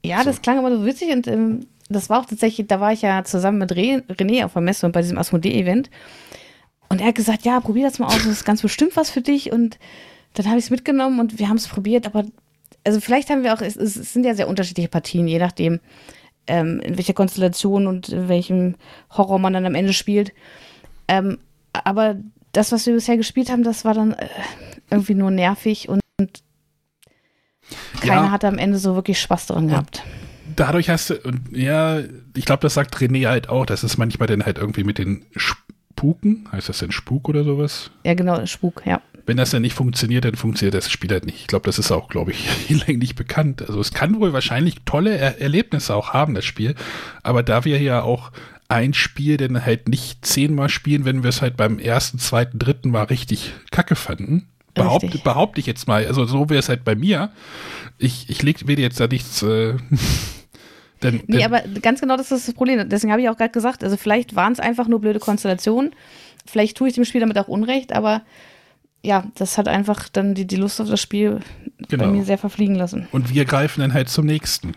[0.05, 0.25] Ja, so.
[0.25, 3.23] das klang aber so witzig und ähm, das war auch tatsächlich, da war ich ja
[3.23, 5.91] zusammen mit Re René auf der Messe und bei diesem Asmodee-Event
[6.89, 9.20] und er hat gesagt, ja, probier das mal aus, das ist ganz bestimmt was für
[9.20, 9.79] dich und
[10.35, 12.25] dann habe ich es mitgenommen und wir haben es probiert, aber
[12.85, 15.81] also vielleicht haben wir auch, es, es sind ja sehr unterschiedliche Partien, je nachdem
[16.47, 18.74] ähm, in welcher Konstellation und in welchem
[19.11, 20.32] Horror man dann am Ende spielt.
[21.09, 21.38] Ähm,
[21.72, 22.16] aber
[22.53, 24.28] das, was wir bisher gespielt haben, das war dann äh,
[24.90, 26.43] irgendwie nur nervig und, und
[28.01, 28.30] keiner ja.
[28.30, 30.03] hat am Ende so wirklich Spaß daran gehabt.
[30.55, 31.16] Dadurch hast du,
[31.53, 32.01] ja,
[32.36, 35.24] ich glaube, das sagt René halt auch, dass es manchmal dann halt irgendwie mit den
[35.34, 37.90] Spuken, heißt das denn Spuk oder sowas?
[38.05, 41.41] Ja, genau, Spuk, ja wenn das dann nicht funktioniert, dann funktioniert das Spiel halt nicht.
[41.41, 43.62] Ich glaube, das ist auch, glaube ich, hinlänglich bekannt.
[43.62, 46.75] Also es kann wohl wahrscheinlich tolle er Erlebnisse auch haben, das Spiel.
[47.23, 48.33] Aber da wir ja auch
[48.68, 52.91] ein Spiel denn halt nicht zehnmal spielen, wenn wir es halt beim ersten, zweiten, dritten
[52.91, 54.49] Mal richtig kacke fanden.
[54.75, 56.07] Behaupte, behaupte ich jetzt mal.
[56.07, 57.31] Also so wäre es halt bei mir.
[57.99, 59.43] Ich, ich leg, will jetzt da nichts.
[59.43, 59.75] Äh,
[61.03, 62.89] denn, nee, denn, aber ganz genau das ist das Problem.
[62.89, 65.95] Deswegen habe ich auch gerade gesagt, also vielleicht waren es einfach nur blöde Konstellationen.
[66.47, 68.23] Vielleicht tue ich dem Spiel damit auch Unrecht, aber
[69.03, 71.40] ja, das hat einfach dann die, die Lust auf das Spiel
[71.88, 72.05] genau.
[72.05, 73.09] bei mir sehr verfliegen lassen.
[73.12, 74.72] Und wir greifen dann halt zum nächsten.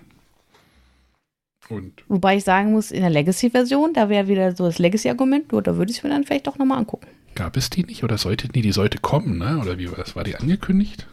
[1.69, 5.77] Und Wobei ich sagen muss, in der Legacy-Version, da wäre wieder so das Legacy-Argument, da
[5.77, 7.07] würde ich es mir dann vielleicht doch nochmal angucken.
[7.33, 9.59] Gab es die nicht oder sollte die, die sollte kommen, ne?
[9.59, 10.15] Oder wie war das?
[10.15, 11.07] War die angekündigt?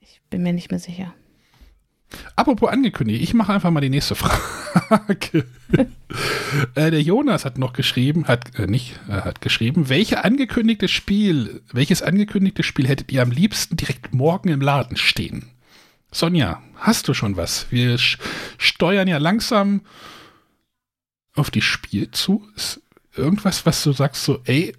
[0.00, 1.14] Ich bin mir nicht mehr sicher.
[2.36, 5.44] Apropos angekündigt, ich mache einfach mal die nächste Frage.
[6.74, 11.62] äh, der Jonas hat noch geschrieben, hat äh, nicht, äh, hat geschrieben, welche angekündigte Spiel,
[11.72, 15.50] welches angekündigte Spiel hättet ihr am liebsten direkt morgen im Laden stehen?
[16.10, 17.66] Sonja, hast du schon was?
[17.70, 19.82] Wir steuern ja langsam
[21.34, 22.48] auf die Spiel zu.
[22.56, 22.80] Ist
[23.14, 24.74] irgendwas, was du sagst, so, ey.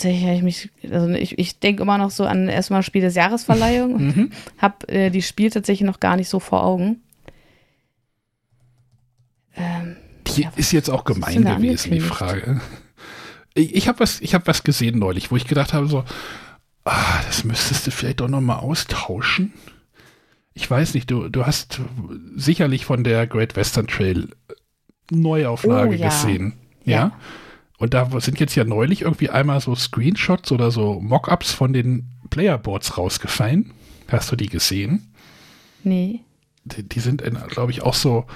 [0.00, 3.16] Tatsächlich habe ich mich, also ich, ich denke immer noch so an erstmal Spiel des
[3.16, 4.30] Jahresverleihung und mhm.
[4.58, 7.02] habe äh, die Spiel tatsächlich noch gar nicht so vor Augen.
[9.54, 9.96] Ähm,
[10.26, 12.62] die ja, ist jetzt auch gemein gewesen, die Frage.
[13.52, 16.02] Ich, ich habe was, hab was gesehen neulich, wo ich gedacht habe, so,
[16.84, 19.52] ah, das müsstest du vielleicht doch nochmal austauschen.
[20.54, 21.82] Ich weiß nicht, du, du hast
[22.36, 24.30] sicherlich von der Great Western Trail
[25.10, 26.08] Neuauflage oh, ja.
[26.08, 26.54] gesehen.
[26.86, 26.96] Ja?
[26.96, 27.12] ja.
[27.80, 32.10] Und da sind jetzt ja neulich irgendwie einmal so Screenshots oder so Mockups von den
[32.28, 33.72] Playerboards rausgefallen.
[34.06, 35.14] Hast du die gesehen?
[35.82, 36.20] Nee.
[36.64, 38.26] Die, die sind, glaube ich, auch so,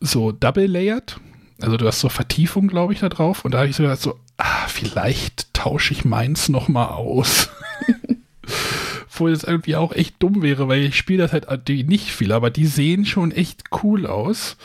[0.00, 1.20] so double-layered.
[1.60, 3.44] Also du hast so Vertiefung, glaube ich, da drauf.
[3.44, 7.50] Und da habe ich so gedacht, so, ah, vielleicht tausche ich meins noch mal aus.
[9.02, 12.48] Obwohl es irgendwie auch echt dumm wäre, weil ich spiele das halt nicht viel, aber
[12.48, 14.56] die sehen schon echt cool aus.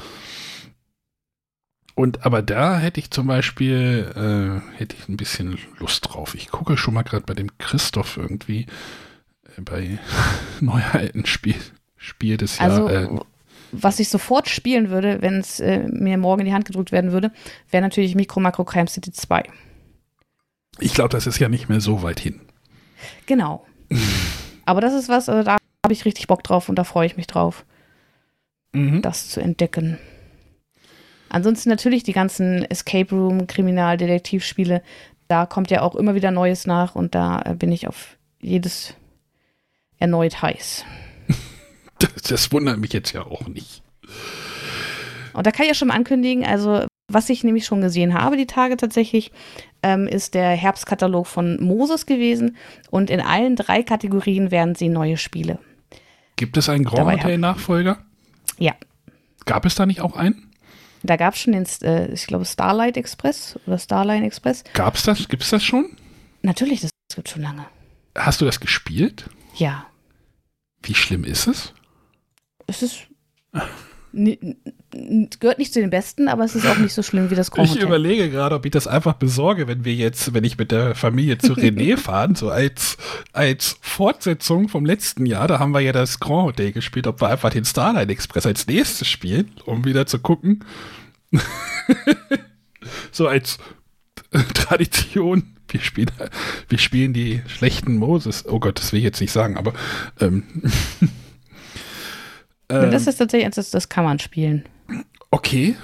[1.96, 6.36] Und aber da hätte ich zum Beispiel, äh, hätte ich ein bisschen Lust drauf.
[6.36, 8.68] Ich gucke schon mal gerade bei dem Christoph irgendwie
[9.58, 9.98] äh, bei
[10.60, 11.56] Neuheiten Spiel,
[11.96, 13.10] Spiel des also, Jahres.
[13.10, 13.24] Äh,
[13.72, 17.12] was ich sofort spielen würde, wenn es äh, mir morgen in die Hand gedrückt werden
[17.12, 17.32] würde,
[17.72, 19.44] wäre natürlich Micro Macro Crime City 2.
[20.80, 22.42] Ich glaube, das ist ja nicht mehr so weit hin.
[23.26, 23.66] Genau.
[24.66, 27.18] Aber das ist was, also da habe ich richtig Bock drauf und da freue ich
[27.18, 27.66] mich drauf,
[28.74, 29.02] mhm.
[29.02, 29.98] das zu entdecken.
[31.36, 34.82] Ansonsten natürlich die ganzen Escape Room, Kriminaldetektivspiele.
[35.28, 38.94] Da kommt ja auch immer wieder Neues nach und da äh, bin ich auf jedes
[40.00, 40.86] erneut heiß.
[41.98, 43.82] Das, das wundert mich jetzt ja auch nicht.
[45.32, 48.36] Und da kann ich ja schon mal ankündigen, also was ich nämlich schon gesehen habe,
[48.36, 49.32] die Tage tatsächlich,
[49.82, 52.58] ähm, ist der Herbstkatalog von Moses gewesen.
[52.92, 55.60] Und in allen drei Kategorien werden sie neue Spiele.
[56.36, 58.00] Gibt es einen Grand Hotel-Nachfolger?
[58.58, 58.74] Ja.
[59.46, 60.46] Gab es da nicht auch einen?
[61.06, 64.64] Da gab es schon den, äh, ich glaube, Starlight Express oder Starline Express.
[64.74, 65.28] Gab es das?
[65.28, 65.96] Gibt es das schon?
[66.42, 67.66] Natürlich, das gibt schon lange.
[68.16, 69.30] Hast du das gespielt?
[69.56, 69.88] Ja.
[70.82, 71.74] Wie schlimm ist es?
[72.68, 73.08] Es ist.
[75.40, 77.70] Gehört nicht zu den besten, aber es ist auch nicht so schlimm wie das Grand
[77.70, 80.96] Ich überlege gerade, ob ich das einfach besorge, wenn wir jetzt, wenn ich mit der
[80.96, 82.98] Familie zu René fahren, so als,
[83.34, 87.30] als Fortsetzung vom letzten Jahr, da haben wir ja das Grand Hotel gespielt, ob wir
[87.30, 90.64] einfach den Starlight Express als nächstes spielen, um wieder zu gucken.
[93.12, 93.58] so als
[94.54, 95.52] Tradition.
[95.68, 96.12] Wir spielen,
[96.70, 98.46] wir spielen die schlechten Moses.
[98.46, 99.74] Oh Gott, das will ich jetzt nicht sagen, aber
[100.22, 100.44] ähm,
[102.70, 104.64] ähm, das ist tatsächlich, das, das kann man spielen.
[105.32, 105.76] Okay.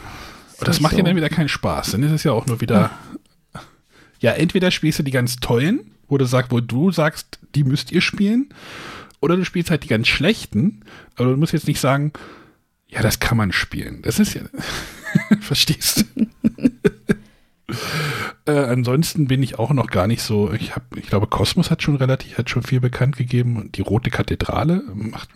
[0.60, 0.98] Das, das macht so.
[1.00, 1.92] ja dann wieder keinen Spaß.
[1.92, 2.92] Dann ist es ja auch nur wieder.
[3.54, 3.62] Hm.
[4.20, 7.92] Ja, entweder spielst du die ganz tollen, wo du sagst, wo du sagst, die müsst
[7.92, 8.50] ihr spielen,
[9.20, 10.82] oder du spielst halt die ganz schlechten,
[11.16, 12.14] aber du musst jetzt nicht sagen,
[12.88, 14.02] ja, das kann man spielen.
[14.04, 14.42] Das ist ja.
[15.42, 16.28] Verstehst du?
[18.52, 20.52] äh, ansonsten bin ich auch noch gar nicht so.
[20.54, 23.82] Ich habe, ich glaube, Kosmos hat schon relativ, hat schon viel bekannt gegeben und die
[23.82, 25.30] Rote Kathedrale macht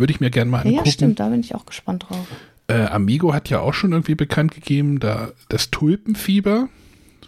[0.00, 0.86] würde ich mir gerne mal angucken.
[0.86, 2.26] Ja, stimmt, da bin ich auch gespannt drauf.
[2.70, 6.68] Äh, Amigo hat ja auch schon irgendwie bekannt gegeben, da das Tulpenfieber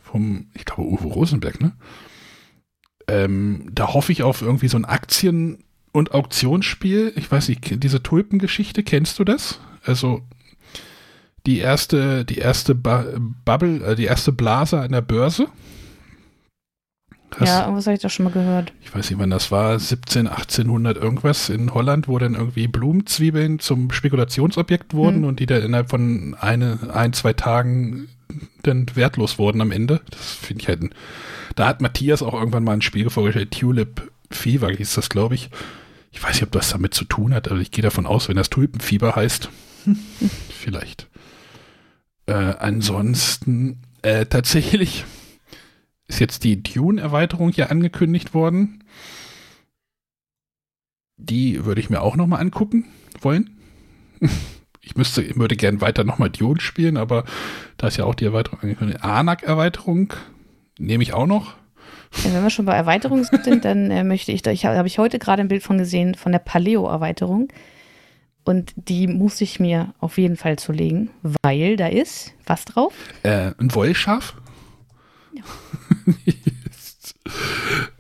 [0.05, 1.73] vom, ich glaube, Uwe Rosenberg, ne?
[3.09, 7.13] Ähm, da hoffe ich auf irgendwie so ein Aktien- und Auktionsspiel.
[7.17, 9.59] Ich weiß nicht, diese Tulpengeschichte, kennst du das?
[9.83, 10.23] Also
[11.45, 13.05] die erste, die erste ba
[13.45, 15.49] Bubble, äh, die erste Blase an der Börse.
[17.39, 18.73] Hast, ja, irgendwas habe ich da schon mal gehört.
[18.83, 23.59] Ich weiß nicht, wann das war, 17, 1800 irgendwas in Holland, wo dann irgendwie Blumenzwiebeln
[23.59, 25.25] zum Spekulationsobjekt wurden hm.
[25.25, 28.09] und die dann innerhalb von eine, ein, zwei Tagen
[28.63, 30.01] dann wertlos wurden am Ende.
[30.11, 30.95] Das finde ich halt, ein,
[31.55, 35.51] da hat Matthias auch irgendwann mal ein Spiel vorgestellt, Tulip Fever hieß das, glaube ich.
[36.13, 38.37] Ich weiß nicht, ob das damit zu tun hat, aber ich gehe davon aus, wenn
[38.37, 39.49] das Tulpenfieber heißt.
[40.51, 41.09] Vielleicht.
[42.27, 45.05] Äh, ansonsten, äh, tatsächlich
[46.13, 48.85] ist jetzt die Dune-Erweiterung hier angekündigt worden.
[51.17, 52.87] Die würde ich mir auch nochmal angucken
[53.21, 53.59] wollen.
[54.85, 57.23] Ich müsste, würde gern weiter nochmal Dune spielen, aber
[57.77, 59.05] da ist ja auch die Erweiterung angekündigt.
[59.05, 60.13] Anak-Erweiterung
[60.77, 61.55] nehme ich auch noch.
[62.25, 64.99] Ja, wenn wir schon bei Erweiterungen sind, dann äh, möchte ich, da ich habe ich
[64.99, 67.53] heute gerade ein Bild von gesehen von der Paleo-Erweiterung.
[68.43, 71.11] Und die muss ich mir auf jeden Fall zulegen,
[71.45, 72.93] weil da ist was drauf?
[73.23, 74.35] Äh, ein Wollschaf?
[75.33, 75.45] Ja.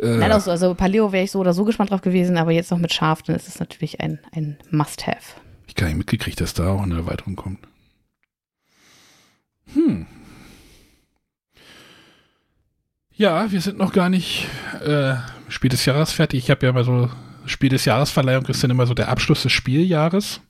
[0.00, 2.70] Äh, Nein, also, also Paleo wäre ich so oder so gespannt drauf gewesen, aber jetzt
[2.70, 5.40] noch mit Schaf, dann ist es natürlich ein, ein Must-Have.
[5.66, 7.60] Ich gar nicht mitgekriegt, dass da auch eine Erweiterung kommt.
[9.74, 10.06] Hm.
[13.14, 14.48] Ja, wir sind noch gar nicht
[14.84, 15.14] äh,
[15.48, 16.44] Spiel des Jahres fertig.
[16.44, 17.08] Ich habe ja immer so,
[17.46, 20.40] Spiel des Jahresverleihung ist dann immer so der Abschluss des Spieljahres.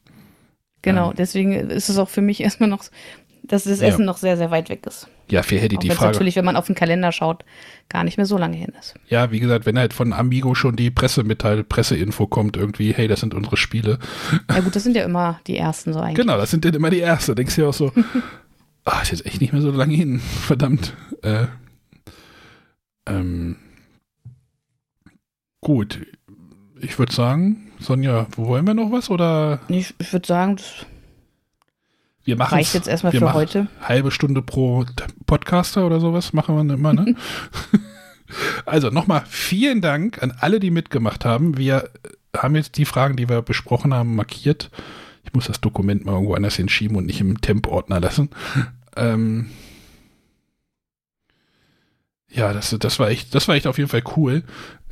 [0.82, 2.84] Genau, ähm, deswegen ist es auch für mich erstmal noch,
[3.42, 4.06] dass das Essen ja.
[4.06, 5.08] noch sehr, sehr weit weg ist.
[5.28, 6.12] Ja, für hätte die Frage.
[6.12, 7.44] natürlich, wenn man auf den Kalender schaut,
[7.88, 8.94] gar nicht mehr so lange hin ist.
[9.08, 13.20] Ja, wie gesagt, wenn halt von Amigo schon die Pressemitteil, Presseinfo kommt, irgendwie, hey, das
[13.20, 13.98] sind unsere Spiele.
[14.50, 16.16] Ja gut, das sind ja immer die ersten so eigentlich.
[16.16, 17.32] Genau, das sind dann immer die ersten.
[17.32, 17.92] Da denkst du ja auch so,
[18.84, 20.20] ah, ist jetzt echt nicht mehr so lange hin.
[20.46, 20.94] Verdammt.
[21.22, 21.46] Äh,
[23.06, 23.56] ähm,
[25.60, 26.06] gut.
[26.80, 29.08] Ich würde sagen, Sonja, wo wollen wir noch was?
[29.08, 29.60] Oder?
[29.68, 30.86] Ich, ich würde sagen, das
[32.24, 33.66] wir machen reicht jetzt erstmal für heute.
[33.80, 34.84] Halbe Stunde pro
[35.26, 37.16] Podcaster oder sowas machen wir immer, ne?
[38.66, 41.56] also nochmal vielen Dank an alle, die mitgemacht haben.
[41.56, 41.90] Wir
[42.36, 44.70] haben jetzt die Fragen, die wir besprochen haben, markiert.
[45.24, 48.30] Ich muss das Dokument mal irgendwo anders hinschieben und nicht im Temp-Ordner lassen.
[48.96, 49.50] Ähm,
[52.34, 54.42] ja, das, das war echt, das war echt auf jeden Fall cool.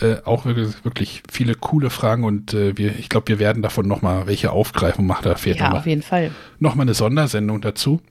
[0.00, 3.88] Äh, auch wirklich, wirklich viele coole Fragen und äh, wir, ich glaube, wir werden davon
[3.88, 6.32] nochmal welche aufgreifen und machen da fehlt Ja, auf jeden Fall.
[6.58, 8.02] Nochmal eine Sondersendung dazu.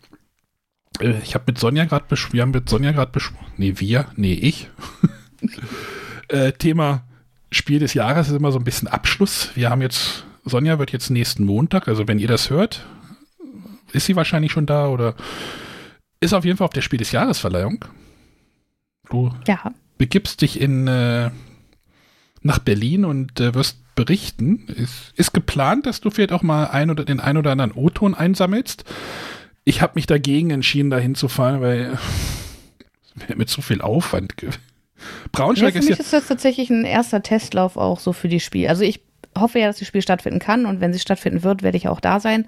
[1.00, 4.08] Äh, ich habe mit Sonja gerade besprochen, wir haben mit Sonja gerade besprochen, nee, wir,
[4.16, 4.70] nee, ich.
[6.30, 7.04] äh, Thema
[7.52, 9.52] Spiel des Jahres ist immer so ein bisschen Abschluss.
[9.56, 12.86] Wir haben jetzt, Sonja wird jetzt nächsten Montag, also wenn ihr das hört,
[13.92, 15.16] ist sie wahrscheinlich schon da oder
[16.20, 17.86] ist auf jeden Fall auf der Spiel des Jahres Verleihung.
[19.10, 19.74] Du ja.
[19.98, 21.32] begibst dich in, äh,
[22.42, 24.68] nach Berlin und äh, wirst berichten.
[24.68, 28.16] Ist, ist geplant, dass du vielleicht auch mal ein oder den ein oder anderen O-Ton
[28.16, 28.86] einsammelst.
[29.66, 31.98] Ich habe mich dagegen entschieden, da hinzufahren, weil
[33.28, 34.36] es mit zu viel Aufwand.
[35.32, 38.40] Braunschweig ja, für ist mich ist das tatsächlich ein erster Testlauf auch so für die
[38.40, 38.68] Spiel.
[38.68, 39.02] Also ich
[39.38, 42.00] hoffe ja, dass das Spiel stattfinden kann und wenn sie stattfinden wird, werde ich auch
[42.00, 42.48] da sein.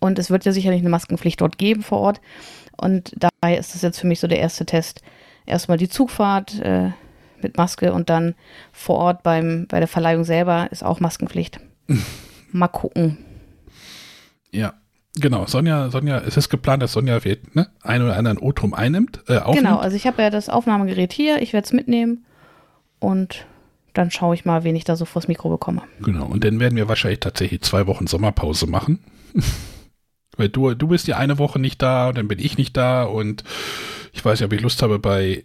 [0.00, 2.20] Und es wird ja sicherlich eine Maskenpflicht dort geben vor Ort.
[2.76, 5.02] Und dabei ist das jetzt für mich so der erste Test,
[5.50, 6.90] erstmal die Zugfahrt äh,
[7.42, 8.34] mit Maske und dann
[8.72, 11.60] vor Ort beim, bei der Verleihung selber ist auch Maskenpflicht.
[12.52, 13.18] Mal gucken.
[14.50, 14.74] Ja,
[15.14, 15.46] genau.
[15.46, 19.40] Sonja, Sonja, es ist geplant, dass Sonja wird, ne, einen oder anderen O-Trum einnimmt, äh,
[19.52, 22.24] Genau, also ich habe ja das Aufnahmegerät hier, ich werde es mitnehmen
[22.98, 23.46] und
[23.92, 25.82] dann schaue ich mal, wen ich da so vors Mikro bekomme.
[26.00, 29.00] Genau, und dann werden wir wahrscheinlich tatsächlich zwei Wochen Sommerpause machen.
[30.40, 33.44] Weil du, du bist ja eine Woche nicht da dann bin ich nicht da und
[34.12, 35.44] ich weiß nicht, ob ich Lust habe, bei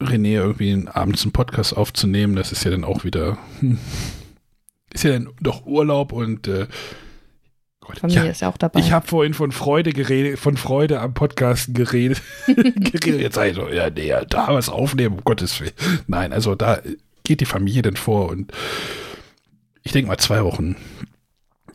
[0.00, 2.36] René irgendwie abends einen Podcast aufzunehmen.
[2.36, 3.78] Das ist ja dann auch wieder, hm,
[4.92, 6.66] ist ja dann doch Urlaub und äh,
[7.80, 8.80] Gott, Familie ja, ist ja auch dabei.
[8.80, 12.22] Ich habe vorhin von Freude geredet, von Freude am Podcasten geredet.
[12.46, 13.20] geredet.
[13.20, 15.72] Jetzt sage ich so, ja, nee, da was aufnehmen, um Gottes Willen.
[16.06, 16.80] Nein, also da
[17.24, 18.52] geht die Familie dann vor und
[19.82, 20.76] ich denke mal, zwei Wochen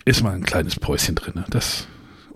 [0.05, 1.33] ist mal ein kleines Päuschen drin.
[1.35, 1.45] Ne?
[1.51, 1.87] Das,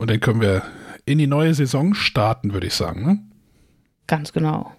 [0.04, 0.64] und dann können wir
[1.06, 3.06] in die neue Saison starten, würde ich sagen.
[3.06, 3.20] Ne?
[4.06, 4.74] Ganz genau.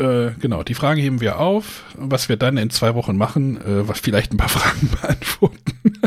[0.00, 1.84] Äh, genau, die Fragen heben wir auf.
[1.94, 6.00] Was wir dann in zwei Wochen machen, äh, was vielleicht ein paar Fragen beantworten.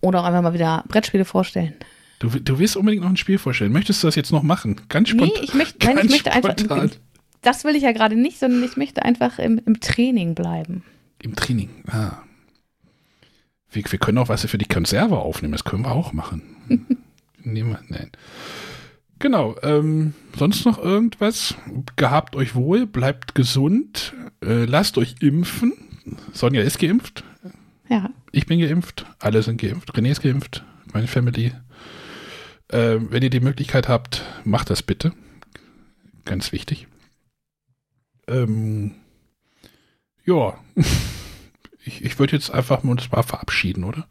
[0.00, 1.74] Oder auch einfach mal wieder Brettspiele vorstellen.
[2.18, 3.72] Du, du willst unbedingt noch ein Spiel vorstellen.
[3.72, 4.80] Möchtest du das jetzt noch machen?
[4.88, 5.32] Ganz spontan.
[5.36, 6.54] Nee, ich möchte, nein, ich möchte einfach.
[7.42, 10.82] Das will ich ja gerade nicht, sondern ich möchte einfach im, im Training bleiben.
[11.20, 12.22] Im Training, ah.
[13.70, 16.55] Wir, wir können auch was für die Konserve aufnehmen, das können wir auch machen.
[17.44, 18.10] Wir, nein.
[19.18, 19.56] Genau.
[19.62, 21.54] Ähm, sonst noch irgendwas?
[21.96, 24.14] Gehabt euch wohl, bleibt gesund,
[24.44, 25.72] äh, lasst euch impfen.
[26.32, 27.24] Sonja ist geimpft.
[27.88, 28.10] Ja.
[28.32, 29.06] Ich bin geimpft.
[29.18, 29.92] Alle sind geimpft.
[29.92, 30.64] René ist geimpft.
[30.92, 31.52] Meine Family.
[32.68, 35.12] Äh, wenn ihr die Möglichkeit habt, macht das bitte.
[36.24, 36.88] Ganz wichtig.
[38.26, 38.96] Ähm,
[40.24, 40.58] ja.
[41.84, 44.06] ich, ich würde jetzt einfach uns mal verabschieden, oder?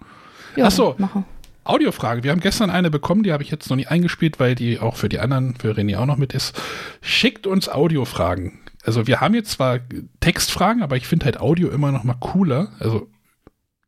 [0.56, 0.96] Ja, Achso.
[0.98, 1.26] Mache.
[1.66, 2.24] Audiofrage.
[2.24, 4.96] Wir haben gestern eine bekommen, die habe ich jetzt noch nicht eingespielt, weil die auch
[4.96, 6.60] für die anderen, für René auch noch mit ist.
[7.02, 8.60] Schickt uns Audiofragen.
[8.84, 9.80] Also wir haben jetzt zwar
[10.20, 12.70] Textfragen, aber ich finde halt Audio immer noch mal cooler.
[12.80, 13.10] Also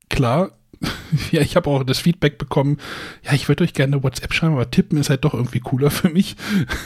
[0.10, 0.52] klar,
[1.32, 2.78] ja, ich habe auch das Feedback bekommen,
[3.24, 6.10] ja, ich würde euch gerne WhatsApp schreiben, aber tippen ist halt doch irgendwie cooler für
[6.10, 6.36] mich.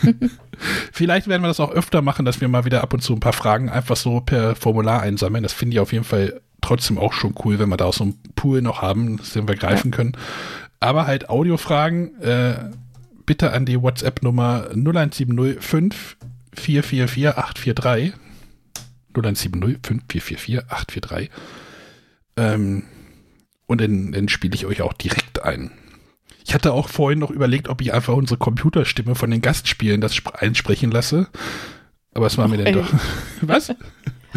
[0.91, 3.19] Vielleicht werden wir das auch öfter machen, dass wir mal wieder ab und zu ein
[3.19, 5.43] paar Fragen einfach so per Formular einsammeln.
[5.43, 8.03] Das finde ich auf jeden Fall trotzdem auch schon cool, wenn wir da auch so
[8.03, 10.13] einen Pool noch haben, den wir greifen können.
[10.81, 12.55] Aber halt Audiofragen, äh,
[13.25, 16.17] bitte an die WhatsApp-Nummer 01705
[16.53, 18.13] 444 843.
[19.13, 21.29] 0170 5444 843.
[22.37, 22.83] Ähm,
[23.67, 25.71] und dann, dann spiele ich euch auch direkt ein.
[26.43, 30.19] Ich hatte auch vorhin noch überlegt, ob ich einfach unsere Computerstimme von den Gastspielen das
[30.33, 31.27] einsprechen lasse.
[32.13, 32.93] Aber es war mir dann doch.
[33.41, 33.73] Was?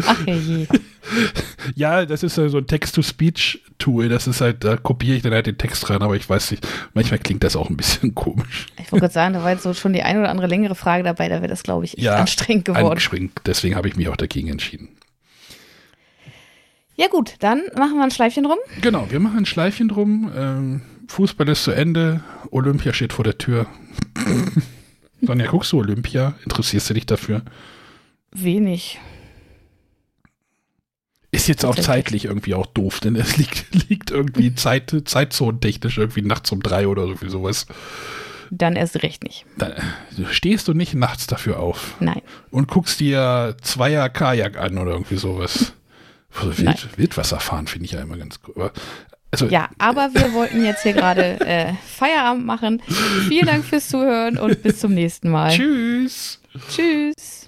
[0.03, 0.67] Ach je.
[1.75, 4.09] ja, das ist so ein Text-to-Speech-Tool.
[4.09, 6.67] Das ist halt, da kopiere ich dann halt den Text rein, aber ich weiß nicht,
[6.93, 8.65] manchmal klingt das auch ein bisschen komisch.
[8.81, 11.03] Ich wollte gerade sagen, da war jetzt so schon die ein oder andere längere Frage
[11.03, 12.91] dabei, da wäre das, glaube ich, ja, anstrengend geworden.
[12.91, 14.89] Anstrengend, deswegen habe ich mich auch dagegen entschieden.
[16.97, 18.57] Ja, gut, dann machen wir ein Schleifchen drum.
[18.81, 20.31] Genau, wir machen ein Schleifchen drum.
[20.35, 23.67] Ähm, Fußball ist zu Ende, Olympia steht vor der Tür.
[25.21, 26.35] Sonja, guckst du Olympia?
[26.43, 27.41] Interessierst du dich dafür?
[28.31, 28.99] Wenig.
[31.35, 36.21] Ist jetzt auch zeitlich irgendwie auch doof, denn es liegt, liegt irgendwie Zeit, zeitzonentechnisch irgendwie
[36.21, 37.65] nachts um drei oder so sowas.
[38.51, 39.45] Dann erst recht nicht.
[39.57, 39.73] Dann
[40.31, 41.95] stehst du nicht nachts dafür auf.
[41.99, 42.21] Nein.
[42.51, 45.73] Und guckst dir Zweier Kajak an oder irgendwie sowas.
[46.35, 48.71] Also Wild, Wildwasserfahren finde ich ja immer ganz cool.
[49.31, 52.81] Also, ja, aber wir wollten jetzt hier gerade äh, Feierabend machen.
[53.27, 55.51] Vielen Dank fürs Zuhören und bis zum nächsten Mal.
[55.51, 56.39] Tschüss.
[56.69, 57.44] Tschüss.